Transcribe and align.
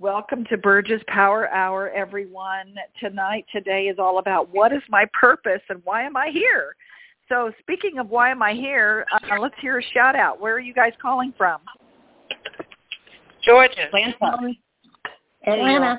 Welcome 0.00 0.46
to 0.48 0.56
Burgess 0.56 1.02
Power 1.08 1.50
Hour, 1.50 1.90
everyone. 1.90 2.74
Tonight, 2.98 3.44
today 3.52 3.82
is 3.82 3.98
all 3.98 4.18
about 4.18 4.48
what 4.50 4.72
is 4.72 4.80
my 4.88 5.04
purpose 5.12 5.60
and 5.68 5.82
why 5.84 6.04
am 6.04 6.16
I 6.16 6.30
here? 6.32 6.74
So 7.28 7.52
speaking 7.60 7.98
of 7.98 8.08
why 8.08 8.30
am 8.30 8.40
I 8.40 8.54
here, 8.54 9.04
uh, 9.12 9.38
let's 9.38 9.54
hear 9.60 9.78
a 9.78 9.82
shout 9.92 10.16
out. 10.16 10.40
Where 10.40 10.54
are 10.54 10.60
you 10.60 10.72
guys 10.72 10.94
calling 11.02 11.34
from? 11.36 11.60
Georgia. 13.44 13.88
Atlanta. 13.88 14.54
Atlanta. 15.46 15.98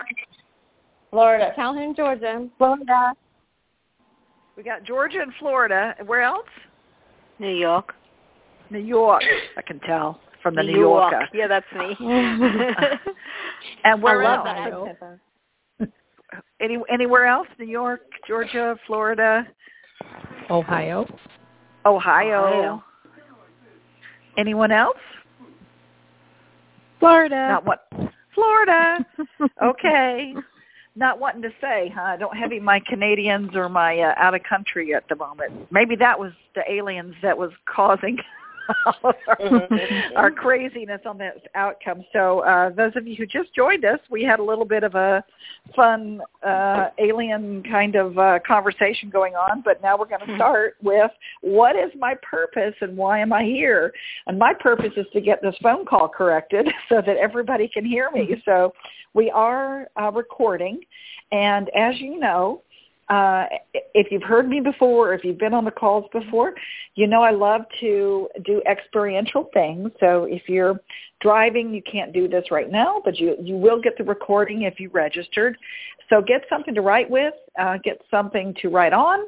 Florida. 1.12 1.52
Calhoun, 1.56 1.94
Georgia. 1.96 2.50
Florida. 2.58 3.14
We 4.58 4.64
got 4.64 4.84
Georgia 4.84 5.20
and 5.22 5.32
Florida. 5.38 5.94
Where 6.08 6.24
else? 6.24 6.50
New 7.38 7.54
York. 7.54 7.94
New 8.72 8.80
York. 8.80 9.22
I 9.56 9.62
can 9.62 9.80
tell 9.82 10.20
from 10.42 10.56
the 10.56 10.64
New 10.64 10.74
New 10.74 10.80
York. 10.80 11.12
Yorker. 11.12 11.30
Yeah, 11.34 11.48
that's 11.48 11.66
me. 11.74 11.96
and 13.84 14.02
where 14.02 14.24
I 14.24 14.38
love 14.38 14.74
else? 14.74 14.90
that. 15.80 15.90
Any 16.62 16.78
anywhere 16.92 17.26
else? 17.26 17.48
New 17.60 17.66
York, 17.66 18.02
Georgia, 18.28 18.76
Florida, 18.88 19.48
Ohio. 20.50 21.06
Ohio. 21.86 22.46
Ohio. 22.46 22.84
Anyone 24.38 24.72
else? 24.72 24.98
Florida. 27.00 27.48
Not 27.50 27.66
what? 27.66 27.88
Florida. 28.34 29.06
okay. 29.64 30.34
Not 30.96 31.20
wanting 31.20 31.42
to 31.44 31.52
say, 31.62 31.92
huh? 31.94 32.02
I 32.02 32.18
don't 32.18 32.36
have 32.36 32.52
any 32.52 32.60
my 32.60 32.82
Canadians 32.88 33.52
or 33.56 33.70
my 33.70 34.00
uh, 34.00 34.14
out 34.18 34.36
of 34.36 34.42
country 34.44 34.94
at 34.94 35.04
the 35.10 35.16
moment. 35.16 35.72
Maybe 35.72 35.96
that 35.98 36.20
was 36.20 36.32
the 36.54 36.64
aliens 36.70 37.16
that 37.24 37.38
was 37.38 37.52
causing 37.66 38.18
all 38.18 38.24
of 38.24 38.41
our, 40.16 40.32
craziness 40.32 41.02
on 41.06 41.18
this 41.18 41.38
outcome. 41.56 42.04
So 42.14 42.40
uh, 42.40 42.70
those 42.70 42.94
of 42.96 43.08
you 43.08 43.16
who 43.16 43.26
just 43.26 43.54
joined 43.54 43.86
us, 43.86 44.00
we 44.10 44.24
had 44.24 44.40
a 44.40 44.44
little 44.44 44.66
bit 44.66 44.84
of 44.84 44.96
a 44.96 45.24
fun 45.76 46.22
uh, 46.46 46.90
alien 46.98 47.64
kind 47.64 47.96
of 47.96 48.18
uh, 48.18 48.40
conversation 48.46 49.10
going 49.10 49.36
on, 49.36 49.62
but 49.64 49.82
now 49.82 49.98
we're 49.98 50.06
going 50.06 50.26
to 50.26 50.36
start 50.36 50.76
with 50.82 51.12
what 51.42 51.76
is 51.76 51.92
my 51.98 52.16
purpose 52.22 52.76
and 52.82 52.96
why 52.98 53.20
am 53.20 53.34
I 53.34 53.44
here? 53.44 53.94
And 54.28 54.38
my 54.38 54.54
purpose 54.60 54.94
is 54.98 55.06
to 55.14 55.22
get 55.22 55.42
this 55.42 55.56
phone 55.62 55.86
call 55.86 56.08
corrected 56.08 56.68
so 56.90 57.02
that 57.06 57.18
everybody 57.18 57.68
can 57.68 57.86
hear 57.86 58.10
me. 58.12 58.42
So 58.46 58.74
we 59.14 59.30
are 59.30 59.90
uh, 60.02 60.12
recording, 60.12 60.82
and 61.32 61.70
as 61.76 62.00
you 62.00 62.20
know, 62.20 62.62
uh, 63.12 63.46
if 63.94 64.08
you've 64.10 64.24
heard 64.24 64.48
me 64.48 64.62
before, 64.62 65.14
if 65.14 65.26
you've 65.26 65.38
been 65.38 65.54
on 65.54 65.66
the 65.66 65.72
calls 65.72 66.06
before, 66.14 66.54
you 66.96 67.08
know 67.08 67.22
I 67.22 67.32
love 67.32 67.64
to 67.82 68.30
do 68.46 68.62
experiential 68.66 69.50
things. 69.54 69.92
So 70.00 70.24
if 70.30 70.48
you're 70.48 70.80
driving, 71.20 71.74
you 71.74 71.82
can't 71.84 72.14
do 72.14 72.30
this 72.30 72.46
right 72.52 72.72
now, 72.72 73.02
but 73.04 73.20
you 73.20 73.36
you 73.42 73.58
will 73.58 73.82
get 73.82 73.98
the 73.98 74.06
recording 74.06 74.62
if 74.62 74.80
you 74.80 74.90
registered. 74.94 75.58
So 76.10 76.22
get 76.22 76.44
something 76.50 76.74
to 76.74 76.82
write 76.82 77.10
with, 77.10 77.34
uh, 77.60 77.80
get 77.84 78.02
something 78.10 78.56
to 78.62 78.70
write 78.70 78.94
on, 78.94 79.20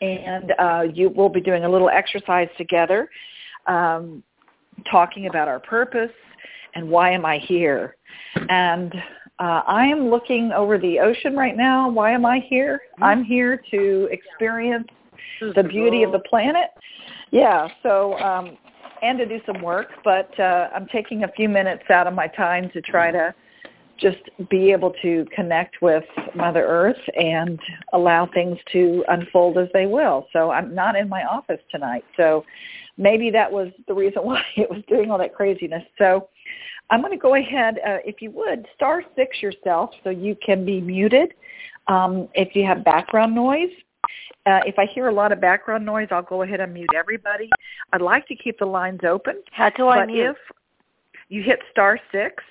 and 0.00 0.52
uh, 0.58 0.82
you 0.92 1.08
will 1.08 1.28
be 1.28 1.40
doing 1.40 1.64
a 1.64 1.68
little 1.68 1.90
exercise 1.90 2.48
together, 2.58 3.08
um, 3.66 4.24
talking 4.90 5.28
about 5.28 5.46
our 5.46 5.60
purpose 5.60 6.10
and 6.78 6.88
why 6.88 7.10
am 7.10 7.26
I 7.26 7.38
here. 7.38 7.96
And 8.48 8.94
uh, 9.40 9.62
I 9.66 9.86
am 9.86 10.08
looking 10.08 10.52
over 10.52 10.78
the 10.78 11.00
ocean 11.00 11.36
right 11.36 11.56
now. 11.56 11.90
Why 11.90 12.12
am 12.12 12.24
I 12.24 12.40
here? 12.48 12.80
I'm 13.00 13.24
here 13.24 13.60
to 13.70 14.08
experience 14.10 14.88
the 15.54 15.62
beauty 15.62 16.02
of 16.02 16.12
the 16.12 16.20
planet. 16.20 16.70
Yeah, 17.30 17.68
so 17.82 18.14
um, 18.18 18.56
and 19.02 19.18
to 19.18 19.26
do 19.26 19.40
some 19.44 19.60
work, 19.62 19.88
but 20.04 20.38
uh, 20.40 20.70
I'm 20.74 20.86
taking 20.86 21.24
a 21.24 21.28
few 21.28 21.48
minutes 21.48 21.84
out 21.90 22.06
of 22.06 22.14
my 22.14 22.26
time 22.26 22.70
to 22.72 22.80
try 22.80 23.10
to 23.10 23.34
just 24.00 24.18
be 24.48 24.70
able 24.70 24.92
to 25.02 25.26
connect 25.34 25.82
with 25.82 26.04
Mother 26.34 26.64
Earth 26.64 27.00
and 27.20 27.58
allow 27.92 28.28
things 28.32 28.56
to 28.72 29.04
unfold 29.08 29.58
as 29.58 29.68
they 29.74 29.86
will. 29.86 30.26
So 30.32 30.50
I'm 30.50 30.74
not 30.74 30.94
in 30.96 31.08
my 31.08 31.24
office 31.24 31.60
tonight. 31.70 32.04
So 32.16 32.44
maybe 32.96 33.30
that 33.30 33.50
was 33.50 33.68
the 33.86 33.94
reason 33.94 34.22
why 34.24 34.42
it 34.56 34.70
was 34.70 34.82
doing 34.88 35.10
all 35.10 35.18
that 35.18 35.34
craziness. 35.34 35.82
So 35.98 36.28
I'm 36.90 37.00
going 37.00 37.12
to 37.12 37.18
go 37.18 37.34
ahead, 37.34 37.78
uh, 37.86 37.98
if 38.04 38.22
you 38.22 38.30
would, 38.30 38.66
star 38.74 39.02
six 39.14 39.42
yourself 39.42 39.90
so 40.02 40.10
you 40.10 40.36
can 40.44 40.64
be 40.64 40.80
muted. 40.80 41.34
Um, 41.86 42.28
if 42.34 42.54
you 42.54 42.64
have 42.66 42.84
background 42.84 43.34
noise, 43.34 43.70
uh, 44.46 44.60
if 44.64 44.78
I 44.78 44.86
hear 44.86 45.08
a 45.08 45.12
lot 45.12 45.32
of 45.32 45.40
background 45.40 45.84
noise, 45.84 46.08
I'll 46.10 46.22
go 46.22 46.42
ahead 46.42 46.60
and 46.60 46.72
mute 46.72 46.88
everybody. 46.96 47.50
I'd 47.92 48.00
like 48.00 48.26
to 48.28 48.34
keep 48.34 48.58
the 48.58 48.66
lines 48.66 49.00
open. 49.06 49.42
How 49.52 49.70
do 49.70 49.88
I 49.88 50.00
but 50.00 50.06
mute? 50.06 50.30
if 50.30 50.36
you 51.28 51.42
hit 51.42 51.58
star 51.70 51.98
six, 52.10 52.42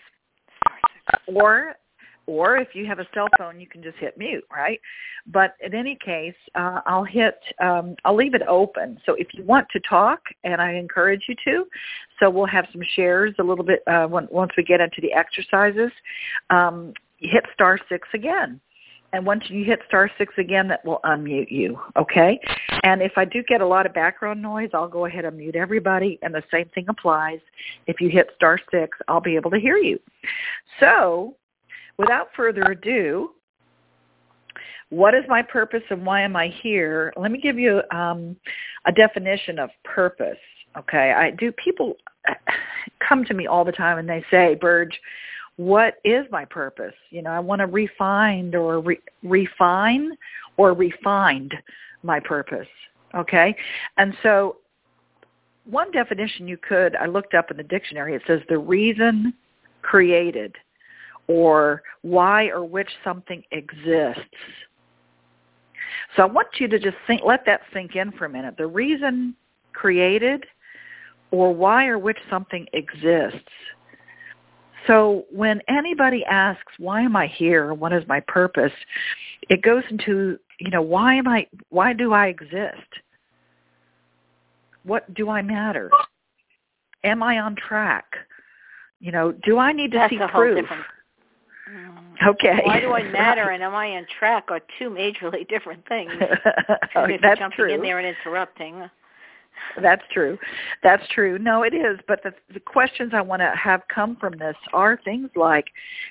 or 1.26 1.76
or 2.28 2.58
if 2.58 2.76
you 2.76 2.86
have 2.86 3.00
a 3.00 3.08
cell 3.14 3.28
phone, 3.38 3.60
you 3.60 3.68
can 3.68 3.82
just 3.82 3.98
hit 3.98 4.18
mute, 4.18 4.44
right? 4.54 4.80
But 5.26 5.56
in 5.62 5.74
any 5.74 5.96
case, 5.96 6.36
uh, 6.56 6.82
I'll 6.86 7.04
hit, 7.04 7.40
um, 7.62 7.96
I'll 8.06 8.16
leave 8.16 8.36
it 8.36 8.44
open. 8.48 9.00
So 9.06 9.14
if 9.16 9.28
you 9.34 9.44
want 9.44 9.68
to 9.72 9.80
talk, 9.80 10.20
and 10.44 10.62
I 10.62 10.74
encourage 10.74 11.24
you 11.28 11.36
to, 11.46 11.66
so 12.20 12.30
we'll 12.30 12.46
have 12.46 12.68
some 12.72 12.82
shares 12.96 13.34
a 13.40 13.44
little 13.44 13.66
bit 13.66 13.82
uh, 13.88 14.08
when, 14.08 14.28
once 14.30 14.52
we 14.58 14.64
get 14.64 14.82
into 14.82 15.02
the 15.02 15.14
exercises. 15.14 15.92
Um, 16.50 16.94
hit 17.20 17.46
star 17.54 17.80
six 17.90 18.08
again. 18.14 18.60
And 19.14 19.26
once 19.26 19.46
you 19.48 19.64
hit 19.64 19.80
star 19.88 20.12
six 20.18 20.34
again, 20.38 20.68
that 20.68 20.84
will 20.86 21.00
unmute 21.06 21.50
you, 21.50 21.80
okay? 21.96 22.40
And 22.84 23.02
if 23.02 23.14
I 23.16 23.24
do 23.24 23.42
get 23.42 23.62
a 23.62 23.66
lot 23.66 23.86
of 23.86 23.94
background 23.94 24.42
noise, 24.42 24.70
I'll 24.74 24.90
go 24.90 25.06
ahead 25.06 25.24
and 25.24 25.38
mute 25.38 25.56
everybody, 25.56 26.20
and 26.22 26.34
the 26.34 26.44
same 26.52 26.70
thing 26.76 26.86
applies. 26.90 27.40
If 27.88 28.02
you 28.02 28.10
hit 28.10 28.30
star 28.36 28.60
six, 28.70 28.98
I'll 29.08 29.22
be 29.22 29.36
able 29.36 29.50
to 29.52 29.60
hear 29.60 29.78
you. 29.78 29.98
So 30.80 31.36
without 31.98 32.28
further 32.36 32.64
ado, 32.64 33.32
what 34.90 35.14
is 35.14 35.24
my 35.28 35.42
purpose 35.42 35.84
and 35.90 36.06
why 36.06 36.22
am 36.22 36.36
I 36.36 36.48
here? 36.62 37.14
Let 37.18 37.32
me 37.32 37.40
give 37.40 37.60
you 37.60 37.82
um, 37.92 38.36
a 38.86 38.92
definition 38.92 39.60
of 39.60 39.70
purpose. 39.84 40.38
Okay, 40.78 41.12
I 41.12 41.32
do. 41.32 41.52
People 41.52 41.98
come 43.08 43.26
to 43.26 43.34
me 43.34 43.48
all 43.48 43.66
the 43.66 43.72
time 43.72 43.98
and 43.98 44.08
they 44.08 44.24
say, 44.32 44.56
"Burge, 44.56 44.98
what 45.58 45.96
is 46.06 46.26
my 46.32 46.46
purpose? 46.46 46.94
You 47.10 47.22
know, 47.22 47.32
I 47.32 47.40
want 47.40 47.60
to 47.60 47.66
refine 47.66 48.54
or 48.56 48.80
re- 48.80 49.02
refine 49.24 50.12
or 50.56 50.74
refined 50.74 51.54
my 52.04 52.20
purpose." 52.20 52.68
Okay, 53.16 53.56
and 53.98 54.16
so 54.24 54.58
one 55.66 55.92
definition 55.92 56.48
you 56.48 56.58
could 56.58 56.96
I 56.96 57.08
looked 57.08 57.34
up 57.34 57.52
in 57.52 57.58
the 57.58 57.64
dictionary. 57.64 58.16
It 58.16 58.22
says 58.26 58.40
the 58.48 58.58
reason 58.58 59.34
created 59.82 60.56
or 61.28 61.84
why 62.02 62.48
or 62.48 62.64
which 62.64 62.90
something 63.04 63.44
exists. 63.52 64.22
So 66.16 66.24
I 66.24 66.26
want 66.26 66.48
you 66.60 66.68
to 66.68 66.80
just 66.80 66.98
think, 67.06 67.22
let 67.26 67.46
that 67.46 67.62
sink 67.74 67.96
in 67.96 68.12
for 68.14 68.26
a 68.26 68.30
minute. 68.30 68.56
The 68.58 68.68
reason 68.68 69.36
created 69.74 70.46
or 71.32 71.54
why 71.54 71.88
or 71.88 72.00
which 72.00 72.18
something 72.30 72.66
exists. 72.74 73.50
So 74.88 75.26
when 75.32 75.62
anybody 75.68 76.24
asks, 76.26 76.72
why 76.78 77.02
am 77.02 77.16
I 77.16 77.28
here? 77.28 77.74
What 77.74 77.92
is 77.92 78.04
my 78.08 78.22
purpose? 78.22 78.72
It 79.50 79.62
goes 79.62 79.84
into, 79.90 80.40
you 80.60 80.72
know, 80.72 80.82
why 80.82 81.16
am 81.16 81.28
I, 81.28 81.46
why 81.70 81.92
do 81.92 82.14
I 82.14 82.28
exist? 82.28 82.88
What 84.84 85.14
do 85.14 85.30
I 85.30 85.42
matter? 85.42 85.92
Am 87.04 87.22
I 87.22 87.40
on 87.40 87.56
track? 87.56 88.06
You 89.02 89.12
know, 89.12 89.34
do 89.44 89.58
I 89.58 89.74
need 89.74 89.92
to 89.92 89.98
That's 89.98 90.12
see 90.12 90.20
proof? 90.32 90.62
different. 90.62 90.86
Okay. 92.26 92.62
Why 92.64 92.80
do 92.80 92.94
I 92.94 93.04
matter 93.12 93.50
and 93.50 93.62
am 93.64 93.76
I 93.76 93.92
on 93.92 94.06
track 94.20 94.46
are 94.50 94.62
two 94.80 94.90
majorly 94.90 95.48
different 95.50 95.88
things. 95.88 96.12
Oh, 96.96 97.06
that's 97.22 97.40
jumping 97.40 97.56
true. 97.56 97.74
in 97.74 97.82
there 97.82 98.00
and 98.00 98.08
interrupting. 98.08 98.90
That's 99.82 100.02
true. 100.12 100.38
That's 100.82 101.04
true. 101.10 101.38
No, 101.38 101.64
it 101.64 101.74
is. 101.74 102.00
But 102.08 102.24
the, 102.24 102.34
the 102.52 102.60
questions 102.60 103.12
I 103.14 103.22
want 103.22 103.42
to 103.42 103.54
have 103.56 103.82
come 103.94 104.16
from 104.16 104.38
this 104.38 104.56
are 104.74 105.00
things 105.04 105.30
like 105.36 105.66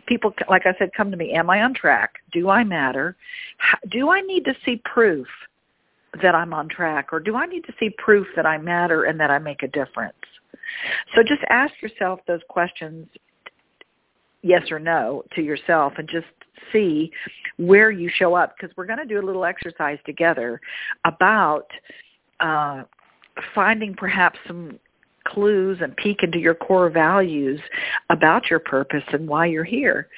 people, 0.06 0.32
like 0.48 0.62
I 0.64 0.74
said, 0.78 0.90
come 0.96 1.10
to 1.10 1.16
me. 1.16 1.32
Am 1.32 1.50
I 1.50 1.62
on 1.62 1.74
track? 1.74 2.16
Do 2.32 2.50
I 2.50 2.62
matter? 2.62 3.16
How, 3.58 3.78
do 3.90 4.10
I 4.10 4.20
need 4.20 4.44
to 4.44 4.54
see 4.64 4.80
proof 4.84 5.26
that 6.22 6.34
I'm 6.34 6.54
on 6.54 6.68
track, 6.68 7.12
or 7.12 7.20
do 7.20 7.34
I 7.36 7.46
need 7.46 7.64
to 7.64 7.72
see 7.78 7.90
proof 7.98 8.26
that 8.36 8.46
I 8.46 8.58
matter 8.58 9.04
and 9.04 9.18
that 9.18 9.30
I 9.30 9.38
make 9.38 9.62
a 9.62 9.68
difference? 9.68 10.14
So 11.14 11.22
just 11.22 11.42
ask 11.50 11.72
yourself 11.82 12.20
those 12.26 12.40
questions, 12.48 13.08
yes 14.46 14.70
or 14.70 14.78
no, 14.78 15.24
to 15.34 15.42
yourself, 15.42 15.94
and 15.98 16.08
just 16.08 16.26
see 16.72 17.10
where 17.58 17.90
you 17.90 18.10
show 18.12 18.34
up 18.34 18.54
because 18.56 18.74
we're 18.76 18.86
going 18.86 18.98
to 18.98 19.04
do 19.04 19.20
a 19.20 19.24
little 19.24 19.44
exercise 19.44 19.98
together 20.06 20.60
about 21.04 21.66
uh, 22.40 22.82
finding 23.54 23.94
perhaps 23.94 24.38
some 24.46 24.78
clues 25.26 25.78
and 25.82 25.96
peek 25.96 26.22
into 26.22 26.38
your 26.38 26.54
core 26.54 26.88
values 26.88 27.60
about 28.10 28.48
your 28.48 28.60
purpose 28.60 29.02
and 29.12 29.26
why 29.26 29.46
you're 29.46 29.64
here. 29.64 30.08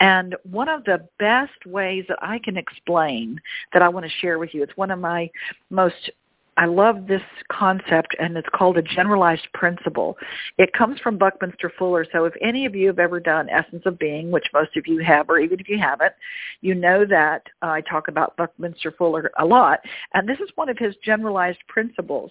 And 0.00 0.34
one 0.50 0.68
of 0.68 0.84
the 0.84 1.06
best 1.18 1.64
ways 1.66 2.04
that 2.08 2.18
I 2.20 2.40
can 2.40 2.56
explain 2.56 3.40
that 3.72 3.82
I 3.82 3.88
want 3.88 4.06
to 4.06 4.12
share 4.20 4.38
with 4.38 4.52
you, 4.54 4.62
it's 4.62 4.76
one 4.76 4.90
of 4.90 4.98
my 4.98 5.30
most 5.70 6.10
I 6.56 6.64
love 6.66 7.06
this 7.06 7.22
concept, 7.52 8.16
and 8.18 8.36
it's 8.36 8.48
called 8.54 8.78
a 8.78 8.82
generalized 8.82 9.46
principle. 9.52 10.16
It 10.56 10.72
comes 10.72 10.98
from 11.00 11.18
Buckminster 11.18 11.70
Fuller. 11.78 12.06
So 12.12 12.24
if 12.24 12.32
any 12.42 12.64
of 12.64 12.74
you 12.74 12.86
have 12.86 12.98
ever 12.98 13.20
done 13.20 13.48
Essence 13.50 13.82
of 13.84 13.98
Being, 13.98 14.30
which 14.30 14.46
most 14.54 14.76
of 14.76 14.86
you 14.86 15.02
have, 15.04 15.28
or 15.28 15.38
even 15.38 15.60
if 15.60 15.68
you 15.68 15.78
haven't, 15.78 16.14
you 16.62 16.74
know 16.74 17.04
that 17.04 17.42
uh, 17.62 17.66
I 17.66 17.82
talk 17.82 18.08
about 18.08 18.36
Buckminster 18.36 18.90
Fuller 18.92 19.30
a 19.38 19.44
lot. 19.44 19.80
And 20.14 20.28
this 20.28 20.38
is 20.38 20.50
one 20.54 20.68
of 20.68 20.78
his 20.78 20.94
generalized 21.04 21.60
principles. 21.68 22.30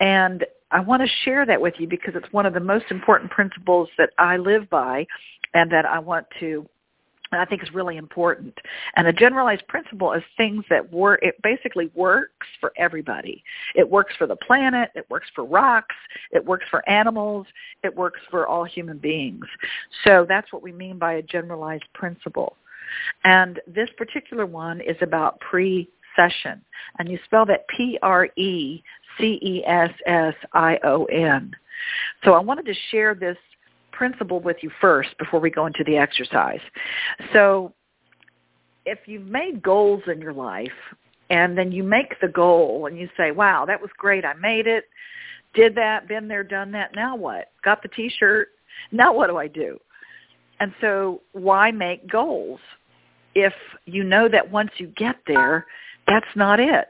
And 0.00 0.44
I 0.72 0.80
want 0.80 1.02
to 1.02 1.08
share 1.24 1.46
that 1.46 1.60
with 1.60 1.74
you 1.78 1.86
because 1.86 2.14
it's 2.16 2.32
one 2.32 2.46
of 2.46 2.54
the 2.54 2.60
most 2.60 2.86
important 2.90 3.30
principles 3.30 3.88
that 3.98 4.10
I 4.18 4.38
live 4.38 4.68
by 4.70 5.06
and 5.54 5.70
that 5.70 5.84
I 5.84 5.98
want 5.98 6.26
to 6.40 6.66
I 7.40 7.44
think 7.44 7.62
is 7.62 7.72
really 7.72 7.96
important. 7.96 8.58
And 8.96 9.06
a 9.06 9.12
generalized 9.12 9.66
principle 9.68 10.12
is 10.12 10.22
things 10.36 10.64
that 10.70 10.92
work, 10.92 11.20
it 11.22 11.36
basically 11.42 11.90
works 11.94 12.46
for 12.60 12.72
everybody. 12.76 13.42
It 13.74 13.88
works 13.88 14.14
for 14.18 14.26
the 14.26 14.36
planet, 14.36 14.90
it 14.94 15.06
works 15.08 15.28
for 15.34 15.44
rocks, 15.44 15.96
it 16.30 16.44
works 16.44 16.66
for 16.70 16.88
animals, 16.88 17.46
it 17.82 17.94
works 17.94 18.20
for 18.30 18.46
all 18.46 18.64
human 18.64 18.98
beings. 18.98 19.46
So 20.04 20.26
that's 20.28 20.52
what 20.52 20.62
we 20.62 20.72
mean 20.72 20.98
by 20.98 21.14
a 21.14 21.22
generalized 21.22 21.86
principle. 21.94 22.56
And 23.24 23.60
this 23.66 23.88
particular 23.96 24.44
one 24.46 24.80
is 24.80 24.96
about 25.00 25.40
precession. 25.40 26.62
And 26.98 27.08
you 27.08 27.18
spell 27.24 27.46
that 27.46 27.66
P-R-E-C-E-S-S-I-O-N. 27.68 28.82
So 32.24 32.32
I 32.34 32.38
wanted 32.38 32.66
to 32.66 32.74
share 32.90 33.14
this 33.14 33.38
principle 34.02 34.40
with 34.40 34.56
you 34.62 34.70
first 34.80 35.10
before 35.16 35.38
we 35.38 35.48
go 35.48 35.64
into 35.64 35.84
the 35.84 35.96
exercise. 35.96 36.58
So 37.32 37.72
if 38.84 38.98
you've 39.06 39.28
made 39.28 39.62
goals 39.62 40.02
in 40.08 40.20
your 40.20 40.32
life 40.32 40.72
and 41.30 41.56
then 41.56 41.70
you 41.70 41.84
make 41.84 42.18
the 42.20 42.26
goal 42.26 42.86
and 42.86 42.98
you 42.98 43.08
say, 43.16 43.30
wow, 43.30 43.64
that 43.64 43.80
was 43.80 43.90
great. 43.96 44.24
I 44.24 44.34
made 44.34 44.66
it. 44.66 44.86
Did 45.54 45.76
that, 45.76 46.08
been 46.08 46.26
there, 46.26 46.42
done 46.42 46.72
that. 46.72 46.96
Now 46.96 47.14
what? 47.14 47.52
Got 47.62 47.80
the 47.80 47.90
t-shirt. 47.90 48.48
Now 48.90 49.14
what 49.14 49.28
do 49.28 49.36
I 49.36 49.46
do? 49.46 49.78
And 50.58 50.74
so 50.80 51.20
why 51.30 51.70
make 51.70 52.10
goals 52.10 52.58
if 53.36 53.54
you 53.84 54.02
know 54.02 54.28
that 54.28 54.50
once 54.50 54.70
you 54.78 54.88
get 54.96 55.14
there, 55.28 55.64
that's 56.08 56.34
not 56.34 56.58
it. 56.58 56.88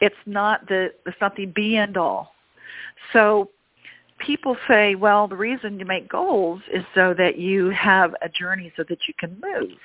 It's 0.00 0.16
not 0.26 0.66
the 0.66 0.88
it's 1.06 1.16
not 1.20 1.36
the 1.36 1.46
be 1.46 1.76
end 1.76 1.96
all. 1.96 2.32
So 3.12 3.50
people 4.24 4.56
say, 4.68 4.94
well, 4.94 5.28
the 5.28 5.36
reason 5.36 5.78
you 5.78 5.84
make 5.84 6.08
goals 6.08 6.60
is 6.72 6.84
so 6.94 7.14
that 7.16 7.38
you 7.38 7.70
have 7.70 8.14
a 8.22 8.28
journey 8.28 8.72
so 8.76 8.84
that 8.88 8.98
you 9.06 9.14
can 9.18 9.40
move. 9.42 9.76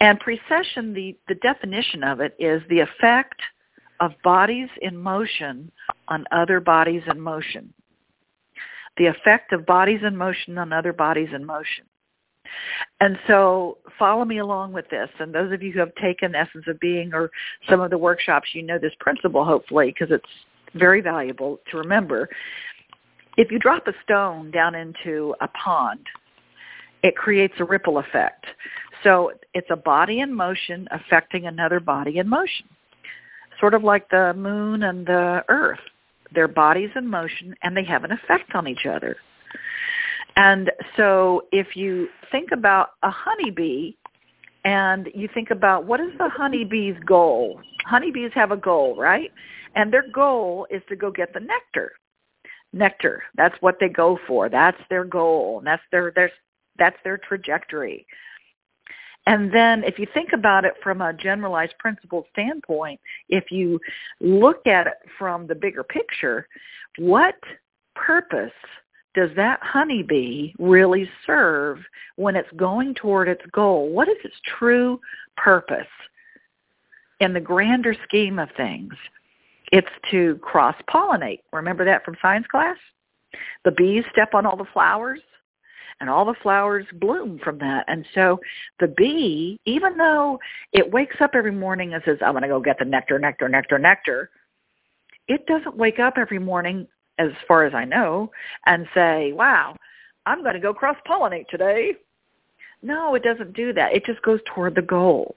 And 0.00 0.18
precession, 0.18 0.94
the, 0.94 1.16
the 1.28 1.34
definition 1.36 2.02
of 2.02 2.20
it 2.20 2.34
is 2.38 2.62
the 2.68 2.80
effect 2.80 3.40
of 4.00 4.12
bodies 4.24 4.68
in 4.80 4.96
motion 4.96 5.70
on 6.08 6.24
other 6.32 6.58
bodies 6.58 7.02
in 7.10 7.20
motion. 7.20 7.72
The 8.96 9.06
effect 9.06 9.52
of 9.52 9.66
bodies 9.66 10.00
in 10.06 10.16
motion 10.16 10.56
on 10.58 10.72
other 10.72 10.92
bodies 10.92 11.28
in 11.34 11.44
motion. 11.44 11.84
And 13.00 13.18
so 13.26 13.78
follow 13.98 14.24
me 14.24 14.38
along 14.38 14.72
with 14.72 14.88
this. 14.90 15.08
And 15.18 15.34
those 15.34 15.52
of 15.52 15.62
you 15.62 15.72
who 15.72 15.80
have 15.80 15.94
taken 15.96 16.34
Essence 16.34 16.64
of 16.66 16.80
Being 16.80 17.12
or 17.12 17.30
some 17.68 17.80
of 17.80 17.90
the 17.90 17.98
workshops, 17.98 18.48
you 18.54 18.62
know 18.62 18.78
this 18.78 18.94
principle 19.00 19.44
hopefully 19.44 19.94
because 19.94 20.12
it's 20.12 20.24
very 20.74 21.00
valuable 21.00 21.60
to 21.70 21.76
remember 21.76 22.28
if 23.36 23.50
you 23.50 23.58
drop 23.58 23.86
a 23.86 23.92
stone 24.02 24.50
down 24.50 24.74
into 24.74 25.34
a 25.40 25.48
pond, 25.48 26.06
it 27.02 27.16
creates 27.16 27.54
a 27.58 27.64
ripple 27.64 27.98
effect. 27.98 28.46
So 29.02 29.32
it's 29.54 29.68
a 29.70 29.76
body 29.76 30.20
in 30.20 30.34
motion 30.34 30.86
affecting 30.90 31.46
another 31.46 31.80
body 31.80 32.18
in 32.18 32.28
motion. 32.28 32.66
Sort 33.58 33.74
of 33.74 33.82
like 33.82 34.08
the 34.10 34.34
moon 34.34 34.82
and 34.82 35.06
the 35.06 35.44
earth. 35.48 35.80
Their 36.34 36.48
bodies 36.48 36.90
in 36.96 37.08
motion 37.08 37.54
and 37.62 37.76
they 37.76 37.84
have 37.84 38.04
an 38.04 38.12
effect 38.12 38.54
on 38.54 38.68
each 38.68 38.86
other. 38.86 39.16
And 40.36 40.70
so 40.96 41.42
if 41.50 41.76
you 41.76 42.08
think 42.30 42.50
about 42.52 42.90
a 43.02 43.10
honeybee 43.10 43.94
and 44.64 45.08
you 45.14 45.28
think 45.32 45.50
about 45.50 45.86
what 45.86 46.00
is 46.00 46.10
the 46.18 46.28
honeybee's 46.28 46.96
goal? 47.06 47.60
Honeybees 47.86 48.30
have 48.34 48.52
a 48.52 48.56
goal, 48.56 48.96
right? 48.96 49.32
And 49.74 49.92
their 49.92 50.04
goal 50.12 50.66
is 50.70 50.82
to 50.88 50.96
go 50.96 51.10
get 51.10 51.32
the 51.32 51.40
nectar 51.40 51.92
nectar. 52.72 53.22
That's 53.36 53.54
what 53.60 53.76
they 53.80 53.88
go 53.88 54.18
for. 54.26 54.48
That's 54.48 54.80
their 54.88 55.04
goal. 55.04 55.62
That's 55.64 55.82
their 55.90 56.12
their 56.14 56.30
that's 56.78 56.96
their 57.04 57.18
trajectory. 57.18 58.06
And 59.26 59.52
then 59.52 59.84
if 59.84 59.98
you 59.98 60.06
think 60.12 60.32
about 60.32 60.64
it 60.64 60.74
from 60.82 61.02
a 61.02 61.12
generalized 61.12 61.74
principle 61.78 62.26
standpoint, 62.32 63.00
if 63.28 63.50
you 63.50 63.78
look 64.20 64.66
at 64.66 64.86
it 64.86 64.94
from 65.18 65.46
the 65.46 65.54
bigger 65.54 65.84
picture, 65.84 66.48
what 66.98 67.36
purpose 67.94 68.52
does 69.14 69.30
that 69.36 69.60
honeybee 69.62 70.52
really 70.58 71.08
serve 71.26 71.78
when 72.16 72.36
it's 72.36 72.50
going 72.56 72.94
toward 72.94 73.28
its 73.28 73.44
goal? 73.52 73.90
What 73.90 74.08
is 74.08 74.16
its 74.24 74.36
true 74.58 75.00
purpose 75.36 75.86
in 77.20 77.32
the 77.32 77.40
grander 77.40 77.94
scheme 78.04 78.38
of 78.38 78.48
things? 78.56 78.94
It's 79.72 79.88
to 80.10 80.36
cross-pollinate. 80.42 81.40
Remember 81.52 81.84
that 81.84 82.04
from 82.04 82.16
science 82.20 82.46
class? 82.50 82.76
The 83.64 83.70
bees 83.72 84.04
step 84.12 84.34
on 84.34 84.46
all 84.46 84.56
the 84.56 84.64
flowers 84.72 85.20
and 86.00 86.10
all 86.10 86.24
the 86.24 86.34
flowers 86.42 86.86
bloom 86.94 87.38
from 87.44 87.58
that. 87.58 87.84
And 87.86 88.04
so 88.14 88.40
the 88.80 88.88
bee, 88.88 89.60
even 89.66 89.96
though 89.96 90.40
it 90.72 90.90
wakes 90.90 91.16
up 91.20 91.32
every 91.34 91.52
morning 91.52 91.94
and 91.94 92.02
says, 92.04 92.18
I'm 92.24 92.32
going 92.32 92.42
to 92.42 92.48
go 92.48 92.60
get 92.60 92.78
the 92.78 92.84
nectar, 92.84 93.18
nectar, 93.18 93.48
nectar, 93.48 93.78
nectar, 93.78 94.30
it 95.28 95.46
doesn't 95.46 95.76
wake 95.76 96.00
up 96.00 96.14
every 96.16 96.40
morning, 96.40 96.88
as 97.18 97.28
far 97.46 97.64
as 97.64 97.74
I 97.74 97.84
know, 97.84 98.32
and 98.66 98.86
say, 98.94 99.32
wow, 99.32 99.76
I'm 100.26 100.42
going 100.42 100.54
to 100.54 100.60
go 100.60 100.74
cross-pollinate 100.74 101.48
today. 101.48 101.92
No, 102.82 103.14
it 103.14 103.22
doesn't 103.22 103.52
do 103.52 103.72
that. 103.74 103.94
It 103.94 104.06
just 104.06 104.22
goes 104.22 104.40
toward 104.46 104.74
the 104.74 104.82
goal. 104.82 105.36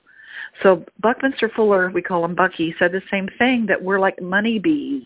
So 0.62 0.85
Buckminster 1.00 1.50
Fuller, 1.56 1.89
we 1.91 2.01
call 2.01 2.24
him 2.24 2.35
Bucky, 2.35 2.75
said 2.80 2.91
the 2.91 3.01
same 3.12 3.30
thing 3.38 3.65
that 3.68 3.81
we're 3.81 4.00
like 4.00 4.21
money 4.21 4.59
bees 4.59 5.06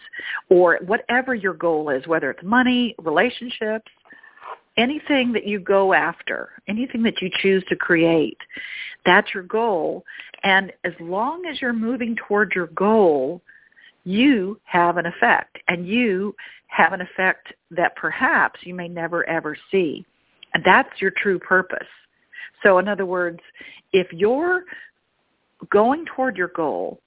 or 0.50 0.80
whatever 0.86 1.36
your 1.36 1.54
goal 1.54 1.90
is, 1.90 2.06
whether 2.08 2.32
it's 2.32 2.44
money, 2.44 2.96
relationships, 3.00 3.92
anything 4.78 5.34
that 5.34 5.46
you 5.46 5.60
go 5.60 5.94
after, 5.94 6.50
anything 6.68 7.04
that 7.04 7.22
you 7.22 7.30
choose 7.42 7.64
to 7.70 7.76
create, 7.76 8.38
that's 9.06 9.34
your 9.34 9.44
goal. 9.44 10.04
And 10.44 10.72
as 10.84 10.94
long 11.00 11.46
as 11.46 11.62
you're 11.62 11.74
moving 11.74 12.16
towards 12.28 12.54
your 12.56 12.68
goal, 12.68 13.42
you 14.04 14.60
have 14.64 14.98
an 14.98 15.06
effect 15.06 15.58
and 15.68 15.88
you 15.88 16.36
have 16.68 16.94
an 16.94 17.02
effect 17.02 17.54
that 17.72 17.96
perhaps 17.96 18.60
you 18.64 18.74
may 18.74 18.88
never 18.88 19.28
ever 19.28 19.58
see. 19.72 20.06
And 20.54 20.64
that's 20.66 21.02
your 21.02 21.12
true 21.12 21.40
purpose. 21.40 21.88
So 22.64 22.78
in 22.80 22.88
other 22.88 23.06
words, 23.06 23.40
if 23.94 24.12
you're 24.12 24.64
going 25.72 26.06
toward 26.06 26.38
your 26.38 26.50
goal 26.50 27.00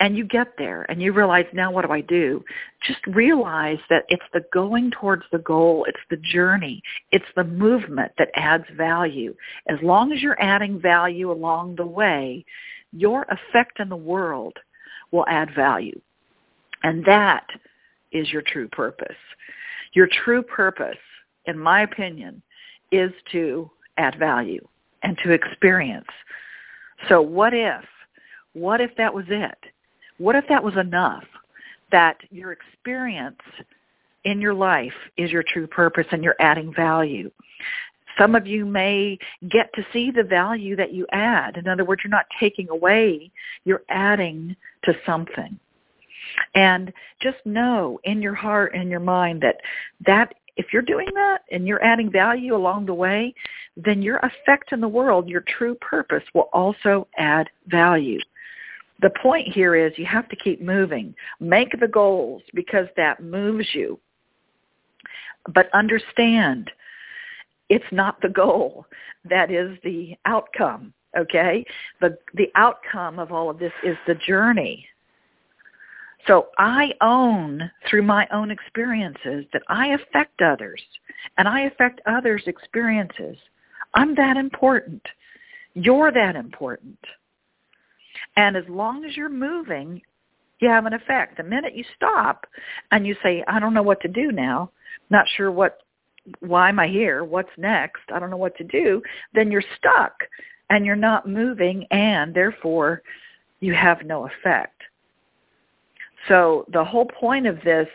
and 0.00 0.16
you 0.16 0.24
get 0.24 0.48
there 0.56 0.86
and 0.88 1.02
you 1.02 1.12
realize 1.12 1.46
now 1.52 1.72
what 1.72 1.84
do 1.84 1.92
I 1.92 2.00
do? 2.02 2.44
Just 2.86 3.00
realize 3.06 3.78
that 3.90 4.04
it's 4.08 4.22
the 4.32 4.44
going 4.52 4.90
towards 4.90 5.24
the 5.32 5.38
goal, 5.38 5.84
it's 5.88 5.98
the 6.10 6.18
journey, 6.18 6.82
it's 7.10 7.24
the 7.36 7.44
movement 7.44 8.12
that 8.18 8.30
adds 8.34 8.64
value. 8.76 9.34
As 9.68 9.78
long 9.82 10.12
as 10.12 10.22
you're 10.22 10.40
adding 10.40 10.80
value 10.80 11.32
along 11.32 11.76
the 11.76 11.86
way, 11.86 12.44
your 12.92 13.22
effect 13.24 13.80
in 13.80 13.88
the 13.88 13.96
world 13.96 14.56
will 15.10 15.26
add 15.28 15.54
value. 15.54 16.00
And 16.82 17.04
that 17.06 17.46
is 18.12 18.30
your 18.30 18.42
true 18.42 18.68
purpose. 18.68 19.16
Your 19.94 20.08
true 20.24 20.42
purpose, 20.42 20.96
in 21.46 21.58
my 21.58 21.82
opinion, 21.82 22.40
is 22.92 23.10
to 23.32 23.70
add 23.96 24.18
value 24.18 24.66
and 25.02 25.18
to 25.24 25.32
experience 25.32 26.06
so 27.08 27.22
what 27.22 27.54
if, 27.54 27.84
what 28.54 28.80
if 28.80 28.90
that 28.96 29.12
was 29.12 29.26
it? 29.28 29.58
What 30.18 30.36
if 30.36 30.44
that 30.48 30.62
was 30.62 30.76
enough? 30.76 31.24
That 31.92 32.18
your 32.30 32.52
experience 32.52 33.40
in 34.24 34.40
your 34.40 34.54
life 34.54 34.92
is 35.16 35.30
your 35.30 35.44
true 35.46 35.66
purpose 35.66 36.06
and 36.10 36.22
you're 36.22 36.36
adding 36.40 36.74
value. 36.74 37.30
Some 38.18 38.34
of 38.34 38.46
you 38.46 38.66
may 38.66 39.16
get 39.48 39.72
to 39.74 39.86
see 39.92 40.10
the 40.10 40.24
value 40.24 40.74
that 40.76 40.92
you 40.92 41.06
add. 41.12 41.56
In 41.56 41.68
other 41.68 41.84
words, 41.84 42.02
you're 42.02 42.10
not 42.10 42.26
taking 42.40 42.68
away, 42.68 43.30
you're 43.64 43.84
adding 43.88 44.56
to 44.84 44.94
something. 45.06 45.58
And 46.54 46.92
just 47.22 47.38
know 47.44 48.00
in 48.04 48.20
your 48.20 48.34
heart 48.34 48.74
and 48.74 48.90
your 48.90 49.00
mind 49.00 49.42
that 49.42 49.60
that 50.06 50.34
if 50.58 50.72
you're 50.72 50.82
doing 50.82 51.08
that 51.14 51.38
and 51.50 51.66
you're 51.66 51.82
adding 51.82 52.10
value 52.10 52.54
along 52.54 52.84
the 52.84 52.94
way, 52.94 53.32
then 53.76 54.02
your 54.02 54.18
effect 54.18 54.72
in 54.72 54.80
the 54.80 54.88
world, 54.88 55.28
your 55.28 55.44
true 55.56 55.76
purpose 55.76 56.24
will 56.34 56.50
also 56.52 57.06
add 57.16 57.48
value. 57.68 58.18
The 59.00 59.10
point 59.22 59.46
here 59.48 59.76
is 59.76 59.92
you 59.96 60.06
have 60.06 60.28
to 60.28 60.36
keep 60.36 60.60
moving. 60.60 61.14
Make 61.38 61.78
the 61.78 61.86
goals 61.86 62.42
because 62.52 62.88
that 62.96 63.22
moves 63.22 63.68
you. 63.72 64.00
But 65.54 65.72
understand 65.72 66.70
it's 67.68 67.84
not 67.92 68.20
the 68.20 68.28
goal. 68.28 68.86
That 69.24 69.52
is 69.52 69.78
the 69.84 70.16
outcome, 70.24 70.92
okay? 71.16 71.64
The, 72.00 72.18
the 72.34 72.50
outcome 72.56 73.20
of 73.20 73.30
all 73.30 73.48
of 73.48 73.58
this 73.60 73.72
is 73.84 73.96
the 74.08 74.16
journey. 74.26 74.86
So 76.26 76.48
I 76.58 76.92
own 77.00 77.70
through 77.88 78.02
my 78.02 78.26
own 78.32 78.50
experiences 78.50 79.46
that 79.52 79.62
I 79.68 79.88
affect 79.88 80.42
others 80.42 80.82
and 81.36 81.48
I 81.48 81.62
affect 81.62 82.00
others' 82.06 82.42
experiences. 82.46 83.36
I'm 83.94 84.14
that 84.16 84.36
important. 84.36 85.02
You're 85.74 86.12
that 86.12 86.36
important. 86.36 86.98
And 88.36 88.56
as 88.56 88.64
long 88.68 89.04
as 89.04 89.16
you're 89.16 89.28
moving, 89.28 90.02
you 90.60 90.68
have 90.68 90.86
an 90.86 90.92
effect. 90.92 91.36
The 91.36 91.44
minute 91.44 91.76
you 91.76 91.84
stop 91.94 92.46
and 92.90 93.06
you 93.06 93.16
say, 93.22 93.44
I 93.46 93.60
don't 93.60 93.74
know 93.74 93.82
what 93.82 94.00
to 94.02 94.08
do 94.08 94.32
now, 94.32 94.70
not 95.10 95.26
sure 95.36 95.50
what 95.50 95.78
why 96.40 96.68
am 96.68 96.78
I 96.78 96.88
here? 96.88 97.24
What's 97.24 97.48
next? 97.56 98.02
I 98.12 98.18
don't 98.18 98.28
know 98.28 98.36
what 98.36 98.56
to 98.58 98.64
do. 98.64 99.02
Then 99.32 99.50
you're 99.50 99.64
stuck 99.78 100.12
and 100.68 100.84
you're 100.84 100.96
not 100.96 101.28
moving 101.28 101.86
and 101.90 102.34
therefore 102.34 103.02
you 103.60 103.72
have 103.72 104.04
no 104.04 104.26
effect. 104.26 104.82
So 106.26 106.66
the 106.72 106.84
whole 106.84 107.06
point 107.06 107.46
of 107.46 107.62
this 107.62 107.88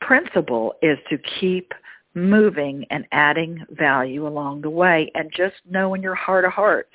principle 0.00 0.74
is 0.82 0.98
to 1.10 1.18
keep 1.40 1.72
moving 2.14 2.84
and 2.90 3.06
adding 3.12 3.64
value 3.70 4.26
along 4.26 4.62
the 4.62 4.70
way 4.70 5.10
and 5.14 5.30
just 5.36 5.54
know 5.68 5.94
in 5.94 6.02
your 6.02 6.14
heart 6.14 6.44
of 6.44 6.52
hearts 6.52 6.94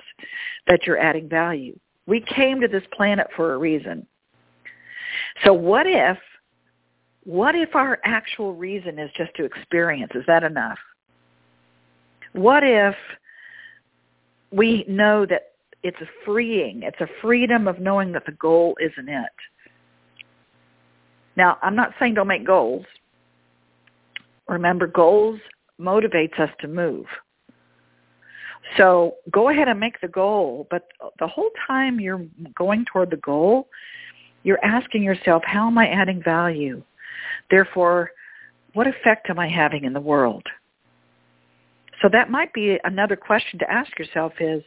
that 0.68 0.82
you're 0.86 0.98
adding 0.98 1.30
value. 1.30 1.78
We 2.08 2.22
came 2.22 2.60
to 2.62 2.68
this 2.68 2.84
planet 2.92 3.28
for 3.36 3.54
a 3.54 3.58
reason. 3.58 4.08
So 5.46 5.54
what 5.54 5.86
if 5.88 6.18
what 7.24 7.54
if 7.54 7.75
our 7.75 8.00
actual 8.04 8.56
reason 8.56 8.98
is 8.98 9.12
just 9.16 9.34
to 9.36 9.46
experience? 9.46 10.12
Is 10.16 10.24
that 10.25 10.44
enough? 10.44 10.80
What 12.34 12.63
if 12.63 12.96
we 14.51 14.86
know 14.88 15.28
that 15.28 15.51
it's 15.84 16.01
a 16.01 16.08
freeing, 16.25 16.82
it's 16.84 17.00
a 17.00 17.08
freedom 17.22 17.68
of 17.68 17.80
knowing 17.80 18.12
that 18.13 18.25
the 18.25 18.32
goal 18.34 18.75
isn't 18.82 19.08
it? 19.08 19.30
Now, 21.42 21.58
I'm 21.64 21.76
not 21.76 21.94
saying 22.00 22.14
don't 22.14 22.28
make 22.28 22.46
goals. 22.46 22.86
Remember, 24.48 24.86
goals 24.86 25.40
motivates 25.80 26.40
us 26.40 26.52
to 26.60 26.68
move. 26.68 27.08
So 28.78 29.16
go 29.32 29.50
ahead 29.50 29.68
and 29.68 29.80
make 29.80 30.00
the 30.02 30.08
goal, 30.08 30.68
but 30.70 30.84
the 31.18 31.26
whole 31.26 31.50
time 31.66 32.00
you're 32.00 32.24
going 32.56 32.86
toward 32.86 33.10
the 33.10 33.18
goal, 33.18 33.70
you're 34.44 34.64
asking 34.64 35.02
yourself, 35.02 35.42
how 35.44 35.66
am 35.66 35.80
I 35.80 35.88
adding 35.88 36.22
value? 36.22 36.84
Therefore, 37.50 38.12
what 38.74 38.86
effect 38.86 39.32
am 39.32 39.40
I 39.40 39.48
having 39.48 39.84
in 39.86 39.94
the 39.94 40.00
world? 40.00 40.44
So 42.04 42.10
that 42.12 42.30
might 42.30 42.54
be 42.54 42.78
another 42.84 43.16
question 43.16 43.58
to 43.58 43.72
ask 43.72 43.98
yourself 43.98 44.34
is, 44.40 44.62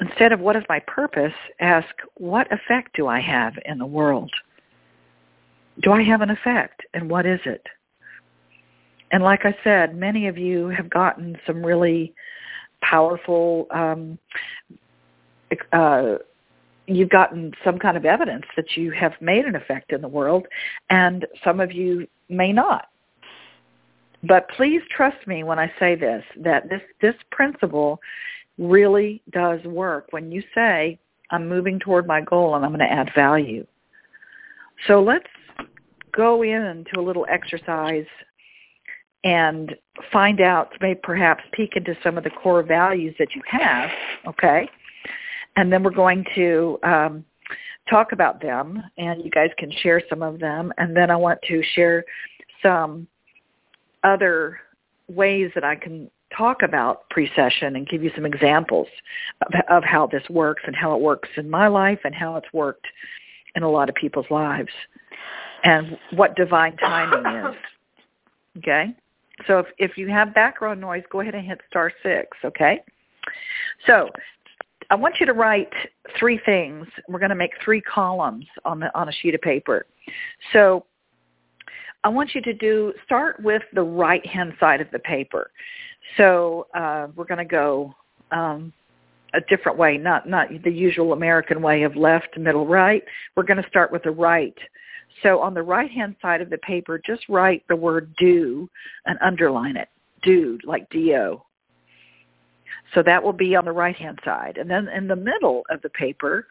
instead 0.00 0.32
of 0.32 0.40
what 0.40 0.56
is 0.56 0.62
my 0.70 0.80
purpose, 0.86 1.34
ask, 1.60 1.90
what 2.14 2.50
effect 2.50 2.96
do 2.96 3.08
I 3.08 3.20
have 3.20 3.52
in 3.66 3.76
the 3.76 3.84
world? 3.84 4.32
Do 5.80 5.92
I 5.92 6.02
have 6.02 6.20
an 6.20 6.30
effect, 6.30 6.82
and 6.94 7.08
what 7.10 7.26
is 7.26 7.40
it? 7.44 7.66
And 9.12 9.22
like 9.22 9.44
I 9.44 9.56
said, 9.64 9.96
many 9.96 10.28
of 10.28 10.38
you 10.38 10.68
have 10.68 10.88
gotten 10.88 11.36
some 11.46 11.64
really 11.64 12.14
powerful 12.82 13.66
um, 13.70 14.18
uh, 15.72 16.16
you've 16.86 17.10
gotten 17.10 17.52
some 17.64 17.78
kind 17.78 17.96
of 17.96 18.04
evidence 18.04 18.44
that 18.56 18.76
you 18.76 18.90
have 18.90 19.12
made 19.20 19.44
an 19.44 19.54
effect 19.54 19.92
in 19.92 20.00
the 20.00 20.08
world, 20.08 20.46
and 20.90 21.26
some 21.44 21.60
of 21.60 21.72
you 21.72 22.06
may 22.28 22.52
not. 22.52 22.88
But 24.22 24.48
please 24.50 24.82
trust 24.94 25.26
me 25.26 25.44
when 25.44 25.58
I 25.58 25.72
say 25.78 25.94
this, 25.94 26.22
that 26.40 26.68
this, 26.68 26.82
this 27.00 27.14
principle 27.30 28.00
really 28.58 29.22
does 29.32 29.62
work 29.64 30.08
when 30.10 30.30
you 30.30 30.42
say, 30.54 30.98
I'm 31.30 31.48
moving 31.48 31.78
toward 31.78 32.06
my 32.06 32.20
goal 32.20 32.54
and 32.54 32.64
I'm 32.64 32.72
going 32.72 32.86
to 32.86 32.92
add 32.92 33.10
value. 33.14 33.66
So 34.86 35.00
let's 35.00 35.26
go 36.12 36.42
into 36.42 36.98
a 36.98 37.02
little 37.02 37.26
exercise 37.30 38.06
and 39.22 39.74
find 40.12 40.40
out, 40.40 40.72
maybe 40.80 40.98
perhaps 41.02 41.42
peek 41.52 41.76
into 41.76 41.94
some 42.02 42.16
of 42.16 42.24
the 42.24 42.30
core 42.30 42.62
values 42.62 43.14
that 43.18 43.28
you 43.34 43.42
have, 43.46 43.90
okay? 44.26 44.68
and 45.56 45.72
then 45.72 45.82
we're 45.82 45.90
going 45.90 46.24
to 46.34 46.78
um, 46.82 47.24
talk 47.88 48.12
about 48.12 48.40
them, 48.40 48.82
and 48.98 49.24
you 49.24 49.30
guys 49.30 49.50
can 49.58 49.70
share 49.82 50.02
some 50.08 50.22
of 50.22 50.38
them, 50.38 50.72
and 50.78 50.96
then 50.96 51.10
I 51.10 51.16
want 51.16 51.40
to 51.48 51.62
share 51.74 52.04
some 52.62 53.06
other 54.04 54.58
ways 55.08 55.50
that 55.54 55.64
I 55.64 55.76
can 55.76 56.10
talk 56.36 56.62
about 56.62 57.10
precession 57.10 57.76
and 57.76 57.88
give 57.88 58.02
you 58.02 58.10
some 58.14 58.24
examples 58.24 58.86
of, 59.46 59.60
of 59.68 59.84
how 59.84 60.06
this 60.06 60.22
works 60.30 60.62
and 60.66 60.76
how 60.76 60.94
it 60.94 61.00
works 61.00 61.28
in 61.36 61.50
my 61.50 61.66
life 61.66 61.98
and 62.04 62.14
how 62.14 62.36
it's 62.36 62.52
worked 62.52 62.86
in 63.56 63.64
a 63.64 63.70
lot 63.70 63.88
of 63.88 63.96
people's 63.96 64.30
lives 64.30 64.70
and 65.64 65.98
what 66.14 66.36
divine 66.36 66.76
timing 66.76 67.50
is. 67.50 67.56
Okay? 68.58 68.92
So 69.46 69.60
if, 69.60 69.66
if 69.78 69.96
you 69.96 70.08
have 70.08 70.34
background 70.34 70.80
noise, 70.80 71.04
go 71.10 71.20
ahead 71.20 71.36
and 71.36 71.46
hit 71.46 71.60
star 71.70 71.92
six, 72.02 72.36
okay? 72.44 72.82
So 73.86 74.10
I 74.90 74.96
want 74.96 75.14
you 75.20 75.26
to 75.26 75.32
write 75.32 75.72
three 76.18 76.40
things. 76.44 76.86
We're 77.08 77.20
going 77.20 77.30
to 77.30 77.36
make 77.36 77.52
three 77.64 77.80
columns 77.80 78.44
on 78.64 78.80
the 78.80 78.96
on 78.98 79.08
a 79.08 79.12
sheet 79.12 79.34
of 79.36 79.40
paper. 79.40 79.86
So 80.52 80.84
I 82.02 82.08
want 82.08 82.34
you 82.34 82.42
to 82.42 82.52
do 82.52 82.92
start 83.04 83.40
with 83.42 83.62
the 83.72 83.82
right 83.82 84.24
hand 84.26 84.54
side 84.58 84.80
of 84.80 84.90
the 84.90 84.98
paper. 84.98 85.50
So 86.16 86.66
uh, 86.74 87.08
we're 87.14 87.24
going 87.24 87.38
to 87.38 87.44
go 87.44 87.94
um, 88.32 88.72
a 89.34 89.40
different 89.48 89.78
way, 89.78 89.96
not 89.96 90.28
not 90.28 90.48
the 90.64 90.72
usual 90.72 91.12
American 91.12 91.62
way 91.62 91.82
of 91.82 91.94
left, 91.94 92.36
middle, 92.36 92.66
right. 92.66 93.04
We're 93.36 93.44
going 93.44 93.62
to 93.62 93.68
start 93.68 93.92
with 93.92 94.02
the 94.02 94.10
right. 94.10 94.56
So 95.22 95.40
on 95.40 95.54
the 95.54 95.62
right 95.62 95.90
hand 95.90 96.16
side 96.22 96.40
of 96.40 96.50
the 96.50 96.58
paper, 96.58 97.00
just 97.04 97.28
write 97.28 97.64
the 97.68 97.76
word 97.76 98.14
do 98.18 98.68
and 99.06 99.18
underline 99.22 99.76
it. 99.76 99.88
Do 100.22 100.58
like 100.64 100.88
D 100.90 101.14
O. 101.14 101.44
So 102.94 103.02
that 103.04 103.22
will 103.22 103.32
be 103.32 103.54
on 103.54 103.64
the 103.64 103.72
right-hand 103.72 104.18
side. 104.24 104.56
And 104.56 104.68
then 104.68 104.88
in 104.88 105.06
the 105.06 105.16
middle 105.16 105.62
of 105.70 105.80
the 105.82 105.90
paper, 105.90 106.46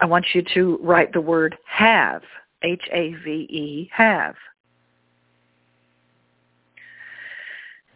I 0.00 0.06
want 0.06 0.26
you 0.34 0.42
to 0.54 0.78
write 0.82 1.12
the 1.12 1.20
word 1.20 1.56
have, 1.66 2.22
H-A-V-E, 2.62 3.90
have. 3.92 4.34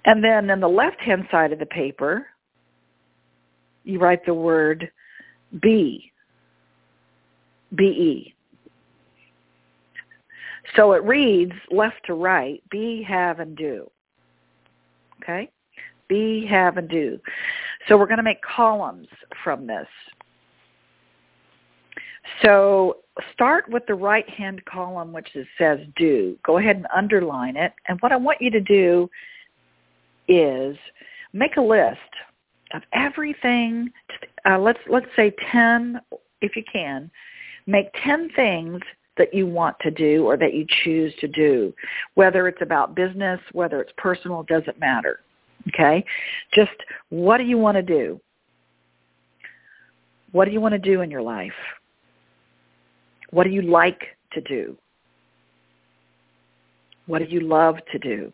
And 0.04 0.22
then 0.22 0.50
in 0.50 0.60
the 0.60 0.68
left-hand 0.68 1.26
side 1.30 1.52
of 1.52 1.58
the 1.58 1.66
paper, 1.66 2.26
you 3.84 3.98
write 3.98 4.24
the 4.24 4.34
word 4.34 4.90
be, 5.60 6.12
B-E. 7.74 8.33
So 10.76 10.92
it 10.92 11.02
reads 11.04 11.52
left 11.70 12.06
to 12.06 12.14
right, 12.14 12.62
be, 12.70 13.02
have, 13.06 13.40
and 13.40 13.56
do. 13.56 13.90
Okay? 15.22 15.50
Be, 16.08 16.46
have, 16.46 16.76
and 16.76 16.88
do. 16.88 17.18
So 17.88 17.96
we're 17.96 18.06
going 18.06 18.18
to 18.18 18.22
make 18.24 18.42
columns 18.42 19.08
from 19.42 19.66
this. 19.66 19.86
So 22.42 22.98
start 23.32 23.68
with 23.68 23.84
the 23.86 23.94
right-hand 23.94 24.64
column 24.64 25.12
which 25.12 25.28
says 25.58 25.78
do. 25.96 26.36
Go 26.44 26.58
ahead 26.58 26.76
and 26.76 26.86
underline 26.94 27.56
it. 27.56 27.72
And 27.88 28.00
what 28.00 28.12
I 28.12 28.16
want 28.16 28.40
you 28.40 28.50
to 28.50 28.60
do 28.60 29.08
is 30.26 30.76
make 31.32 31.56
a 31.56 31.62
list 31.62 31.98
of 32.72 32.82
everything. 32.92 33.90
Uh, 34.48 34.58
let's 34.58 34.78
let's 34.88 35.06
say 35.16 35.32
10, 35.52 36.00
if 36.40 36.56
you 36.56 36.64
can. 36.70 37.10
Make 37.66 37.86
10 38.02 38.30
things 38.34 38.80
that 39.16 39.32
you 39.32 39.46
want 39.46 39.76
to 39.80 39.90
do 39.90 40.24
or 40.24 40.36
that 40.36 40.54
you 40.54 40.66
choose 40.84 41.12
to 41.20 41.28
do. 41.28 41.72
Whether 42.14 42.48
it's 42.48 42.62
about 42.62 42.94
business, 42.94 43.40
whether 43.52 43.80
it's 43.80 43.92
personal, 43.96 44.42
doesn't 44.44 44.78
matter. 44.78 45.20
Okay? 45.68 46.04
Just 46.52 46.72
what 47.10 47.38
do 47.38 47.44
you 47.44 47.58
want 47.58 47.76
to 47.76 47.82
do? 47.82 48.20
What 50.32 50.46
do 50.46 50.50
you 50.50 50.60
want 50.60 50.72
to 50.72 50.78
do 50.78 51.00
in 51.02 51.10
your 51.10 51.22
life? 51.22 51.52
What 53.30 53.44
do 53.44 53.50
you 53.50 53.62
like 53.62 54.02
to 54.32 54.40
do? 54.40 54.76
What 57.06 57.20
do 57.20 57.26
you 57.26 57.40
love 57.40 57.76
to 57.92 57.98
do? 57.98 58.32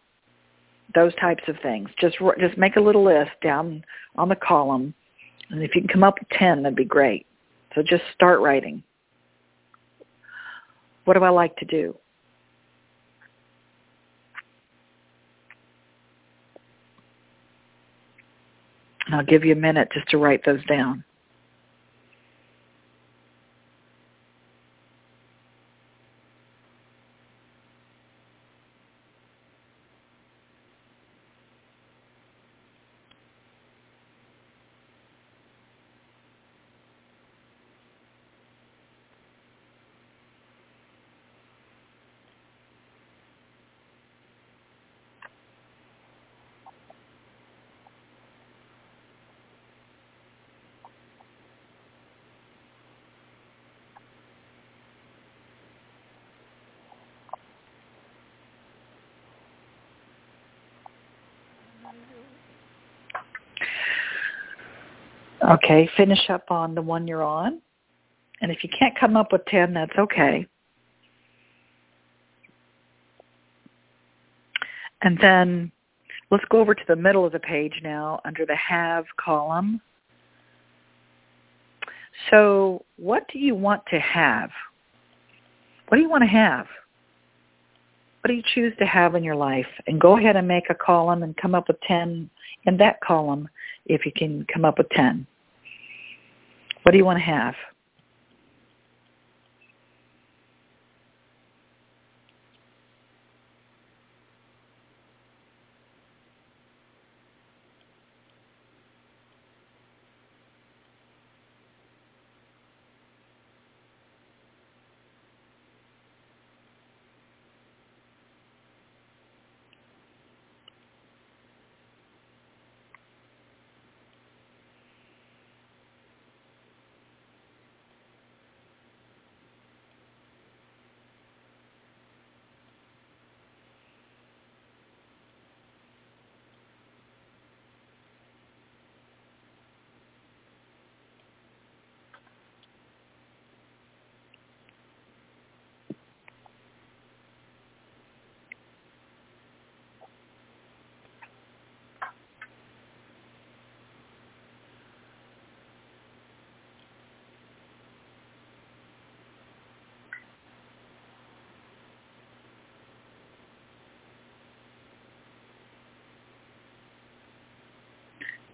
Those 0.95 1.15
types 1.17 1.43
of 1.47 1.57
things. 1.63 1.89
Just 2.01 2.17
just 2.39 2.59
make 2.59 2.77
a 2.77 2.81
little 2.81 3.05
list 3.05 3.31
down 3.43 3.85
on 4.17 4.29
the 4.29 4.37
column, 4.37 4.95
and 5.51 5.63
if 5.63 5.75
you 5.75 5.83
can 5.83 5.89
come 5.89 6.03
up 6.03 6.19
with 6.19 6.29
10, 6.31 6.63
that'd 6.63 6.77
be 6.77 6.85
great. 6.85 7.27
So 7.75 7.83
just 7.83 8.03
start 8.15 8.41
writing. 8.41 8.83
What 11.05 11.15
do 11.15 11.25
I 11.25 11.31
like 11.31 11.57
to 11.57 11.65
do? 11.65 11.97
And 19.07 19.15
I'll 19.15 19.25
give 19.25 19.45
you 19.45 19.53
a 19.53 19.57
minute 19.57 19.89
just 19.93 20.09
to 20.11 20.19
write 20.19 20.45
those 20.45 20.65
down. 20.67 21.05
Okay, 65.51 65.91
finish 65.97 66.31
up 66.31 66.49
on 66.53 66.77
the 66.77 66.83
one 66.83 67.09
you're 67.09 67.25
on. 67.25 67.61
And 68.41 68.53
if 68.53 68.63
you 68.63 68.71
can't 68.71 68.97
come 68.97 69.17
up 69.17 69.33
with 69.33 69.45
10, 69.47 69.75
that's 69.75 69.97
okay. 69.99 70.47
And 75.03 75.19
then 75.21 75.73
let's 76.31 76.45
go 76.51 76.61
over 76.61 76.73
to 76.73 76.83
the 76.87 76.95
middle 76.95 77.27
of 77.27 77.33
the 77.33 77.41
page 77.41 77.81
now 77.83 78.21
under 78.25 78.47
the 78.47 78.55
have 78.55 79.07
column. 79.17 79.81
So 82.31 82.85
what 82.97 83.27
do 83.33 83.41
you 83.41 83.57
want 83.57 83.83
to 83.91 83.99
have? 83.99 84.51
What 85.89 85.97
do 85.97 86.03
you 86.03 86.09
want 86.09 86.23
to 86.23 86.29
have? 86.29 86.67
What 88.21 88.29
do 88.29 88.35
you 88.35 88.43
choose 88.55 88.75
to 88.79 88.87
have 88.87 89.17
in 89.17 89.25
your 89.25 89.35
life? 89.35 89.67
And 89.89 90.01
go 90.01 90.17
ahead 90.17 90.37
and 90.37 90.47
make 90.47 90.71
a 90.71 90.75
column 90.75 91.25
and 91.25 91.37
come 91.37 91.57
up 91.57 91.67
with 91.67 91.81
10 91.89 92.31
in 92.67 92.77
that 92.77 93.01
column 93.01 93.49
if 93.87 94.07
you 94.07 94.13
can 94.15 94.47
come 94.53 94.65
up 94.65 94.79
with 94.79 94.89
10. 94.91 95.27
What 96.83 96.93
do 96.93 96.99
you 96.99 97.05
want 97.05 97.19
to 97.19 97.25
have? 97.25 97.55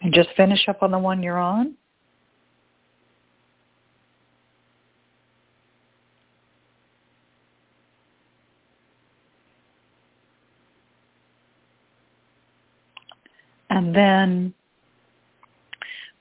And 0.02 0.12
just 0.14 0.28
finish 0.36 0.68
up 0.68 0.82
on 0.82 0.90
the 0.90 0.98
one 0.98 1.22
you're 1.22 1.38
on. 1.38 1.74
And 13.70 13.94
then 13.94 14.54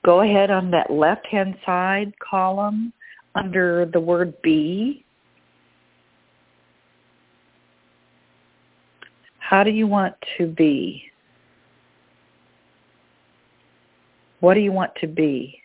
go 0.04 0.20
ahead 0.20 0.50
on 0.50 0.70
that 0.72 0.90
left-hand 0.90 1.56
side 1.64 2.12
column 2.18 2.92
under 3.34 3.86
the 3.86 4.00
word 4.00 4.34
be. 4.42 5.04
How 9.38 9.62
do 9.62 9.70
you 9.70 9.86
want 9.86 10.14
to 10.38 10.46
be? 10.46 11.04
What 14.40 14.54
do 14.54 14.60
you 14.60 14.72
want 14.72 14.92
to 15.00 15.06
be? 15.06 15.60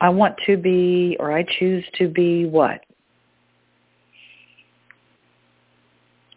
I 0.00 0.10
want 0.10 0.36
to 0.46 0.56
be, 0.56 1.16
or 1.18 1.32
I 1.32 1.44
choose 1.58 1.84
to 1.98 2.08
be 2.08 2.44
what? 2.44 2.80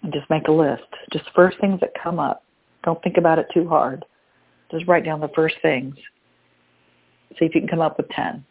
And 0.01 0.13
just 0.13 0.29
make 0.29 0.47
a 0.47 0.51
list. 0.51 0.83
Just 1.11 1.25
first 1.35 1.59
things 1.59 1.79
that 1.81 1.91
come 2.01 2.19
up. 2.19 2.43
Don't 2.83 3.01
think 3.03 3.17
about 3.17 3.39
it 3.39 3.47
too 3.53 3.67
hard. 3.67 4.05
Just 4.71 4.87
write 4.87 5.03
down 5.03 5.19
the 5.19 5.29
first 5.35 5.55
things. 5.61 5.95
See 7.37 7.45
if 7.45 7.53
you 7.53 7.61
can 7.61 7.67
come 7.67 7.81
up 7.81 7.97
with 7.97 8.07
10. 8.09 8.45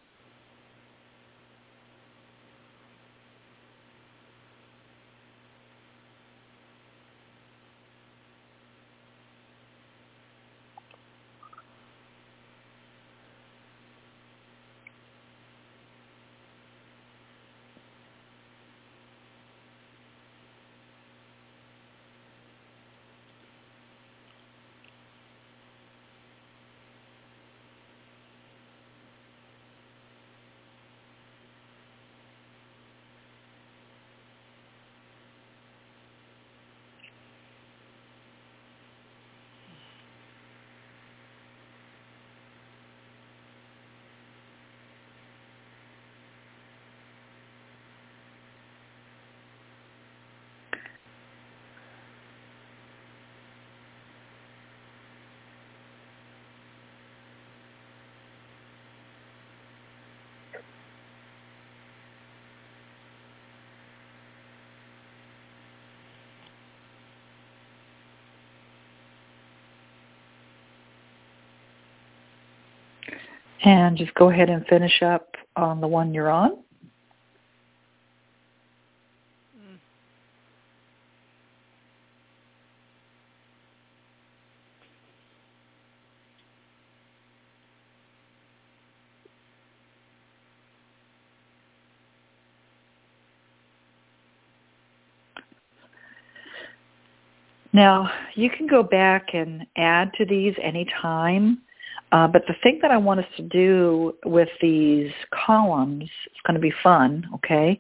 And 73.64 73.96
just 73.96 74.14
go 74.14 74.30
ahead 74.30 74.50
and 74.50 74.66
finish 74.66 75.02
up 75.02 75.34
on 75.56 75.80
the 75.80 75.88
one 75.88 76.14
you're 76.14 76.30
on. 76.30 76.58
Now, 97.72 98.10
you 98.34 98.50
can 98.50 98.66
go 98.66 98.82
back 98.82 99.34
and 99.34 99.64
add 99.76 100.12
to 100.14 100.24
these 100.24 100.54
anytime. 100.60 101.62
Uh, 102.10 102.26
but 102.26 102.42
the 102.48 102.54
thing 102.62 102.78
that 102.80 102.90
I 102.90 102.96
want 102.96 103.20
us 103.20 103.26
to 103.36 103.42
do 103.42 104.14
with 104.24 104.48
these 104.62 105.10
columns, 105.46 106.04
it's 106.26 106.40
going 106.46 106.54
to 106.54 106.60
be 106.60 106.72
fun, 106.82 107.28
okay? 107.34 107.76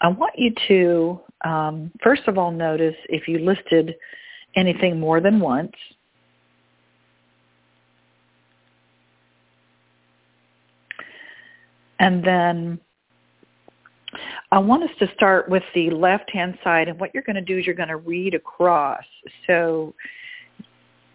I 0.00 0.08
want 0.08 0.34
you 0.36 0.52
to, 0.68 1.20
um, 1.48 1.92
first 2.02 2.22
of 2.26 2.36
all, 2.36 2.50
notice 2.50 2.96
if 3.08 3.28
you 3.28 3.38
listed 3.38 3.94
anything 4.56 4.98
more 4.98 5.20
than 5.20 5.38
once. 5.38 5.72
And 12.00 12.24
then 12.24 12.80
I 14.50 14.58
want 14.58 14.82
us 14.82 14.90
to 14.98 15.08
start 15.14 15.48
with 15.48 15.62
the 15.74 15.90
left-hand 15.90 16.58
side, 16.62 16.88
and 16.88 16.98
what 16.98 17.14
you're 17.14 17.22
going 17.22 17.36
to 17.36 17.42
do 17.42 17.58
is 17.58 17.66
you're 17.66 17.74
going 17.74 17.88
to 17.88 17.96
read 17.96 18.34
across. 18.34 19.04
So 19.46 19.94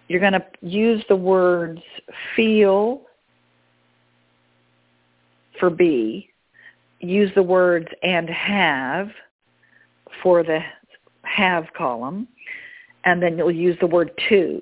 you're 0.09 0.19
going 0.19 0.33
to 0.33 0.45
use 0.61 1.03
the 1.07 1.15
words 1.15 1.81
feel 2.35 3.03
for 5.59 5.69
be, 5.69 6.29
use 6.99 7.31
the 7.35 7.43
words 7.43 7.87
and 8.03 8.29
have 8.29 9.09
for 10.21 10.43
the 10.43 10.59
have 11.23 11.65
column, 11.77 12.27
and 13.05 13.21
then 13.21 13.37
you'll 13.37 13.51
use 13.51 13.77
the 13.79 13.87
word 13.87 14.11
to 14.29 14.61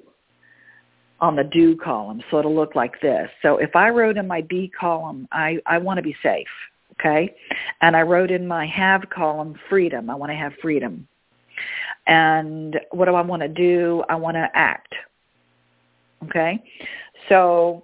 on 1.21 1.35
the 1.35 1.43
do 1.45 1.75
column. 1.77 2.21
So 2.29 2.39
it'll 2.39 2.53
look 2.53 2.75
like 2.75 3.01
this. 3.01 3.29
So 3.41 3.57
if 3.57 3.75
I 3.75 3.89
wrote 3.89 4.17
in 4.17 4.27
my 4.27 4.41
be 4.41 4.67
column, 4.67 5.27
I, 5.31 5.59
I 5.65 5.77
want 5.77 5.97
to 5.97 6.03
be 6.03 6.15
safe, 6.21 6.47
okay? 6.99 7.33
And 7.81 7.95
I 7.95 8.01
wrote 8.01 8.31
in 8.31 8.45
my 8.47 8.67
have 8.67 9.09
column 9.09 9.55
freedom. 9.69 10.09
I 10.09 10.15
want 10.15 10.31
to 10.31 10.35
have 10.35 10.53
freedom. 10.61 11.07
And 12.05 12.79
what 12.91 13.05
do 13.05 13.15
I 13.15 13.21
want 13.21 13.41
to 13.41 13.47
do? 13.47 14.03
I 14.09 14.15
want 14.15 14.35
to 14.35 14.47
act. 14.53 14.93
Okay? 16.25 16.63
So 17.29 17.83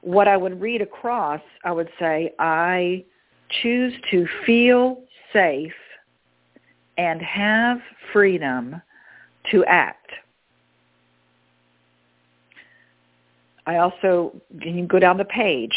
what 0.00 0.28
I 0.28 0.36
would 0.36 0.60
read 0.60 0.82
across, 0.82 1.40
I 1.64 1.72
would 1.72 1.88
say, 1.98 2.32
I 2.38 3.04
choose 3.62 3.92
to 4.10 4.26
feel 4.44 5.02
safe 5.32 5.72
and 6.96 7.20
have 7.22 7.78
freedom 8.12 8.80
to 9.50 9.64
act. 9.64 10.10
I 13.66 13.76
also, 13.78 14.40
you 14.60 14.86
go 14.86 14.98
down 14.98 15.16
the 15.16 15.24
page, 15.24 15.72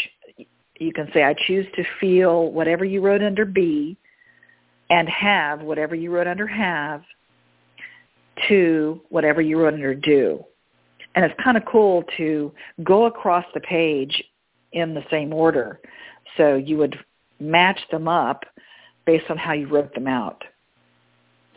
you 0.78 0.92
can 0.92 1.08
say, 1.12 1.24
I 1.24 1.34
choose 1.46 1.66
to 1.76 1.84
feel 2.00 2.52
whatever 2.52 2.84
you 2.84 3.00
wrote 3.00 3.22
under 3.22 3.44
B 3.44 3.96
and 4.90 5.08
have 5.08 5.60
whatever 5.62 5.94
you 5.94 6.10
wrote 6.10 6.26
under 6.26 6.46
have 6.46 7.02
to 8.48 9.00
whatever 9.08 9.40
you 9.40 9.58
wrote 9.58 9.74
under 9.74 9.94
do. 9.94 10.44
And 11.18 11.24
it's 11.24 11.34
kind 11.42 11.56
of 11.56 11.64
cool 11.64 12.04
to 12.16 12.52
go 12.84 13.06
across 13.06 13.44
the 13.52 13.58
page 13.58 14.22
in 14.70 14.94
the 14.94 15.02
same 15.10 15.32
order. 15.32 15.80
So 16.36 16.54
you 16.54 16.76
would 16.76 16.96
match 17.40 17.80
them 17.90 18.06
up 18.06 18.44
based 19.04 19.24
on 19.28 19.36
how 19.36 19.52
you 19.52 19.66
wrote 19.66 19.92
them 19.94 20.06
out. 20.06 20.44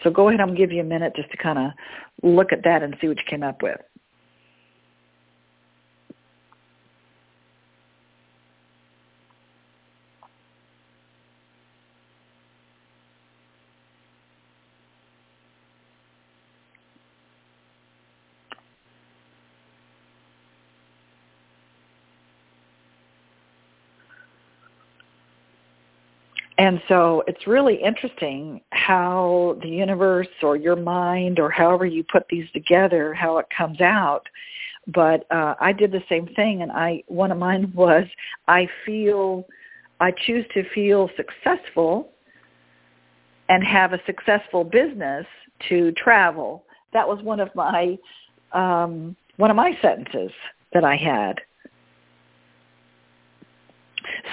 So 0.03 0.09
go 0.09 0.29
ahead, 0.29 0.41
I'll 0.41 0.51
give 0.51 0.71
you 0.71 0.81
a 0.81 0.83
minute 0.83 1.13
just 1.15 1.29
to 1.29 1.37
kind 1.37 1.59
of 1.59 1.73
look 2.23 2.51
at 2.51 2.63
that 2.63 2.81
and 2.81 2.97
see 2.99 3.07
what 3.07 3.19
you 3.19 3.23
came 3.29 3.43
up 3.43 3.61
with. 3.61 3.79
And 26.71 26.81
so 26.87 27.21
it's 27.27 27.47
really 27.47 27.75
interesting 27.75 28.61
how 28.69 29.57
the 29.61 29.67
universe 29.67 30.29
or 30.41 30.55
your 30.55 30.77
mind 30.77 31.37
or 31.37 31.49
however 31.49 31.85
you 31.85 32.01
put 32.01 32.23
these 32.29 32.49
together, 32.53 33.13
how 33.13 33.39
it 33.39 33.47
comes 33.55 33.81
out. 33.81 34.21
But 34.87 35.29
uh, 35.29 35.55
I 35.59 35.73
did 35.73 35.91
the 35.91 36.01
same 36.07 36.27
thing, 36.27 36.61
and 36.61 36.71
I 36.71 37.03
one 37.07 37.29
of 37.29 37.37
mine 37.37 37.73
was 37.75 38.05
I 38.47 38.69
feel 38.85 39.45
I 39.99 40.11
choose 40.25 40.45
to 40.53 40.63
feel 40.73 41.09
successful 41.17 42.13
and 43.49 43.65
have 43.65 43.91
a 43.91 43.99
successful 44.05 44.63
business 44.63 45.25
to 45.67 45.91
travel. 45.91 46.63
That 46.93 47.05
was 47.05 47.21
one 47.21 47.41
of 47.41 47.53
my 47.53 47.97
um, 48.53 49.17
one 49.35 49.49
of 49.49 49.57
my 49.57 49.77
sentences 49.81 50.31
that 50.71 50.85
I 50.85 50.95
had. 50.95 51.41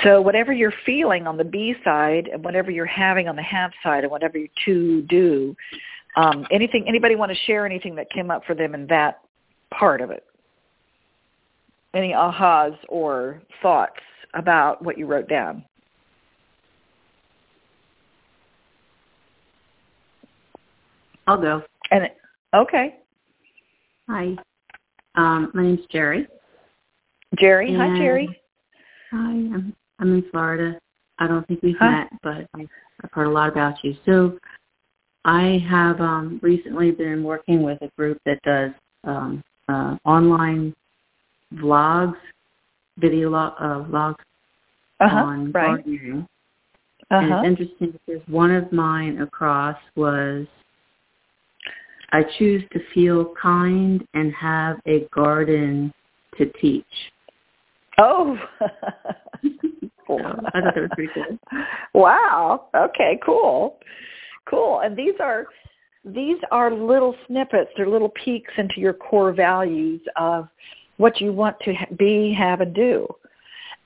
So 0.03 0.20
whatever 0.20 0.53
you're 0.53 0.72
feeling 0.85 1.27
on 1.27 1.37
the 1.37 1.44
B 1.44 1.74
side 1.85 2.29
and 2.33 2.44
whatever 2.44 2.70
you're 2.70 2.87
having 2.87 3.29
on 3.29 3.37
the 3.37 3.42
have 3.42 3.72
side 3.83 4.05
and 4.05 4.11
whatever 4.11 4.38
you 4.38 4.48
to 4.64 5.03
do, 5.03 5.57
um, 6.16 6.46
anything, 6.51 6.85
anybody 6.88 7.16
want 7.16 7.33
to 7.33 7.38
share 7.46 7.64
anything 7.64 7.94
that 7.96 8.11
came 8.11 8.31
up 8.31 8.44
for 8.44 8.55
them 8.55 8.74
in 8.74 8.87
that 8.88 9.20
part 9.70 10.01
of 10.01 10.11
it? 10.11 10.24
Any 11.94 12.12
ahas 12.12 12.77
or 12.88 13.40
thoughts 13.62 14.01
about 14.35 14.83
what 14.83 14.98
you 14.98 15.07
wrote 15.07 15.29
down? 15.29 15.64
I'll 21.27 21.40
go. 21.40 21.62
And 21.90 22.09
okay. 22.55 22.96
Hi. 24.09 24.35
Um, 25.14 25.51
my 25.53 25.62
name's 25.62 25.87
Jerry. 25.90 26.27
Jerry. 27.38 27.68
And 27.68 27.77
Hi, 27.77 27.98
Jerry. 27.98 28.40
Hi, 29.11 29.16
I'm 29.16 29.75
I'm 29.99 30.14
in 30.14 30.25
Florida. 30.31 30.79
I 31.18 31.27
don't 31.27 31.47
think 31.49 31.62
we've 31.62 31.77
huh? 31.79 31.90
met, 31.90 32.09
but 32.23 32.49
I've, 32.55 32.68
I've 33.03 33.12
heard 33.12 33.27
a 33.27 33.31
lot 33.31 33.49
about 33.49 33.83
you. 33.83 33.97
So 34.07 34.38
I 35.25 35.64
have 35.68 36.01
um, 36.01 36.38
recently 36.42 36.90
been 36.90 37.25
working 37.25 37.62
with 37.62 37.81
a 37.83 37.88
group 37.97 38.21
that 38.27 38.40
does 38.42 38.71
um, 39.05 39.42
uh, 39.68 39.97
online 40.05 40.75
vlogs, 41.55 42.16
video 42.99 43.31
lo- 43.31 43.55
uh, 43.59 43.85
vlogs 43.85 44.16
uh-huh, 45.01 45.16
on 45.16 45.53
right. 45.53 45.85
gardening. 45.85 46.27
Uh-huh. 47.11 47.25
And 47.25 47.33
it's 47.33 47.47
interesting 47.47 47.99
because 48.07 48.23
one 48.29 48.51
of 48.51 48.71
mine 48.73 49.23
across 49.23 49.77
was 49.97 50.47
I 52.12 52.23
choose 52.38 52.62
to 52.73 52.81
feel 52.94 53.35
kind 53.40 54.07
and 54.14 54.33
have 54.35 54.79
a 54.87 55.09
garden 55.14 55.92
to 56.37 56.47
teach. 56.61 56.85
Oh. 57.99 58.39
cool. 60.07 60.21
I 60.25 60.61
thought 60.61 60.75
that 60.75 60.77
was 60.77 60.91
pretty 60.93 61.13
cool. 61.15 61.39
Wow. 61.95 62.69
Okay, 62.75 63.19
cool. 63.25 63.79
Cool. 64.49 64.81
And 64.81 64.97
these 64.97 65.15
are 65.21 65.47
these 66.05 66.39
are 66.51 66.73
little 66.73 67.15
snippets, 67.27 67.71
they're 67.77 67.89
little 67.89 68.11
peeks 68.11 68.53
into 68.57 68.81
your 68.81 68.95
core 68.95 69.33
values 69.33 70.01
of 70.17 70.49
what 70.97 71.21
you 71.21 71.33
want 71.33 71.57
to 71.61 71.75
be, 71.99 72.33
have, 72.33 72.61
and 72.61 72.75
do. 72.75 73.07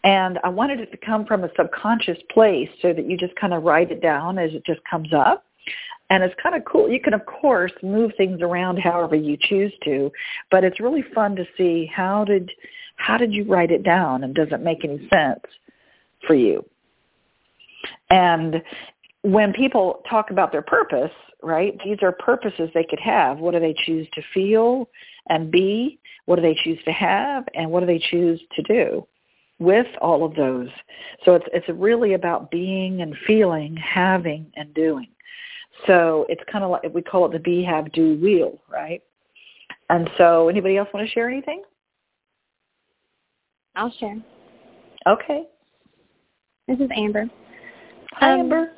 And 0.05 0.39
I 0.45 0.49
wanted 0.49 0.81
it 0.81 0.91
to 0.93 0.97
come 0.97 1.25
from 1.27 1.45
a 1.45 1.51
subconscious 1.57 2.19
place 2.31 2.69
so 2.81 2.93
that 2.93 3.09
you 3.09 3.17
just 3.17 3.35
kind 3.37 3.53
of 3.53 3.63
write 3.63 3.91
it 3.91 4.03
down 4.03 4.39
as 4.39 4.53
it 4.53 4.65
just 4.65 4.81
comes 4.89 5.13
up. 5.13 5.45
And 6.11 6.23
it's 6.23 6.35
kind 6.43 6.55
of 6.55 6.65
cool. 6.65 6.91
You 6.91 7.01
can, 7.01 7.15
of 7.15 7.25
course, 7.25 7.73
move 7.83 8.13
things 8.17 8.41
around 8.43 8.79
however 8.79 9.17
you 9.17 9.39
choose 9.41 9.73
to, 9.85 10.11
but 10.51 10.65
it's 10.65 10.81
really 10.81 11.05
fun 11.15 11.35
to 11.37 11.47
see 11.57 11.87
how 11.87 12.25
did 12.25 12.51
how 13.03 13.19
did 13.19 13.33
you 13.33 13.45
write 13.45 13.71
it 13.71 13.83
down 13.83 14.23
and 14.23 14.35
does 14.35 14.49
it 14.53 14.61
make 14.61 14.85
any 14.85 15.09
sense 15.13 15.41
for 16.27 16.35
you? 16.35 16.65
And 18.11 18.63
when 19.23 19.53
people 19.53 20.03
talk 20.09 20.31
about 20.31 20.53
their 20.53 20.63
purpose, 20.63 21.11
right, 21.43 21.79
these 21.85 21.99
are 22.03 22.13
purposes 22.13 22.71
they 22.75 22.87
could 22.89 23.01
have. 23.01 23.39
What 23.39 23.55
do 23.55 23.61
they 23.61 23.75
choose 23.85 24.07
to 24.15 24.23
feel 24.33 24.89
and 25.29 25.51
be? 25.51 25.99
What 26.27 26.37
do 26.37 26.43
they 26.43 26.57
choose 26.63 26.79
to 26.85 26.93
have? 26.93 27.45
And 27.55 27.71
what 27.71 27.81
do 27.81 27.87
they 27.87 27.99
choose 28.11 28.41
to 28.55 28.63
do 28.63 29.07
with 29.59 29.87
all 30.01 30.25
of 30.25 30.37
those? 30.37 30.69
So 31.25 31.35
it's, 31.35 31.47
it's 31.53 31.69
really 31.69 32.15
about 32.15 32.51
being 32.53 33.03
and 33.03 33.17
feeling, 33.27 33.77
having 33.77 34.47
and 34.55 34.73
doing. 34.75 35.09
So 35.89 36.27
it's 36.29 36.43
kind 36.51 36.65
of 36.65 36.71
like, 36.71 36.83
we 36.95 37.03
call 37.03 37.27
it 37.27 37.33
the 37.33 37.41
be, 37.41 37.65
have, 37.65 37.91
do 37.93 38.17
wheel, 38.21 38.63
right? 38.71 39.03
And 39.91 40.09
so 40.17 40.49
anybody 40.49 40.77
else 40.77 40.89
want 40.95 41.07
to 41.07 41.13
share 41.13 41.29
anything? 41.29 41.63
I'll 43.75 43.93
share. 43.99 44.17
Okay. 45.07 45.45
This 46.69 46.79
is 46.79 46.91
Amber. 46.97 47.27
Hi, 48.13 48.35
um, 48.35 48.41
Amber. 48.41 48.73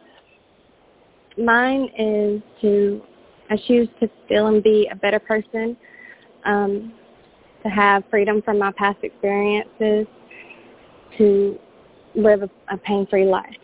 Mine 1.37 1.89
is 1.99 2.43
to, 2.61 3.03
I 3.51 3.57
choose 3.67 3.89
to 4.01 4.09
feel 4.29 4.47
and 4.47 4.63
be 4.63 4.89
a 4.91 4.97
better 4.97 5.19
person, 5.19 5.77
um, 6.45 6.93
to 7.63 7.69
have 7.69 8.05
freedom 8.11 8.41
from 8.43 8.59
my 8.59 8.73
past 8.73 8.99
experiences, 9.03 10.07
to 11.19 11.59
live 12.15 12.43
a, 12.43 12.51
a 12.73 12.77
pain-free 12.77 13.25
life. 13.25 13.57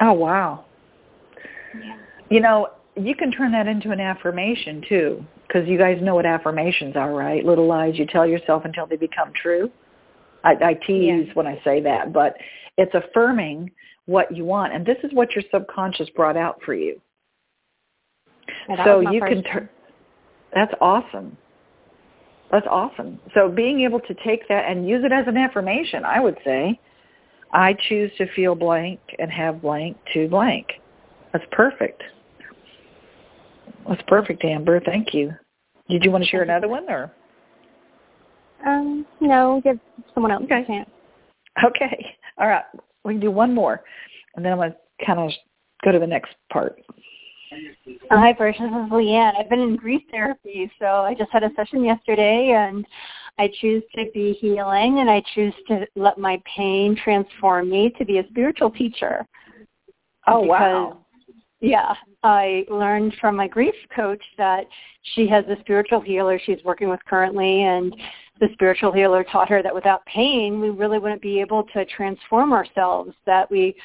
Oh, 0.00 0.12
wow. 0.12 0.64
Yeah. 1.80 1.96
You 2.30 2.40
know, 2.40 2.68
you 2.96 3.14
can 3.14 3.30
turn 3.30 3.52
that 3.52 3.68
into 3.68 3.92
an 3.92 4.00
affirmation 4.00 4.82
too, 4.88 5.24
because 5.46 5.68
you 5.68 5.78
guys 5.78 5.98
know 6.02 6.16
what 6.16 6.26
affirmations 6.26 6.96
are, 6.96 7.12
right? 7.12 7.44
Little 7.44 7.66
lies 7.66 7.96
you 7.96 8.06
tell 8.06 8.26
yourself 8.26 8.64
until 8.64 8.86
they 8.86 8.96
become 8.96 9.32
true. 9.40 9.70
I, 10.44 10.54
I 10.62 10.74
tease 10.74 11.26
yeah. 11.26 11.32
when 11.34 11.46
I 11.46 11.60
say 11.64 11.80
that, 11.82 12.12
but 12.12 12.36
it's 12.76 12.94
affirming 12.94 13.70
what 14.06 14.34
you 14.34 14.44
want, 14.44 14.72
and 14.74 14.84
this 14.84 14.96
is 15.04 15.12
what 15.12 15.34
your 15.34 15.44
subconscious 15.52 16.08
brought 16.10 16.36
out 16.36 16.60
for 16.64 16.74
you. 16.74 17.00
Yeah, 18.68 18.84
so 18.84 19.00
you 19.00 19.20
can. 19.20 19.42
turn. 19.44 19.68
that's 20.54 20.72
awesome. 20.80 21.36
That's 22.50 22.66
awesome. 22.68 23.20
So 23.34 23.48
being 23.48 23.82
able 23.82 24.00
to 24.00 24.14
take 24.24 24.48
that 24.48 24.68
and 24.68 24.88
use 24.88 25.04
it 25.04 25.12
as 25.12 25.26
an 25.28 25.36
affirmation, 25.36 26.04
I 26.04 26.18
would 26.18 26.36
say, 26.44 26.80
I 27.52 27.76
choose 27.88 28.10
to 28.18 28.26
feel 28.34 28.54
blank 28.54 28.98
and 29.18 29.30
have 29.30 29.62
blank 29.62 29.96
to 30.14 30.28
blank. 30.28 30.66
That's 31.32 31.44
perfect. 31.52 32.02
That's 33.88 34.02
perfect, 34.08 34.44
Amber. 34.44 34.80
Thank 34.80 35.14
you. 35.14 35.32
Did 35.88 36.04
you 36.04 36.10
want 36.10 36.24
to 36.24 36.30
share 36.30 36.42
another 36.42 36.68
one 36.68 36.88
or? 36.88 37.12
Um, 38.66 39.06
no, 39.20 39.60
give 39.64 39.78
someone 40.14 40.32
else 40.32 40.44
okay. 40.44 40.62
a 40.62 40.66
chance. 40.66 40.90
Okay. 41.64 42.16
All 42.38 42.48
right. 42.48 42.64
We 43.04 43.14
can 43.14 43.20
do 43.20 43.30
one 43.30 43.54
more, 43.54 43.82
and 44.36 44.44
then 44.44 44.52
I'm 44.52 44.58
going 44.58 44.72
to 44.72 45.06
kind 45.06 45.18
of 45.18 45.30
go 45.84 45.92
to 45.92 45.98
the 45.98 46.06
next 46.06 46.34
part. 46.52 46.80
Hi, 48.10 48.32
Precious. 48.32 48.60
This 48.60 48.68
is 48.68 48.92
Leanne. 48.92 49.32
I've 49.38 49.50
been 49.50 49.60
in 49.60 49.76
grief 49.76 50.02
therapy, 50.10 50.70
so 50.78 50.86
I 50.86 51.14
just 51.14 51.30
had 51.32 51.42
a 51.42 51.50
session 51.56 51.82
yesterday, 51.82 52.50
and 52.50 52.86
I 53.38 53.50
choose 53.60 53.82
to 53.96 54.04
be 54.14 54.34
healing, 54.34 55.00
and 55.00 55.10
I 55.10 55.22
choose 55.34 55.54
to 55.68 55.86
let 55.96 56.18
my 56.18 56.40
pain 56.56 56.96
transform 57.02 57.70
me 57.70 57.92
to 57.98 58.04
be 58.04 58.18
a 58.18 58.28
spiritual 58.28 58.70
teacher. 58.70 59.26
Oh, 60.26 60.42
because, 60.42 60.48
wow. 60.48 61.06
Yeah, 61.60 61.94
I 62.22 62.64
learned 62.70 63.14
from 63.20 63.36
my 63.36 63.48
grief 63.48 63.74
coach 63.94 64.22
that 64.38 64.66
she 65.14 65.26
has 65.28 65.44
a 65.46 65.58
spiritual 65.60 66.00
healer 66.00 66.38
she's 66.44 66.62
working 66.64 66.88
with 66.88 67.00
currently, 67.06 67.64
and 67.64 67.94
the 68.40 68.48
spiritual 68.54 68.92
healer 68.92 69.22
taught 69.24 69.48
her 69.48 69.62
that 69.62 69.74
without 69.74 70.04
pain, 70.06 70.60
we 70.60 70.70
really 70.70 70.98
wouldn't 70.98 71.22
be 71.22 71.40
able 71.40 71.64
to 71.74 71.84
transform 71.84 72.52
ourselves. 72.52 73.12
That 73.26 73.50
we 73.50 73.76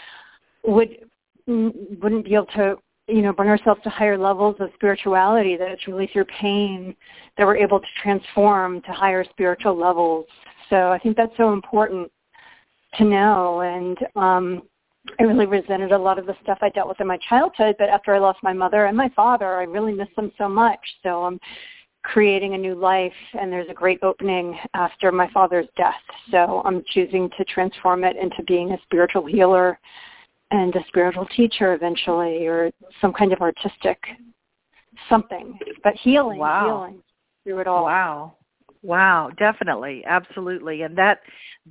would 0.63 1.05
wouldn't 1.47 2.25
be 2.25 2.33
able 2.33 2.47
to 2.47 2.77
you 3.07 3.21
know 3.21 3.31
bring 3.31 3.49
ourselves 3.49 3.81
to 3.83 3.89
higher 3.89 4.17
levels 4.17 4.55
of 4.59 4.69
spirituality 4.73 5.55
that 5.55 5.69
it's 5.69 5.87
really 5.87 6.09
through 6.11 6.25
pain 6.25 6.95
that 7.37 7.45
we're 7.45 7.55
able 7.55 7.79
to 7.79 7.85
transform 8.01 8.81
to 8.81 8.91
higher 8.91 9.23
spiritual 9.29 9.77
levels 9.77 10.25
so 10.69 10.91
i 10.91 10.97
think 10.97 11.15
that's 11.15 11.35
so 11.37 11.53
important 11.53 12.11
to 12.97 13.03
know 13.03 13.61
and 13.61 13.99
um 14.15 14.63
i 15.19 15.23
really 15.23 15.45
resented 15.45 15.91
a 15.91 15.97
lot 15.97 16.17
of 16.17 16.25
the 16.25 16.35
stuff 16.41 16.57
i 16.61 16.69
dealt 16.69 16.87
with 16.87 16.99
in 16.99 17.05
my 17.05 17.19
childhood 17.29 17.75
but 17.77 17.89
after 17.89 18.11
i 18.11 18.17
lost 18.17 18.39
my 18.41 18.53
mother 18.53 18.85
and 18.85 18.97
my 18.97 19.09
father 19.15 19.57
i 19.57 19.63
really 19.63 19.93
miss 19.93 20.09
them 20.15 20.31
so 20.35 20.49
much 20.49 20.79
so 21.03 21.25
i'm 21.25 21.39
creating 22.05 22.53
a 22.53 22.57
new 22.57 22.75
life 22.75 23.13
and 23.39 23.51
there's 23.51 23.69
a 23.69 23.73
great 23.73 23.99
opening 24.03 24.57
after 24.73 25.11
my 25.11 25.29
father's 25.31 25.67
death 25.75 25.93
so 26.31 26.61
i'm 26.65 26.83
choosing 26.93 27.29
to 27.37 27.43
transform 27.45 28.03
it 28.03 28.15
into 28.15 28.43
being 28.47 28.71
a 28.71 28.77
spiritual 28.83 29.25
healer 29.25 29.79
and 30.51 30.75
a 30.75 30.85
spiritual 30.87 31.25
teacher 31.35 31.73
eventually 31.73 32.45
or 32.45 32.71
some 33.01 33.11
kind 33.11 33.33
of 33.33 33.41
artistic 33.41 33.97
something. 35.09 35.57
But 35.83 35.95
healing, 35.95 36.39
wow. 36.39 36.65
healing 36.65 37.01
through 37.43 37.59
it 37.59 37.67
all. 37.67 37.85
Wow. 37.85 38.33
Wow, 38.81 39.31
definitely. 39.37 40.03
Absolutely. 40.05 40.83
And 40.83 40.97
that 40.97 41.21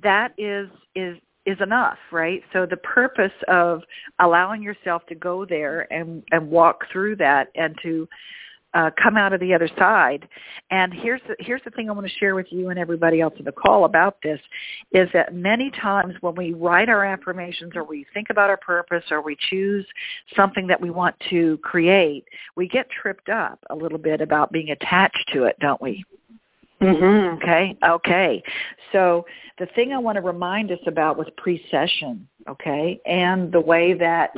that 0.03 0.33
is 0.37 0.67
is 0.95 1.17
is 1.45 1.57
enough, 1.61 1.97
right? 2.11 2.41
So 2.51 2.65
the 2.65 2.77
purpose 2.77 3.31
of 3.47 3.81
allowing 4.19 4.61
yourself 4.61 5.05
to 5.07 5.15
go 5.15 5.45
there 5.45 5.91
and 5.93 6.23
and 6.31 6.49
walk 6.49 6.85
through 6.91 7.15
that 7.17 7.49
and 7.55 7.75
to 7.83 8.07
uh, 8.75 8.91
come 9.01 9.17
out 9.17 9.33
of 9.33 9.39
the 9.39 9.53
other 9.53 9.69
side. 9.79 10.27
And 10.69 10.93
here's 10.93 11.21
the, 11.27 11.35
here's 11.39 11.61
the 11.63 11.71
thing 11.71 11.89
I 11.89 11.93
want 11.93 12.05
to 12.05 12.13
share 12.19 12.35
with 12.35 12.47
you 12.51 12.69
and 12.69 12.77
everybody 12.77 13.21
else 13.21 13.33
in 13.39 13.45
the 13.45 13.51
call 13.51 13.85
about 13.85 14.17
this 14.21 14.39
is 14.91 15.07
that 15.13 15.33
many 15.33 15.71
times 15.71 16.13
when 16.21 16.35
we 16.35 16.53
write 16.53 16.89
our 16.89 17.05
affirmations 17.05 17.71
or 17.75 17.83
we 17.83 18.05
think 18.13 18.29
about 18.29 18.49
our 18.49 18.57
purpose 18.57 19.03
or 19.09 19.21
we 19.21 19.37
choose 19.49 19.85
something 20.35 20.67
that 20.67 20.79
we 20.79 20.89
want 20.89 21.15
to 21.29 21.57
create, 21.59 22.25
we 22.55 22.67
get 22.67 22.87
tripped 22.89 23.29
up 23.29 23.59
a 23.69 23.75
little 23.75 23.97
bit 23.97 24.19
about 24.19 24.51
being 24.51 24.71
attached 24.71 25.31
to 25.33 25.45
it, 25.45 25.55
don't 25.59 25.81
we? 25.81 26.03
Mm-hmm. 26.81 27.37
Okay. 27.37 27.77
Okay. 27.87 28.43
So 28.91 29.25
the 29.57 29.67
thing 29.67 29.93
I 29.93 29.97
want 29.97 30.17
to 30.17 30.21
remind 30.21 30.71
us 30.71 30.79
about 30.85 31.17
with 31.17 31.29
precession, 31.37 32.27
okay, 32.49 32.99
and 33.05 33.49
the 33.51 33.61
way 33.61 33.93
that 33.93 34.31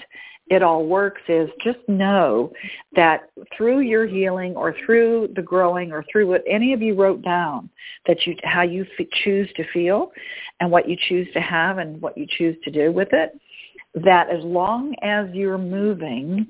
it 0.49 0.63
all 0.63 0.86
works 0.86 1.21
is 1.27 1.49
just 1.62 1.79
know 1.88 2.51
that 2.95 3.29
through 3.55 3.81
your 3.81 4.05
healing 4.05 4.55
or 4.55 4.75
through 4.86 5.29
the 5.36 5.41
growing 5.41 5.91
or 5.91 6.03
through 6.12 6.27
what 6.27 6.43
any 6.47 6.73
of 6.73 6.81
you 6.81 6.95
wrote 6.95 7.21
down 7.21 7.69
that 8.05 8.25
you 8.25 8.36
how 8.43 8.62
you 8.62 8.86
f- 8.97 9.05
choose 9.23 9.49
to 9.55 9.63
feel 9.73 10.12
and 10.60 10.71
what 10.71 10.88
you 10.88 10.95
choose 11.07 11.27
to 11.33 11.41
have 11.41 11.77
and 11.77 12.01
what 12.01 12.17
you 12.17 12.25
choose 12.38 12.55
to 12.63 12.71
do 12.71 12.91
with 12.91 13.10
it 13.12 13.39
that 13.93 14.29
as 14.29 14.43
long 14.43 14.93
as 15.01 15.27
you're 15.33 15.57
moving 15.57 16.47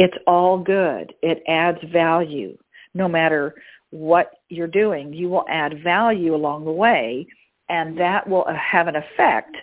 it's 0.00 0.16
all 0.28 0.58
good. 0.58 1.12
It 1.22 1.42
adds 1.48 1.78
value. 1.92 2.56
No 2.94 3.08
matter 3.08 3.56
what 3.90 4.32
you're 4.48 4.66
doing 4.66 5.12
you 5.12 5.28
will 5.28 5.46
add 5.48 5.82
value 5.82 6.34
along 6.34 6.64
the 6.64 6.70
way 6.70 7.26
and 7.68 7.98
that 7.98 8.28
will 8.28 8.46
have 8.46 8.88
an 8.88 8.96
effect 8.96 9.56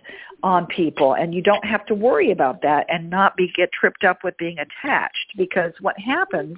on 0.44 0.68
people. 0.68 1.14
And 1.16 1.34
you 1.34 1.42
don't 1.42 1.66
have 1.66 1.86
to 1.88 1.96
worry 1.96 2.32
about 2.32 2.62
that 2.62 2.86
and 2.90 3.10
not 3.10 3.36
be 3.36 3.52
get 3.56 3.72
tripped 3.72 4.04
up 4.04 4.20
with 4.24 4.38
being 4.38 4.58
attached 4.60 5.34
because 5.38 5.74
what 5.82 5.98
happens 6.00 6.58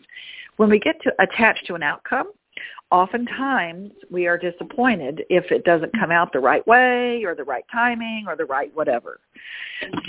when 0.57 0.69
we 0.69 0.79
get 0.79 1.01
to 1.03 1.13
attached 1.19 1.65
to 1.67 1.75
an 1.75 1.83
outcome 1.83 2.31
oftentimes 2.89 3.91
we 4.09 4.27
are 4.27 4.37
disappointed 4.37 5.23
if 5.29 5.51
it 5.51 5.65
doesn't 5.65 5.91
come 5.99 6.09
out 6.09 6.31
the 6.31 6.39
right 6.39 6.65
way 6.67 7.23
or 7.25 7.35
the 7.35 7.43
right 7.43 7.65
timing 7.71 8.25
or 8.27 8.35
the 8.35 8.45
right 8.45 8.73
whatever. 8.75 9.19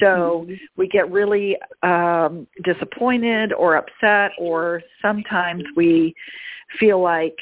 So 0.00 0.46
we 0.76 0.86
get 0.88 1.10
really 1.10 1.56
um 1.82 2.46
disappointed 2.64 3.52
or 3.52 3.76
upset 3.76 4.32
or 4.38 4.82
sometimes 5.02 5.64
we 5.76 6.14
feel 6.78 7.00
like 7.00 7.36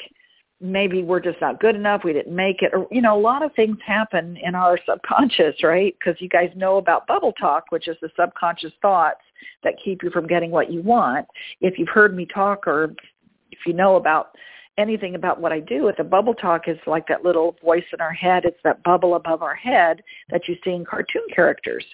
maybe 0.59 1.03
we're 1.03 1.19
just 1.19 1.39
not 1.39 1.59
good 1.59 1.75
enough 1.75 2.03
we 2.03 2.13
didn't 2.13 2.35
make 2.35 2.61
it 2.61 2.71
or 2.73 2.87
you 2.91 3.01
know 3.01 3.17
a 3.17 3.19
lot 3.19 3.43
of 3.43 3.53
things 3.53 3.77
happen 3.85 4.37
in 4.43 4.55
our 4.55 4.77
subconscious 4.89 5.61
right? 5.63 5.95
Because 5.99 6.19
you 6.21 6.29
guys 6.29 6.49
know 6.55 6.77
about 6.77 7.07
bubble 7.07 7.33
talk 7.33 7.65
which 7.69 7.87
is 7.87 7.97
the 8.01 8.09
subconscious 8.19 8.73
thoughts 8.81 9.21
that 9.63 9.75
keep 9.83 10.03
you 10.03 10.09
from 10.09 10.27
getting 10.27 10.51
what 10.51 10.71
you 10.71 10.81
want. 10.81 11.27
If 11.61 11.77
you've 11.77 11.89
heard 11.89 12.15
me 12.15 12.25
talk 12.25 12.67
or 12.67 12.95
if 13.51 13.59
you 13.65 13.73
know 13.73 13.95
about 13.95 14.35
anything 14.77 15.15
about 15.15 15.39
what 15.39 15.51
I 15.51 15.59
do 15.59 15.83
with 15.83 15.97
the 15.97 16.03
bubble 16.03 16.35
talk 16.35 16.67
is 16.67 16.77
like 16.85 17.07
that 17.07 17.23
little 17.23 17.55
voice 17.63 17.85
in 17.93 18.01
our 18.01 18.13
head 18.13 18.45
it's 18.45 18.59
that 18.63 18.83
bubble 18.83 19.15
above 19.15 19.41
our 19.41 19.55
head 19.55 20.01
that 20.29 20.47
you 20.47 20.55
see 20.63 20.71
in 20.71 20.85
cartoon 20.85 21.23
characters. 21.33 21.85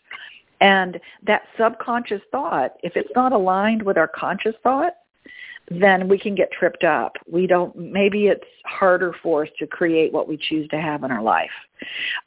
And 0.62 1.00
that 1.28 1.44
subconscious 1.60 2.22
thought 2.32 2.76
if 2.82 2.96
it's 2.96 3.12
not 3.14 3.34
aligned 3.34 3.84
with 3.84 3.98
our 3.98 4.08
conscious 4.08 4.56
thought 4.64 4.94
then 5.70 6.08
we 6.08 6.18
can 6.20 6.36
get 6.36 6.52
tripped 6.52 6.84
up. 6.84 7.14
We 7.30 7.48
don't. 7.48 7.76
Maybe 7.76 8.28
it's 8.28 8.44
harder 8.66 9.16
for 9.24 9.44
us 9.44 9.50
to 9.60 9.68
create 9.68 10.12
what 10.12 10.28
we 10.28 10.38
choose 10.38 10.68
to 10.70 10.82
have 10.82 11.04
in 11.04 11.12
our 11.12 11.22
life. 11.22 11.50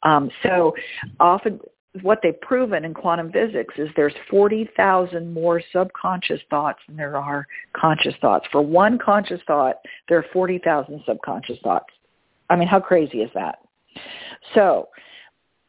Um, 0.03 0.31
so 0.43 0.73
often, 1.19 1.59
what 2.01 2.19
they've 2.23 2.39
proven 2.41 2.83
in 2.83 2.93
quantum 2.93 3.31
physics 3.31 3.75
is 3.77 3.89
there's 3.95 4.13
40,000 4.29 5.33
more 5.33 5.61
subconscious 5.71 6.41
thoughts 6.49 6.79
than 6.87 6.97
there 6.97 7.17
are 7.17 7.45
conscious 7.75 8.15
thoughts. 8.21 8.45
For 8.51 8.61
one 8.61 8.97
conscious 8.97 9.41
thought, 9.47 9.75
there 10.09 10.17
are 10.17 10.25
40,000 10.33 11.01
subconscious 11.05 11.57
thoughts. 11.63 11.93
I 12.49 12.55
mean, 12.55 12.67
how 12.67 12.79
crazy 12.79 13.19
is 13.19 13.31
that? 13.33 13.59
So 14.53 14.89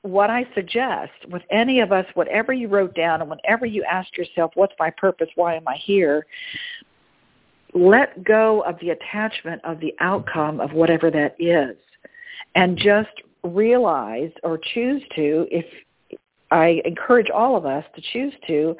what 0.03 0.31
I 0.31 0.47
suggest 0.55 1.13
with 1.29 1.43
any 1.51 1.81
of 1.81 1.91
us, 1.93 2.07
whatever 2.15 2.53
you 2.53 2.69
wrote 2.69 2.95
down 2.95 3.21
and 3.21 3.29
whenever 3.29 3.67
you 3.67 3.85
ask 3.85 4.17
yourself, 4.17 4.53
what's 4.55 4.75
my 4.79 4.91
purpose? 4.91 5.29
Why 5.35 5.57
am 5.57 5.67
I 5.67 5.77
here? 5.77 6.27
Let 7.75 8.25
go 8.25 8.63
of 8.63 8.79
the 8.81 8.91
attachment 8.91 9.63
of 9.65 9.81
the 9.81 9.95
outcome 10.01 10.61
of 10.61 10.73
whatever 10.73 11.11
that 11.11 11.37
is 11.39 11.77
and 12.55 12.77
just 12.77 13.11
realize 13.43 14.31
or 14.43 14.59
choose 14.75 15.03
to 15.15 15.47
if 15.51 15.67
I 16.51 16.81
encourage 16.85 17.31
all 17.31 17.57
of 17.57 17.67
us 17.67 17.85
to 17.95 18.03
choose 18.13 18.33
to 18.47 18.77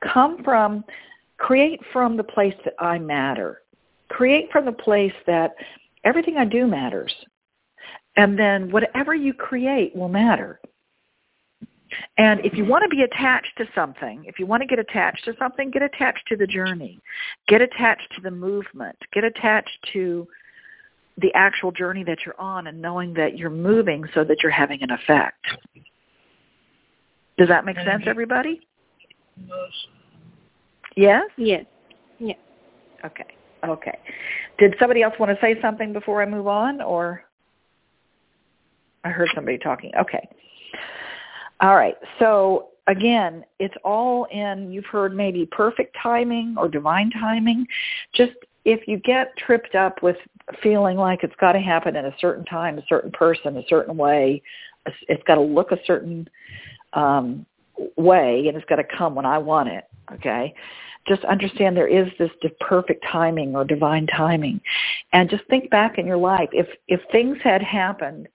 come 0.00 0.42
from 0.42 0.84
create 1.36 1.80
from 1.92 2.16
the 2.16 2.24
place 2.24 2.54
that 2.64 2.74
I 2.78 2.98
matter. 2.98 3.62
Create 4.08 4.50
from 4.50 4.64
the 4.64 4.72
place 4.72 5.12
that 5.26 5.54
everything 6.04 6.36
I 6.36 6.44
do 6.44 6.66
matters. 6.66 7.14
And 8.16 8.38
then 8.38 8.70
whatever 8.70 9.14
you 9.14 9.32
create 9.32 9.94
will 9.94 10.08
matter. 10.08 10.60
And 12.18 12.44
if 12.44 12.54
you 12.54 12.64
want 12.64 12.82
to 12.84 12.88
be 12.88 13.02
attached 13.02 13.56
to 13.58 13.66
something, 13.74 14.24
if 14.26 14.38
you 14.38 14.46
want 14.46 14.62
to 14.62 14.66
get 14.66 14.78
attached 14.78 15.24
to 15.24 15.34
something, 15.38 15.70
get 15.70 15.82
attached 15.82 16.26
to 16.28 16.36
the 16.36 16.46
journey. 16.46 17.00
Get 17.48 17.60
attached 17.60 18.12
to 18.16 18.20
the 18.22 18.30
movement. 18.30 18.96
Get 19.12 19.24
attached 19.24 19.76
to 19.92 20.26
the 21.18 21.32
actual 21.34 21.72
journey 21.72 22.04
that 22.04 22.18
you're 22.24 22.40
on 22.40 22.66
and 22.66 22.80
knowing 22.80 23.14
that 23.14 23.36
you're 23.36 23.50
moving 23.50 24.04
so 24.14 24.24
that 24.24 24.38
you're 24.42 24.52
having 24.52 24.82
an 24.82 24.90
effect. 24.90 25.44
Does 27.36 27.48
that 27.48 27.64
make 27.64 27.76
sense, 27.76 27.88
mm-hmm. 27.88 28.08
everybody? 28.08 28.60
Yes? 30.96 31.24
Yes. 31.36 31.64
Yes. 32.18 32.38
Okay. 33.04 33.24
Okay. 33.66 33.98
Did 34.58 34.74
somebody 34.78 35.02
else 35.02 35.14
want 35.18 35.30
to 35.30 35.40
say 35.40 35.60
something 35.60 35.92
before 35.92 36.22
I 36.22 36.26
move 36.26 36.46
on 36.46 36.80
or 36.80 37.24
I 39.04 39.08
heard 39.08 39.28
somebody 39.34 39.58
talking. 39.58 39.92
Okay. 39.98 40.28
All 41.60 41.76
right. 41.76 41.96
So 42.18 42.68
again, 42.86 43.44
it's 43.58 43.74
all 43.84 44.24
in, 44.26 44.72
you've 44.72 44.86
heard 44.86 45.14
maybe 45.14 45.46
perfect 45.46 45.96
timing 46.02 46.54
or 46.58 46.68
divine 46.68 47.10
timing. 47.10 47.66
Just 48.14 48.32
if 48.64 48.86
you 48.88 48.98
get 48.98 49.36
tripped 49.36 49.74
up 49.74 50.02
with 50.02 50.16
feeling 50.62 50.96
like 50.96 51.22
it's 51.22 51.34
got 51.36 51.52
to 51.52 51.60
happen 51.60 51.96
at 51.96 52.04
a 52.04 52.14
certain 52.18 52.44
time, 52.44 52.78
a 52.78 52.84
certain 52.88 53.10
person, 53.10 53.56
a 53.56 53.66
certain 53.68 53.96
way, 53.96 54.42
it's 55.08 55.22
got 55.24 55.36
to 55.36 55.40
look 55.40 55.72
a 55.72 55.78
certain 55.86 56.28
um, 56.94 57.46
way, 57.96 58.48
and 58.48 58.56
it's 58.56 58.66
got 58.66 58.76
to 58.76 58.84
come 58.84 59.14
when 59.14 59.26
I 59.26 59.38
want 59.38 59.68
it, 59.68 59.84
okay? 60.12 60.54
Just 61.06 61.24
understand 61.24 61.76
there 61.76 61.86
is 61.86 62.08
this 62.18 62.30
perfect 62.60 63.04
timing 63.10 63.54
or 63.54 63.64
divine 63.64 64.06
timing. 64.06 64.60
And 65.12 65.30
just 65.30 65.44
think 65.44 65.70
back 65.70 65.98
in 65.98 66.06
your 66.06 66.16
life. 66.16 66.48
If, 66.52 66.66
if 66.88 67.00
things 67.12 67.38
had 67.42 67.62
happened 67.62 68.28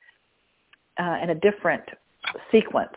uh, 0.98 1.18
in 1.22 1.30
a 1.32 1.36
different 1.36 1.84
sequence 2.52 2.96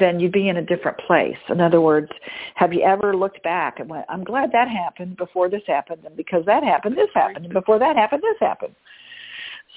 then 0.00 0.18
you'd 0.18 0.32
be 0.32 0.48
in 0.48 0.56
a 0.56 0.62
different 0.62 0.98
place. 0.98 1.36
In 1.48 1.60
other 1.60 1.80
words, 1.80 2.10
have 2.54 2.72
you 2.72 2.82
ever 2.82 3.16
looked 3.16 3.42
back 3.42 3.78
and 3.78 3.88
went, 3.88 4.04
I'm 4.08 4.24
glad 4.24 4.50
that 4.52 4.68
happened 4.68 5.16
before 5.16 5.48
this 5.48 5.62
happened, 5.66 6.02
and 6.04 6.16
because 6.16 6.44
that 6.46 6.64
happened, 6.64 6.96
this 6.96 7.10
happened, 7.14 7.44
and 7.44 7.54
before 7.54 7.78
that 7.78 7.96
happened, 7.96 8.22
this 8.22 8.36
happened. 8.40 8.74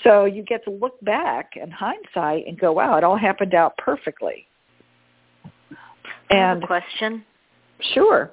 So 0.04 0.26
you 0.26 0.44
get 0.44 0.64
to 0.64 0.72
look 0.72 1.00
back 1.02 1.52
in 1.56 1.70
hindsight 1.70 2.48
and 2.48 2.60
go, 2.60 2.72
wow, 2.72 2.98
it 2.98 3.04
all 3.04 3.18
happened 3.18 3.54
out 3.54 3.78
perfectly. 3.78 4.48
And 6.32 6.64
question. 6.64 7.24
Sure. 7.94 8.32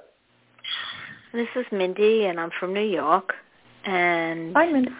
This 1.33 1.47
is 1.55 1.65
Mindy, 1.71 2.25
and 2.25 2.39
I'm 2.39 2.51
from 2.59 2.73
New 2.73 2.85
York. 2.85 3.33
And 3.85 4.55
hi, 4.55 4.71
Mindy. 4.71 4.91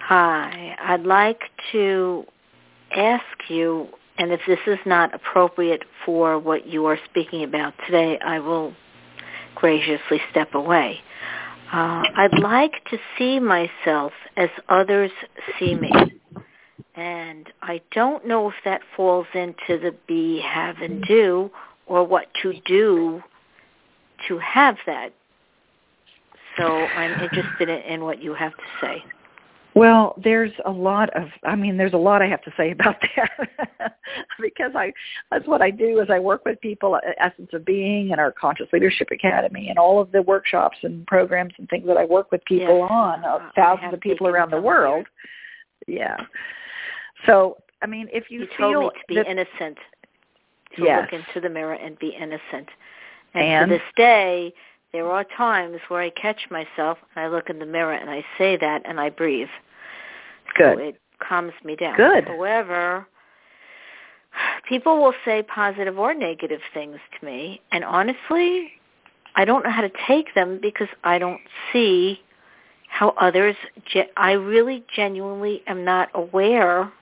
Hi. 0.00 0.76
I'd 0.80 1.04
like 1.04 1.40
to 1.72 2.24
ask 2.96 3.24
you, 3.48 3.88
and 4.18 4.32
if 4.32 4.40
this 4.46 4.58
is 4.66 4.78
not 4.84 5.14
appropriate 5.14 5.84
for 6.04 6.38
what 6.38 6.66
you 6.66 6.86
are 6.86 6.98
speaking 7.10 7.44
about 7.44 7.74
today, 7.86 8.18
I 8.18 8.38
will 8.38 8.74
graciously 9.54 10.20
step 10.30 10.54
away. 10.54 11.00
Uh, 11.72 12.02
I'd 12.16 12.38
like 12.38 12.84
to 12.90 12.98
see 13.16 13.40
myself 13.40 14.12
as 14.36 14.50
others 14.68 15.10
see 15.58 15.74
me. 15.74 15.90
And 16.94 17.50
I 17.62 17.80
don't 17.92 18.26
know 18.26 18.50
if 18.50 18.54
that 18.66 18.82
falls 18.94 19.26
into 19.32 19.78
the 19.78 19.94
be, 20.06 20.42
have, 20.42 20.76
and 20.78 21.02
do, 21.04 21.50
or 21.86 22.04
what 22.06 22.26
to 22.42 22.52
do 22.66 23.22
to 24.28 24.38
have 24.38 24.76
that. 24.86 25.14
So 26.58 26.64
I'm 26.64 27.12
interested 27.22 27.70
in 27.70 28.04
what 28.04 28.22
you 28.22 28.34
have 28.34 28.52
to 28.52 28.64
say. 28.80 29.02
Well, 29.74 30.14
there's 30.22 30.52
a 30.66 30.70
lot 30.70 31.08
of 31.16 31.28
I 31.44 31.56
mean 31.56 31.76
there's 31.76 31.94
a 31.94 31.98
lot 31.98 32.20
I 32.20 32.26
have 32.26 32.42
to 32.42 32.52
say 32.56 32.70
about 32.72 32.96
that 33.16 33.96
because 34.40 34.72
I 34.74 34.92
that's 35.30 35.46
what 35.46 35.62
I 35.62 35.70
do 35.70 36.00
is 36.00 36.08
I 36.10 36.18
work 36.18 36.44
with 36.44 36.60
people 36.60 36.96
at 36.96 37.04
Essence 37.18 37.50
of 37.52 37.64
Being 37.64 38.12
and 38.12 38.20
our 38.20 38.32
Conscious 38.32 38.66
Leadership 38.72 39.08
Academy 39.10 39.68
and 39.68 39.78
all 39.78 40.00
of 40.00 40.12
the 40.12 40.22
workshops 40.22 40.76
and 40.82 41.06
programs 41.06 41.54
and 41.58 41.68
things 41.68 41.86
that 41.86 41.96
I 41.96 42.04
work 42.04 42.30
with 42.30 42.44
people 42.44 42.80
yes. 42.80 42.88
on 42.90 43.24
uh, 43.24 43.50
thousands 43.56 43.94
of 43.94 44.00
people 44.00 44.26
around 44.26 44.50
the 44.50 44.60
world. 44.60 45.06
Yeah. 45.86 46.16
So, 47.26 47.56
I 47.82 47.86
mean, 47.86 48.08
if 48.12 48.30
you, 48.30 48.40
you 48.40 48.48
feel 48.56 48.72
told 48.72 48.92
me 48.94 49.00
to 49.00 49.06
be 49.08 49.14
that, 49.16 49.26
innocent 49.26 49.78
to 50.76 50.84
yes. 50.84 51.02
look 51.02 51.20
into 51.20 51.40
the 51.40 51.52
mirror 51.52 51.74
and 51.74 51.98
be 51.98 52.08
innocent. 52.08 52.68
And, 53.34 53.44
and 53.44 53.70
to 53.70 53.76
this 53.76 53.82
day, 53.96 54.52
there 54.92 55.10
are 55.10 55.24
times 55.36 55.78
where 55.88 56.02
I 56.02 56.10
catch 56.10 56.40
myself 56.50 56.98
and 57.14 57.24
I 57.24 57.28
look 57.28 57.48
in 57.48 57.58
the 57.58 57.66
mirror 57.66 57.94
and 57.94 58.10
I 58.10 58.24
say 58.36 58.56
that 58.58 58.82
and 58.84 59.00
I 59.00 59.08
breathe. 59.08 59.48
Good. 60.56 60.76
So 60.76 60.82
it 60.82 61.00
calms 61.26 61.52
me 61.64 61.76
down. 61.76 61.96
Good. 61.96 62.26
However, 62.26 63.06
people 64.68 65.02
will 65.02 65.14
say 65.24 65.42
positive 65.42 65.98
or 65.98 66.14
negative 66.14 66.60
things 66.74 66.98
to 67.18 67.26
me, 67.26 67.60
and 67.70 67.84
honestly, 67.84 68.72
I 69.34 69.44
don't 69.44 69.64
know 69.64 69.70
how 69.70 69.82
to 69.82 69.92
take 70.06 70.34
them 70.34 70.58
because 70.60 70.88
I 71.04 71.18
don't 71.18 71.40
see 71.72 72.20
how 72.88 73.10
others. 73.20 73.56
I 74.16 74.32
really 74.32 74.84
genuinely 74.94 75.62
am 75.66 75.84
not 75.84 76.10
aware 76.14 76.92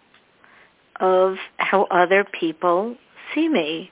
of 1.01 1.37
how 1.57 1.85
other 1.91 2.25
people 2.39 2.95
see 3.35 3.49
me. 3.49 3.91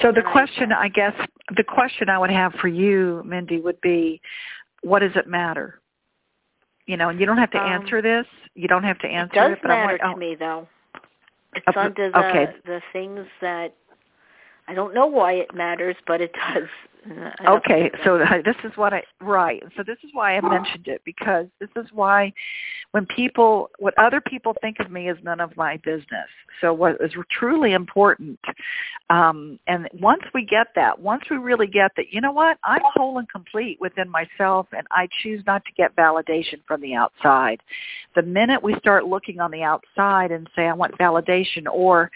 So 0.00 0.12
the 0.12 0.22
question, 0.22 0.72
I 0.72 0.88
guess, 0.88 1.14
the 1.56 1.64
question 1.64 2.08
I 2.08 2.18
would 2.18 2.30
have 2.30 2.52
for 2.54 2.68
you, 2.68 3.22
Mindy, 3.24 3.60
would 3.60 3.80
be, 3.80 4.20
what 4.82 5.00
does 5.00 5.12
it 5.16 5.26
matter? 5.26 5.80
You 6.86 6.96
know, 6.96 7.08
and 7.10 7.20
you 7.20 7.26
don't 7.26 7.38
have 7.38 7.50
to 7.52 7.58
um, 7.58 7.72
answer 7.72 8.00
this. 8.00 8.26
You 8.54 8.68
don't 8.68 8.84
have 8.84 8.98
to 9.00 9.06
answer 9.06 9.34
it. 9.34 9.48
Does 9.48 9.52
it, 9.52 9.58
but 9.62 9.68
matter 9.68 9.82
I 9.82 9.86
want, 9.86 10.00
to 10.00 10.06
oh, 10.06 10.16
me, 10.16 10.36
though. 10.38 10.68
It's 11.54 11.66
okay. 11.68 11.80
under 11.80 12.10
the 12.10 12.18
okay. 12.18 12.52
the 12.64 12.80
things 12.92 13.26
that 13.40 13.74
I 14.68 14.74
don't 14.74 14.94
know 14.94 15.06
why 15.06 15.32
it 15.32 15.54
matters, 15.54 15.96
but 16.06 16.20
it 16.20 16.32
does. 16.32 16.68
Okay, 17.46 17.90
so 18.04 18.18
this 18.44 18.56
is 18.64 18.76
what 18.76 18.92
I 18.92 19.02
right. 19.20 19.62
So 19.76 19.82
this 19.86 19.96
is 20.04 20.10
why 20.12 20.36
I 20.36 20.40
mentioned 20.40 20.88
it 20.88 21.00
because 21.04 21.46
this 21.58 21.70
is 21.76 21.86
why 21.92 22.32
when 22.90 23.06
people 23.06 23.70
what 23.78 23.94
other 23.98 24.20
people 24.20 24.54
think 24.60 24.76
of 24.80 24.90
me 24.90 25.08
is 25.08 25.16
none 25.22 25.40
of 25.40 25.56
my 25.56 25.78
business. 25.78 26.28
So 26.60 26.74
what 26.74 26.96
is 27.00 27.12
truly 27.30 27.72
important 27.72 28.38
um 29.10 29.58
and 29.66 29.88
once 29.94 30.22
we 30.34 30.44
get 30.44 30.66
that, 30.74 30.98
once 30.98 31.22
we 31.30 31.36
really 31.36 31.66
get 31.66 31.92
that, 31.96 32.12
you 32.12 32.20
know 32.20 32.32
what? 32.32 32.58
I'm 32.64 32.82
whole 32.94 33.18
and 33.18 33.28
complete 33.30 33.78
within 33.80 34.10
myself 34.10 34.66
and 34.76 34.86
I 34.90 35.08
choose 35.22 35.42
not 35.46 35.64
to 35.64 35.72
get 35.76 35.96
validation 35.96 36.60
from 36.66 36.80
the 36.80 36.94
outside. 36.94 37.60
The 38.16 38.22
minute 38.22 38.62
we 38.62 38.74
start 38.80 39.06
looking 39.06 39.40
on 39.40 39.50
the 39.50 39.62
outside 39.62 40.30
and 40.30 40.48
say 40.54 40.66
I 40.66 40.74
want 40.74 40.98
validation 40.98 41.66
or 41.70 42.10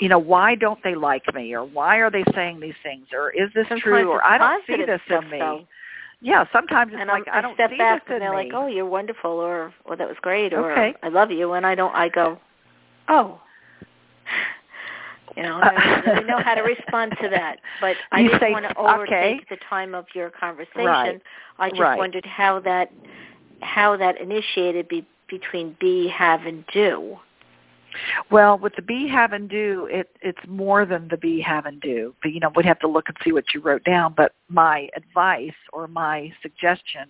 you 0.00 0.08
know 0.08 0.18
why 0.18 0.54
don't 0.54 0.82
they 0.82 0.94
like 0.94 1.32
me 1.34 1.54
or 1.54 1.64
why 1.64 1.96
are 1.96 2.10
they 2.10 2.24
saying 2.34 2.60
these 2.60 2.74
things 2.82 3.06
or 3.12 3.30
is 3.30 3.50
this 3.54 3.66
Sometimes 3.68 3.82
true 3.82 4.10
or 4.10 4.24
I 4.24 4.38
don't 4.38 4.64
see 4.66 4.84
this 4.84 5.00
in 5.10 5.30
me. 5.30 5.38
Though. 5.38 5.66
Yeah, 6.22 6.44
sometimes 6.52 6.92
it's 6.92 7.00
and 7.00 7.08
like 7.08 7.24
I'm, 7.28 7.38
I 7.38 7.40
don't 7.42 7.54
step 7.54 7.70
see 7.70 7.76
back 7.78 8.06
this 8.06 8.14
and 8.14 8.22
they're 8.22 8.30
me. 8.30 8.36
like, 8.36 8.52
"Oh, 8.54 8.66
you're 8.66 8.86
wonderful," 8.86 9.30
or 9.32 9.72
"Well, 9.86 9.96
that 9.98 10.08
was 10.08 10.16
great," 10.22 10.54
or 10.54 10.72
Okay. 10.72 10.94
"I 11.02 11.08
love 11.08 11.30
you," 11.30 11.52
and 11.52 11.66
I 11.66 11.74
don't. 11.74 11.94
I 11.94 12.08
go, 12.08 12.38
"Oh." 13.08 13.40
You 15.36 15.42
know, 15.42 15.60
I 15.62 15.70
don't 16.04 16.06
really 16.06 16.24
know 16.24 16.40
how 16.42 16.54
to 16.54 16.62
respond 16.62 17.14
to 17.20 17.28
that, 17.28 17.58
but 17.80 17.94
I 18.12 18.20
You 18.20 18.28
didn't 18.28 18.40
say, 18.40 18.52
want 18.52 18.64
to 18.68 18.76
overtake 18.78 19.10
okay. 19.12 19.40
the 19.50 19.58
time 19.68 19.94
of 19.94 20.06
your 20.14 20.30
conversation. 20.30 20.84
Right. 20.86 21.22
I 21.58 21.68
just 21.68 21.80
Right. 21.80 21.98
wondered 21.98 22.24
how 22.24 22.60
that 22.60 22.90
how 23.60 23.96
that 23.96 24.18
initiated 24.20 24.88
be, 24.88 25.06
between 25.28 25.76
be, 25.80 26.08
have, 26.08 26.46
and 26.46 26.64
do. 26.72 27.18
Well, 28.30 28.58
with 28.58 28.74
the 28.76 28.82
be, 28.82 29.08
have, 29.08 29.32
and 29.32 29.48
do, 29.48 29.88
it, 29.90 30.10
it's 30.22 30.38
more 30.46 30.84
than 30.84 31.08
the 31.08 31.16
be, 31.16 31.40
have, 31.40 31.66
and 31.66 31.80
do. 31.80 32.14
But, 32.22 32.32
you 32.32 32.40
know, 32.40 32.50
we'd 32.54 32.66
have 32.66 32.80
to 32.80 32.88
look 32.88 33.08
and 33.08 33.16
see 33.24 33.32
what 33.32 33.54
you 33.54 33.60
wrote 33.60 33.84
down. 33.84 34.14
But 34.16 34.32
my 34.48 34.88
advice 34.96 35.54
or 35.72 35.86
my 35.88 36.32
suggestion 36.42 37.08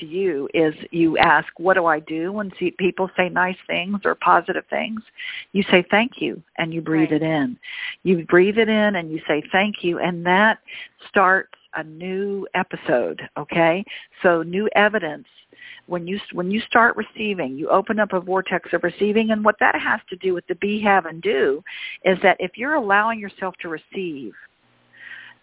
to 0.00 0.06
you 0.06 0.48
is 0.54 0.74
you 0.90 1.18
ask, 1.18 1.48
what 1.58 1.74
do 1.74 1.86
I 1.86 2.00
do 2.00 2.32
when 2.32 2.50
see 2.58 2.70
people 2.72 3.10
say 3.16 3.28
nice 3.28 3.56
things 3.66 4.00
or 4.04 4.14
positive 4.14 4.64
things? 4.70 5.00
You 5.52 5.62
say 5.70 5.84
thank 5.90 6.20
you 6.20 6.42
and 6.58 6.72
you 6.72 6.80
breathe 6.80 7.12
Right. 7.12 7.22
it 7.22 7.22
in. 7.22 7.58
You 8.02 8.24
breathe 8.24 8.58
it 8.58 8.68
in 8.68 8.96
and 8.96 9.10
you 9.10 9.20
say 9.26 9.42
thank 9.52 9.84
you 9.84 9.98
and 9.98 10.24
that 10.26 10.58
starts 11.08 11.54
a 11.74 11.84
new 11.84 12.46
episode, 12.54 13.22
okay? 13.36 13.84
So 14.22 14.42
new 14.42 14.68
evidence 14.74 15.26
when 15.86 16.06
you 16.06 16.18
when 16.32 16.50
you 16.50 16.60
start 16.60 16.96
receiving, 16.96 17.56
you 17.56 17.68
open 17.68 17.98
up 17.98 18.12
a 18.12 18.20
vortex 18.20 18.72
of 18.72 18.82
receiving, 18.82 19.30
and 19.30 19.44
what 19.44 19.56
that 19.60 19.74
has 19.74 20.00
to 20.10 20.16
do 20.16 20.34
with 20.34 20.46
the 20.46 20.54
be, 20.56 20.80
have, 20.82 21.06
and 21.06 21.22
do 21.22 21.62
is 22.04 22.18
that 22.22 22.36
if 22.40 22.52
you're 22.56 22.74
allowing 22.74 23.18
yourself 23.18 23.54
to 23.60 23.68
receive, 23.68 24.32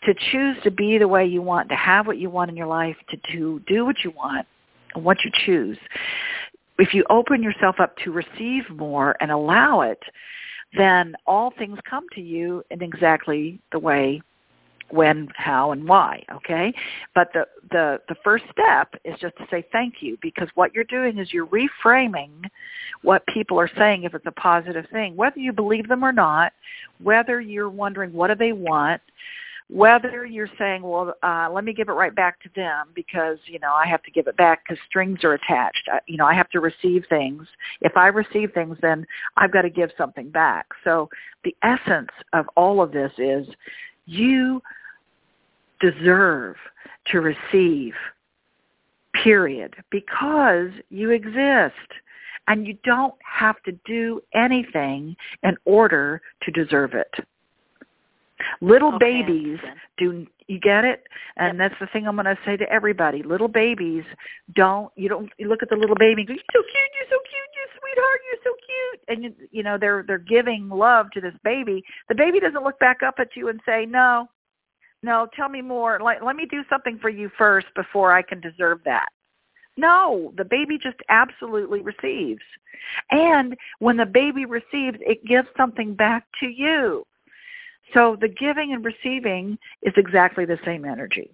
to 0.03 0.13
choose 0.31 0.57
to 0.63 0.71
be 0.71 0.97
the 0.97 1.07
way 1.07 1.25
you 1.25 1.41
want, 1.41 1.69
to 1.69 1.75
have 1.75 2.07
what 2.07 2.17
you 2.17 2.29
want 2.29 2.49
in 2.49 2.57
your 2.57 2.67
life, 2.67 2.95
to 3.09 3.17
do 3.31 3.61
do 3.67 3.85
what 3.85 3.97
you 4.03 4.11
want, 4.11 4.47
and 4.95 5.03
what 5.03 5.17
you 5.23 5.31
choose, 5.45 5.77
if 6.77 6.93
you 6.93 7.03
open 7.09 7.43
yourself 7.43 7.75
up 7.79 7.95
to 8.03 8.11
receive 8.11 8.63
more 8.69 9.15
and 9.19 9.31
allow 9.31 9.81
it, 9.81 10.01
then 10.77 11.15
all 11.25 11.51
things 11.57 11.77
come 11.89 12.05
to 12.13 12.21
you 12.21 12.63
in 12.71 12.81
exactly 12.81 13.59
the 13.71 13.79
way 13.79 14.21
when, 14.91 15.27
how, 15.35 15.71
and 15.71 15.87
why. 15.87 16.23
Okay, 16.31 16.73
but 17.15 17.29
the 17.33 17.45
the 17.71 17.99
the 18.07 18.15
first 18.23 18.45
step 18.51 18.93
is 19.05 19.15
just 19.19 19.35
to 19.37 19.47
say 19.49 19.65
thank 19.71 19.95
you 20.01 20.17
because 20.21 20.49
what 20.55 20.73
you're 20.73 20.83
doing 20.85 21.17
is 21.17 21.31
you're 21.31 21.47
reframing 21.47 22.31
what 23.01 23.25
people 23.27 23.59
are 23.59 23.69
saying 23.77 24.03
if 24.03 24.13
it's 24.13 24.25
a 24.25 24.31
positive 24.31 24.85
thing, 24.91 25.15
whether 25.15 25.39
you 25.39 25.53
believe 25.53 25.87
them 25.87 26.03
or 26.03 26.11
not, 26.11 26.53
whether 27.01 27.39
you're 27.39 27.69
wondering 27.69 28.13
what 28.13 28.27
do 28.27 28.35
they 28.35 28.53
want. 28.53 29.01
Whether 29.71 30.25
you're 30.25 30.49
saying, 30.57 30.81
well, 30.81 31.13
uh, 31.21 31.47
let 31.53 31.63
me 31.63 31.73
give 31.73 31.89
it 31.89 31.91
right 31.91 32.15
back 32.15 32.41
to 32.41 32.49
them 32.55 32.87
because 32.95 33.37
you 33.45 33.59
know 33.59 33.71
I 33.71 33.85
have 33.85 34.01
to 34.01 34.09
give 34.09 34.25
it 34.25 34.35
back 34.35 34.63
because 34.63 34.81
strings 34.89 35.23
are 35.23 35.33
attached. 35.33 35.87
I, 35.93 35.99
you 36.07 36.17
know 36.17 36.25
I 36.25 36.33
have 36.33 36.49
to 36.49 36.59
receive 36.59 37.05
things. 37.07 37.45
If 37.81 37.95
I 37.95 38.07
receive 38.07 38.51
things, 38.53 38.77
then 38.81 39.05
I've 39.37 39.53
got 39.53 39.61
to 39.61 39.69
give 39.69 39.91
something 39.95 40.31
back. 40.31 40.65
So 40.83 41.07
the 41.43 41.55
essence 41.61 42.09
of 42.33 42.47
all 42.55 42.81
of 42.81 42.91
this 42.91 43.11
is 43.19 43.47
you 44.09 44.59
deserve 45.79 46.55
to 47.07 47.21
receive, 47.21 47.93
period, 49.23 49.75
because 49.89 50.69
you 50.89 51.11
exist. 51.11 51.75
And 52.47 52.65
you 52.65 52.75
don't 52.83 53.13
have 53.23 53.61
to 53.63 53.73
do 53.85 54.21
anything 54.33 55.15
in 55.43 55.55
order 55.65 56.19
to 56.41 56.51
deserve 56.51 56.95
it. 56.95 57.13
Little 58.61 58.95
Okay, 58.95 59.21
babies 59.21 59.59
do 59.97 60.25
you 60.47 60.59
get 60.59 60.83
it? 60.83 61.03
And 61.37 61.59
that's 61.59 61.75
the 61.79 61.87
thing 61.87 62.07
I'm 62.07 62.15
going 62.15 62.25
to 62.25 62.37
say 62.45 62.57
to 62.57 62.69
everybody. 62.71 63.21
Little 63.21 63.47
babies 63.47 64.03
don't 64.55 64.91
you 64.95 65.09
don't 65.09 65.29
you 65.37 65.47
look 65.47 65.61
at 65.61 65.69
the 65.69 65.75
little 65.75 65.95
baby 65.95 66.21
and 66.21 66.27
go, 66.27 66.33
"You're 66.33 66.43
so 66.51 66.61
cute, 66.61 66.91
you're 66.99 67.09
so 67.09 67.19
cute, 67.29 67.49
you 67.55 67.65
sweetheart, 67.79 68.19
you're 68.31 68.43
so 68.43 68.53
cute." 68.65 69.01
And 69.09 69.23
you, 69.23 69.47
you 69.51 69.63
know, 69.63 69.77
they're 69.77 70.03
they're 70.07 70.17
giving 70.17 70.69
love 70.69 71.11
to 71.11 71.21
this 71.21 71.35
baby. 71.43 71.83
The 72.07 72.15
baby 72.15 72.39
doesn't 72.39 72.63
look 72.63 72.79
back 72.79 73.03
up 73.03 73.15
at 73.19 73.35
you 73.35 73.49
and 73.49 73.59
say, 73.65 73.85
"No, 73.85 74.29
no, 75.01 75.27
tell 75.35 75.49
me 75.49 75.61
more. 75.61 75.99
Let, 76.01 76.23
let 76.23 76.35
me 76.35 76.45
do 76.49 76.63
something 76.69 76.99
for 76.99 77.09
you 77.09 77.29
first 77.37 77.67
before 77.75 78.11
I 78.11 78.21
can 78.21 78.41
deserve 78.41 78.79
that. 78.85 79.07
No, 79.77 80.33
the 80.35 80.43
baby 80.43 80.77
just 80.77 80.97
absolutely 81.07 81.81
receives. 81.81 82.41
And 83.11 83.55
when 83.79 83.95
the 83.95 84.05
baby 84.05 84.45
receives, 84.45 84.97
it 84.99 85.23
gives 85.25 85.47
something 85.55 85.93
back 85.95 86.25
to 86.41 86.47
you. 86.47 87.05
So 87.93 88.17
the 88.19 88.27
giving 88.27 88.73
and 88.73 88.83
receiving 88.83 89.57
is 89.81 89.93
exactly 89.95 90.45
the 90.45 90.59
same 90.65 90.85
energy. 90.85 91.31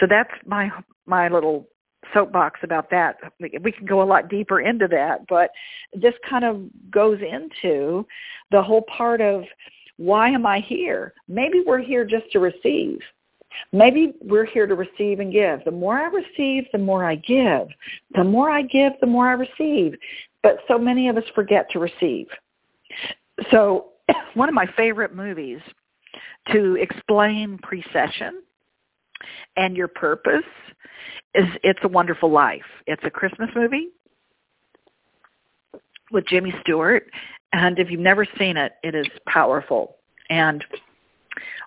So 0.00 0.06
that's 0.08 0.30
my 0.44 0.70
my 1.06 1.28
little 1.28 1.68
soapbox 2.12 2.60
about 2.62 2.90
that. 2.90 3.16
We 3.38 3.72
can 3.72 3.86
go 3.86 4.02
a 4.02 4.04
lot 4.04 4.28
deeper 4.28 4.60
into 4.60 4.88
that, 4.88 5.26
but 5.28 5.50
this 5.92 6.14
kind 6.28 6.44
of 6.44 6.62
goes 6.90 7.20
into 7.20 8.06
the 8.50 8.62
whole 8.62 8.82
part 8.82 9.20
of 9.20 9.44
why 9.98 10.30
am 10.30 10.46
I 10.46 10.60
here? 10.60 11.12
Maybe 11.28 11.62
we're 11.66 11.82
here 11.82 12.04
just 12.04 12.30
to 12.32 12.38
receive. 12.38 13.00
Maybe 13.72 14.14
we're 14.22 14.46
here 14.46 14.66
to 14.66 14.74
receive 14.74 15.20
and 15.20 15.32
give. 15.32 15.64
The 15.64 15.70
more 15.70 15.98
I 15.98 16.06
receive, 16.06 16.64
the 16.72 16.78
more 16.78 17.04
I 17.04 17.16
give. 17.16 17.68
The 18.14 18.24
more 18.24 18.50
I 18.50 18.62
give, 18.62 18.92
the 19.00 19.06
more 19.06 19.28
I 19.28 19.32
receive. 19.32 19.94
But 20.42 20.58
so 20.68 20.78
many 20.78 21.08
of 21.08 21.16
us 21.16 21.24
forget 21.34 21.68
to 21.72 21.78
receive. 21.78 22.28
So 23.50 23.86
one 24.34 24.48
of 24.48 24.54
my 24.54 24.66
favorite 24.76 25.14
movies 25.14 25.60
to 26.52 26.76
explain 26.76 27.58
precession 27.58 28.42
and 29.56 29.76
your 29.76 29.88
purpose 29.88 30.44
is 31.34 31.46
It's 31.62 31.80
a 31.82 31.88
Wonderful 31.88 32.30
Life. 32.30 32.62
It's 32.86 33.02
a 33.04 33.10
Christmas 33.10 33.50
movie 33.54 33.88
with 36.10 36.24
Jimmy 36.26 36.54
Stewart. 36.62 37.10
And 37.52 37.78
if 37.78 37.90
you've 37.90 38.00
never 38.00 38.26
seen 38.38 38.56
it, 38.56 38.72
it 38.82 38.94
is 38.94 39.06
powerful. 39.26 39.96
And 40.30 40.64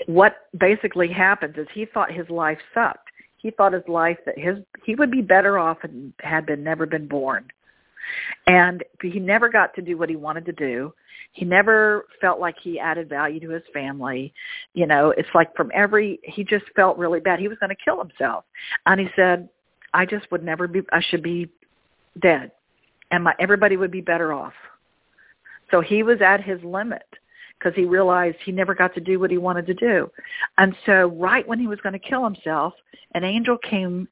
what 0.05 0.47
basically 0.57 1.07
happens 1.07 1.55
is 1.57 1.67
he 1.73 1.85
thought 1.85 2.11
his 2.11 2.29
life 2.29 2.59
sucked. 2.73 3.09
He 3.37 3.51
thought 3.51 3.73
his 3.73 3.87
life 3.87 4.17
that 4.25 4.37
his 4.37 4.57
he 4.85 4.95
would 4.95 5.09
be 5.09 5.21
better 5.21 5.57
off 5.57 5.77
and 5.83 6.13
had 6.19 6.45
been 6.45 6.63
never 6.63 6.85
been 6.85 7.07
born. 7.07 7.45
And 8.47 8.83
he 9.01 9.19
never 9.19 9.49
got 9.49 9.73
to 9.75 9.81
do 9.81 9.97
what 9.97 10.09
he 10.09 10.15
wanted 10.15 10.45
to 10.45 10.51
do. 10.51 10.93
He 11.33 11.45
never 11.45 12.05
felt 12.19 12.39
like 12.39 12.55
he 12.61 12.79
added 12.79 13.09
value 13.09 13.39
to 13.39 13.49
his 13.49 13.63
family. 13.73 14.33
You 14.73 14.85
know, 14.85 15.11
it's 15.11 15.29
like 15.33 15.55
from 15.55 15.71
every 15.73 16.19
he 16.23 16.43
just 16.43 16.65
felt 16.75 16.97
really 16.97 17.19
bad. 17.19 17.39
He 17.39 17.47
was 17.47 17.57
going 17.59 17.69
to 17.69 17.83
kill 17.83 17.99
himself. 17.99 18.43
And 18.85 18.99
he 18.99 19.07
said, 19.15 19.49
I 19.93 20.05
just 20.05 20.29
would 20.31 20.43
never 20.43 20.67
be 20.67 20.81
I 20.91 21.01
should 21.01 21.23
be 21.23 21.49
dead. 22.21 22.51
And 23.11 23.23
my 23.23 23.33
everybody 23.39 23.77
would 23.77 23.91
be 23.91 24.01
better 24.01 24.33
off. 24.33 24.53
So 25.71 25.81
he 25.81 26.03
was 26.03 26.21
at 26.21 26.43
his 26.43 26.61
limit 26.63 27.05
because 27.57 27.75
he 27.75 27.85
realized 27.85 28.37
he 28.43 28.51
never 28.51 28.75
got 28.75 28.93
to 28.95 29.01
do 29.01 29.19
what 29.19 29.31
he 29.31 29.37
wanted 29.37 29.65
to 29.67 29.73
do. 29.73 30.11
And 30.57 30.75
so 30.85 31.07
right 31.17 31.47
when 31.47 31.59
he 31.59 31.67
was 31.67 31.79
going 31.81 31.93
to 31.93 31.99
kill 31.99 32.23
himself, 32.23 32.73
an 33.13 33.23
angel 33.23 33.57
came 33.57 34.07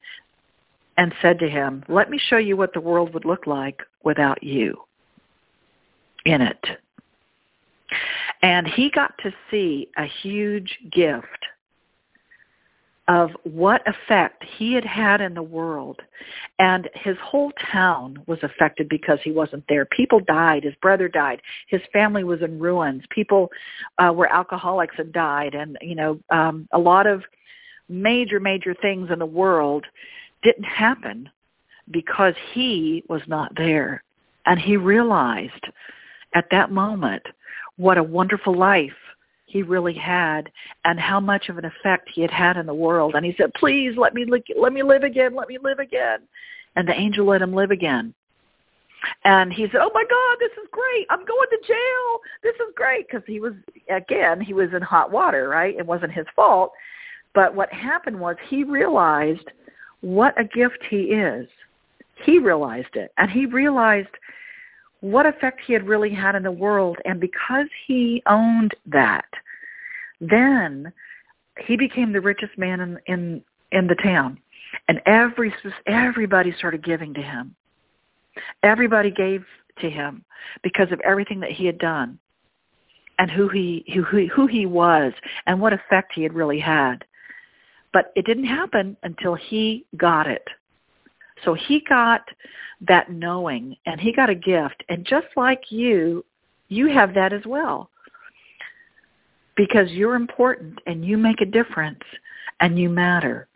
and 0.98 1.14
said 1.22 1.40
to 1.40 1.50
him, 1.50 1.84
let 1.88 2.10
me 2.10 2.20
show 2.30 2.38
you 2.38 2.58
what 2.58 2.74
the 2.74 2.82
world 2.82 3.14
would 3.14 3.26
look 3.26 3.48
like 3.48 3.80
without 4.04 4.44
you 4.44 4.76
in 6.26 6.42
it. 6.42 6.66
And 8.42 8.68
he 8.68 8.90
got 8.90 9.14
to 9.24 9.34
see 9.50 9.90
a 9.98 10.06
huge 10.22 10.78
gift 10.92 11.46
of 13.10 13.32
what 13.44 13.82
effect 13.88 14.46
he 14.58 14.74
had 14.74 14.86
had 14.86 15.20
in 15.20 15.34
the 15.34 15.42
world. 15.42 16.00
And 16.60 16.88
his 16.94 17.18
whole 17.24 17.52
town 17.72 18.22
was 18.28 18.38
affected 18.44 18.88
because 18.88 19.18
he 19.24 19.32
wasn't 19.32 19.64
there. 19.68 19.86
People 19.86 20.20
died. 20.20 20.64
His 20.64 20.76
brother 20.80 21.08
died. 21.10 21.42
His 21.68 21.82
family 21.92 22.24
was 22.24 22.44
in 22.44 22.60
ruins. 22.60 23.02
People 23.10 23.50
uh, 23.98 24.14
were 24.16 24.32
alcoholics 24.32 24.94
and 25.00 25.12
died. 25.12 25.56
And, 25.56 25.76
you 25.82 25.96
know, 25.96 26.20
um, 26.30 26.68
a 26.72 26.78
lot 26.78 27.08
of 27.08 27.24
major, 27.90 28.40
major 28.40 28.76
things 28.76 29.10
in 29.12 29.18
the 29.18 29.26
world 29.26 29.86
didn't 30.44 30.66
happen 30.66 31.30
because 31.90 32.36
he 32.54 33.04
was 33.10 33.24
not 33.26 33.52
there. 33.58 34.04
And 34.46 34.60
he 34.60 34.78
realized 34.78 35.66
at 36.36 36.46
that 36.52 36.72
moment 36.72 37.24
what 37.78 37.98
a 37.98 38.04
wonderful 38.04 38.56
life 38.56 38.92
he 39.50 39.64
really 39.64 39.96
had 39.96 40.52
and 40.86 41.00
how 41.00 41.20
much 41.20 41.50
of 41.50 41.58
an 41.58 41.66
effect 41.66 42.10
he 42.14 42.22
had 42.22 42.30
had 42.30 42.56
in 42.56 42.68
the 42.68 42.74
world. 42.74 43.16
And 43.16 43.26
he 43.26 43.34
said, 43.36 43.52
please 43.56 43.98
let 43.98 44.14
me, 44.14 44.26
let 44.58 44.74
me 44.74 44.84
live 44.84 45.04
again, 45.04 45.36
let 45.36 45.48
me 45.48 45.58
live 45.62 45.80
again. 45.80 46.20
And 46.76 46.88
the 46.88 46.94
angel 46.94 47.26
let 47.26 47.42
him 47.42 47.54
live 47.54 47.72
again. 47.72 48.14
And 49.24 49.52
he 49.52 49.64
said, 49.64 49.82
oh 49.82 49.92
my 49.94 50.04
God, 50.04 50.38
this 50.40 50.52
is 50.62 50.70
great. 50.72 51.08
I'm 51.10 51.26
going 51.26 51.48
to 51.50 51.68
jail. 51.68 52.20
This 52.44 52.56
is 52.56 52.74
great. 52.76 53.08
Because 53.08 53.24
he 53.26 53.40
was, 53.40 53.54
again, 53.90 54.40
he 54.40 54.54
was 54.54 54.70
in 54.76 54.84
hot 54.84 55.12
water, 55.12 55.50
right? 55.50 55.76
It 55.76 55.86
wasn't 55.86 56.14
his 56.14 56.28
fault. 56.36 56.72
But 57.34 57.56
what 57.56 57.74
happened 57.74 58.20
was 58.20 58.36
he 58.50 58.64
realized 58.64 59.48
what 60.02 60.40
a 60.40 60.44
gift 60.44 60.80
he 60.90 60.98
is. 60.98 61.48
He 62.24 62.38
realized 62.38 62.96
it. 62.96 63.12
And 63.18 63.32
he 63.32 63.48
realized 63.48 64.10
what 65.02 65.26
effect 65.26 65.62
he 65.66 65.74
had 65.74 65.88
really 65.88 66.14
had 66.14 66.36
in 66.36 66.44
the 66.44 66.52
world. 66.52 66.98
And 67.06 67.20
because 67.20 67.68
he 67.88 68.22
owned 68.28 68.76
that, 68.88 69.26
then 70.20 70.92
he 71.66 71.78
became 71.78 72.12
the 72.12 72.22
richest 72.22 72.58
man 72.58 72.80
in 72.82 73.00
in, 73.08 73.44
in 73.72 73.88
the 73.88 73.96
town. 73.96 74.40
And 74.88 75.02
every 75.06 75.54
everybody 75.88 76.54
started 76.58 76.84
giving 76.84 77.14
to 77.14 77.22
him. 77.22 77.56
Everybody 78.64 79.12
gave 79.12 79.44
to 79.80 79.90
him 79.90 80.24
because 80.64 80.92
of 80.92 81.00
everything 81.02 81.40
that 81.40 81.52
he 81.52 81.66
had 81.66 81.78
done 81.78 82.20
and 83.18 83.30
who 83.32 83.50
he 83.50 83.86
who 83.94 84.28
who 84.28 84.48
he 84.48 84.66
was 84.66 85.14
and 85.46 85.60
what 85.60 85.74
effect 85.74 86.14
he 86.14 86.24
had 86.24 86.34
really 86.34 86.60
had. 86.60 87.04
But 87.92 88.12
it 88.16 88.26
didn't 88.26 88.46
happen 88.46 88.98
until 89.04 89.36
he 89.36 89.86
got 89.98 90.28
it. 90.28 90.48
So 91.44 91.54
he 91.54 91.84
got 91.88 92.22
that 92.82 93.12
knowing 93.12 93.76
and 93.86 94.00
he 94.00 94.14
got 94.14 94.30
a 94.30 94.36
gift. 94.36 94.84
And 94.90 95.06
just 95.06 95.28
like 95.36 95.64
you, 95.70 96.26
you 96.70 96.88
have 96.88 97.14
that 97.16 97.34
as 97.34 97.42
well. 97.46 97.90
Because 99.56 99.90
you're 99.92 100.16
important 100.16 100.80
and 100.86 101.04
you 101.04 101.18
make 101.18 101.42
a 101.42 101.46
difference 101.46 102.04
and 102.62 102.80
you 102.80 102.90
matter. 102.90 103.48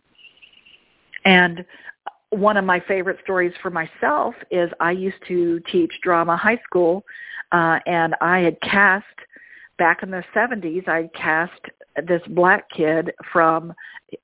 And 1.25 1.63
one 2.29 2.57
of 2.57 2.65
my 2.65 2.79
favorite 2.81 3.19
stories 3.23 3.53
for 3.61 3.69
myself 3.69 4.36
is 4.51 4.69
I 4.79 4.91
used 4.91 5.17
to 5.27 5.61
teach 5.71 5.91
drama 6.01 6.36
high 6.36 6.59
school 6.65 7.05
uh, 7.51 7.79
and 7.86 8.15
I 8.19 8.39
had 8.39 8.59
cast 8.61 9.05
back 9.78 10.03
in 10.03 10.11
the 10.11 10.24
70s 10.36 10.88
I 10.88 11.09
cast 11.15 11.59
this 12.07 12.21
black 12.30 12.69
kid 12.69 13.11
from 13.32 13.74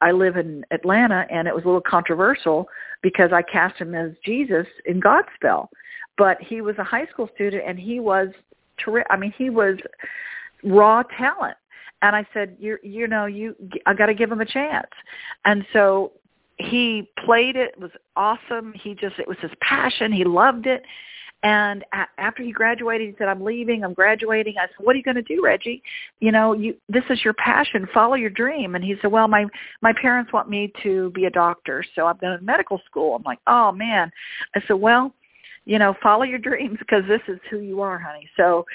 I 0.02 0.12
live 0.12 0.38
in 0.38 0.64
Atlanta 0.72 1.26
and 1.32 1.48
it 1.48 1.56
was 1.56 1.64
a 1.64 1.68
little 1.68 1.82
controversial 1.82 2.68
because 3.02 3.32
I 3.34 3.42
cast 3.42 3.80
him 3.80 3.96
as 3.96 4.12
Jesus 4.24 4.68
in 4.86 5.02
Godspell. 5.02 5.68
But 6.18 6.38
he 6.42 6.62
was 6.62 6.78
a 6.78 6.84
high 6.84 7.06
school 7.08 7.30
student 7.34 7.64
and 7.66 7.80
he 7.80 8.00
was 8.00 8.30
terrific. 8.78 9.08
I 9.10 9.18
mean 9.18 9.34
he 9.38 9.50
was 9.50 9.78
raw 10.64 11.04
talent. 11.18 11.58
And 12.02 12.16
I 12.16 12.26
said, 12.34 12.56
you 12.60 12.78
you 12.82 13.08
know, 13.08 13.26
you 13.26 13.56
I 13.86 13.94
got 13.94 14.08
to 14.08 14.14
give 14.14 14.32
him 14.32 14.42
a 14.42 14.46
chance. 14.46 14.90
And 15.46 15.66
so 15.74 16.14
he 16.58 17.10
played 17.26 17.56
it, 17.56 17.74
it 17.76 17.80
was 17.80 17.92
awesome. 18.16 18.74
He 18.74 18.94
just 18.94 19.18
it 19.20 19.28
was 19.28 19.38
his 19.42 19.52
passion. 19.62 20.12
He 20.12 20.24
loved 20.24 20.68
it. 20.68 20.84
And 21.42 21.86
after 22.18 22.44
he 22.44 22.52
graduated, 22.52 23.08
he 23.08 23.16
said, 23.18 23.30
I'm 23.30 23.44
leaving, 23.44 23.86
I'm 23.86 23.94
graduating. 23.94 24.56
I 24.58 24.68
said, 24.68 24.86
what 24.86 24.94
are 24.94 24.98
you 24.98 25.04
going 25.04 25.16
to 25.16 25.22
do, 25.22 25.42
Reggie? 25.42 25.82
You 26.20 26.34
know, 26.34 26.52
you, 26.54 26.76
this 26.90 27.04
is 27.10 27.24
your 27.24 27.34
passion. 27.34 27.88
Follow 27.94 28.16
your 28.16 28.30
dream. 28.30 28.76
And 28.76 28.84
he 28.84 28.96
said, 29.02 29.10
well, 29.10 29.30
my, 29.30 29.46
my 29.82 29.94
parents 30.02 30.34
want 30.34 30.50
me 30.50 30.74
to 30.84 31.12
be 31.12 31.26
a 31.26 31.30
doctor, 31.30 31.84
so 31.96 32.08
I'm 32.08 32.18
going 32.18 32.38
to 32.38 32.44
medical 32.44 32.82
school. 32.86 33.16
I'm 33.16 33.24
like, 33.24 33.40
oh, 33.48 33.72
man. 33.72 34.12
I 34.54 34.62
said, 34.68 34.74
well, 34.74 35.14
you 35.64 35.80
know, 35.80 35.96
follow 36.04 36.24
your 36.24 36.40
dreams 36.40 36.78
because 36.80 37.04
this 37.08 37.22
is 37.30 37.40
who 37.50 37.60
you 37.60 37.82
are, 37.82 37.98
honey. 37.98 38.30
So 38.36 38.66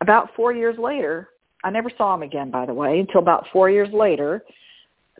about 0.00 0.30
four 0.34 0.52
years 0.52 0.76
later, 0.78 1.28
I 1.62 1.70
never 1.70 1.90
saw 1.96 2.14
him 2.14 2.22
again, 2.22 2.50
by 2.50 2.66
the 2.66 2.74
way, 2.74 2.98
until 2.98 3.20
about 3.20 3.46
four 3.52 3.70
years 3.70 3.88
later. 3.92 4.42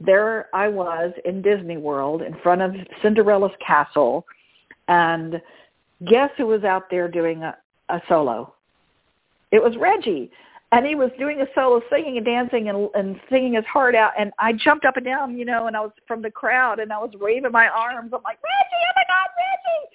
There 0.01 0.49
I 0.53 0.67
was 0.67 1.13
in 1.25 1.41
Disney 1.41 1.77
World 1.77 2.23
in 2.23 2.35
front 2.43 2.63
of 2.63 2.75
Cinderella's 3.01 3.53
castle, 3.65 4.27
and 4.89 5.41
guess 6.07 6.31
who 6.37 6.47
was 6.47 6.65
out 6.65 6.91
there 6.91 7.09
doing 7.09 7.43
a, 7.43 7.57
a 7.89 8.01
solo? 8.09 8.55
It 9.53 9.63
was 9.63 9.77
Reggie. 9.79 10.31
And 10.73 10.85
he 10.85 10.97
was 10.97 11.11
doing 11.19 11.41
a 11.41 11.47
solo 11.55 11.81
singing 11.89 12.17
and 12.17 12.27
dancing 12.27 12.69
and, 12.69 12.89
and 12.95 13.21
singing 13.31 13.55
his 13.55 13.65
heart 13.67 13.95
out. 13.95 14.13
And 14.19 14.33
I 14.41 14.53
jumped 14.53 14.85
up 14.85 14.97
and 14.97 15.07
down, 15.07 15.39
you 15.39 15.45
know, 15.45 15.69
and 15.69 15.77
I 15.77 15.81
was 15.81 15.93
from 16.09 16.21
the 16.21 16.31
crowd 16.31 16.81
and 16.81 16.93
I 16.93 16.99
was 16.99 17.13
waving 17.21 17.53
my 17.53 17.69
arms. 17.69 18.11
I'm 18.13 18.23
like, 18.25 18.39
Reggie, 18.43 18.83
oh 18.83 18.93
my 18.97 19.05
God, 19.07 19.29
Reggie 19.39 19.94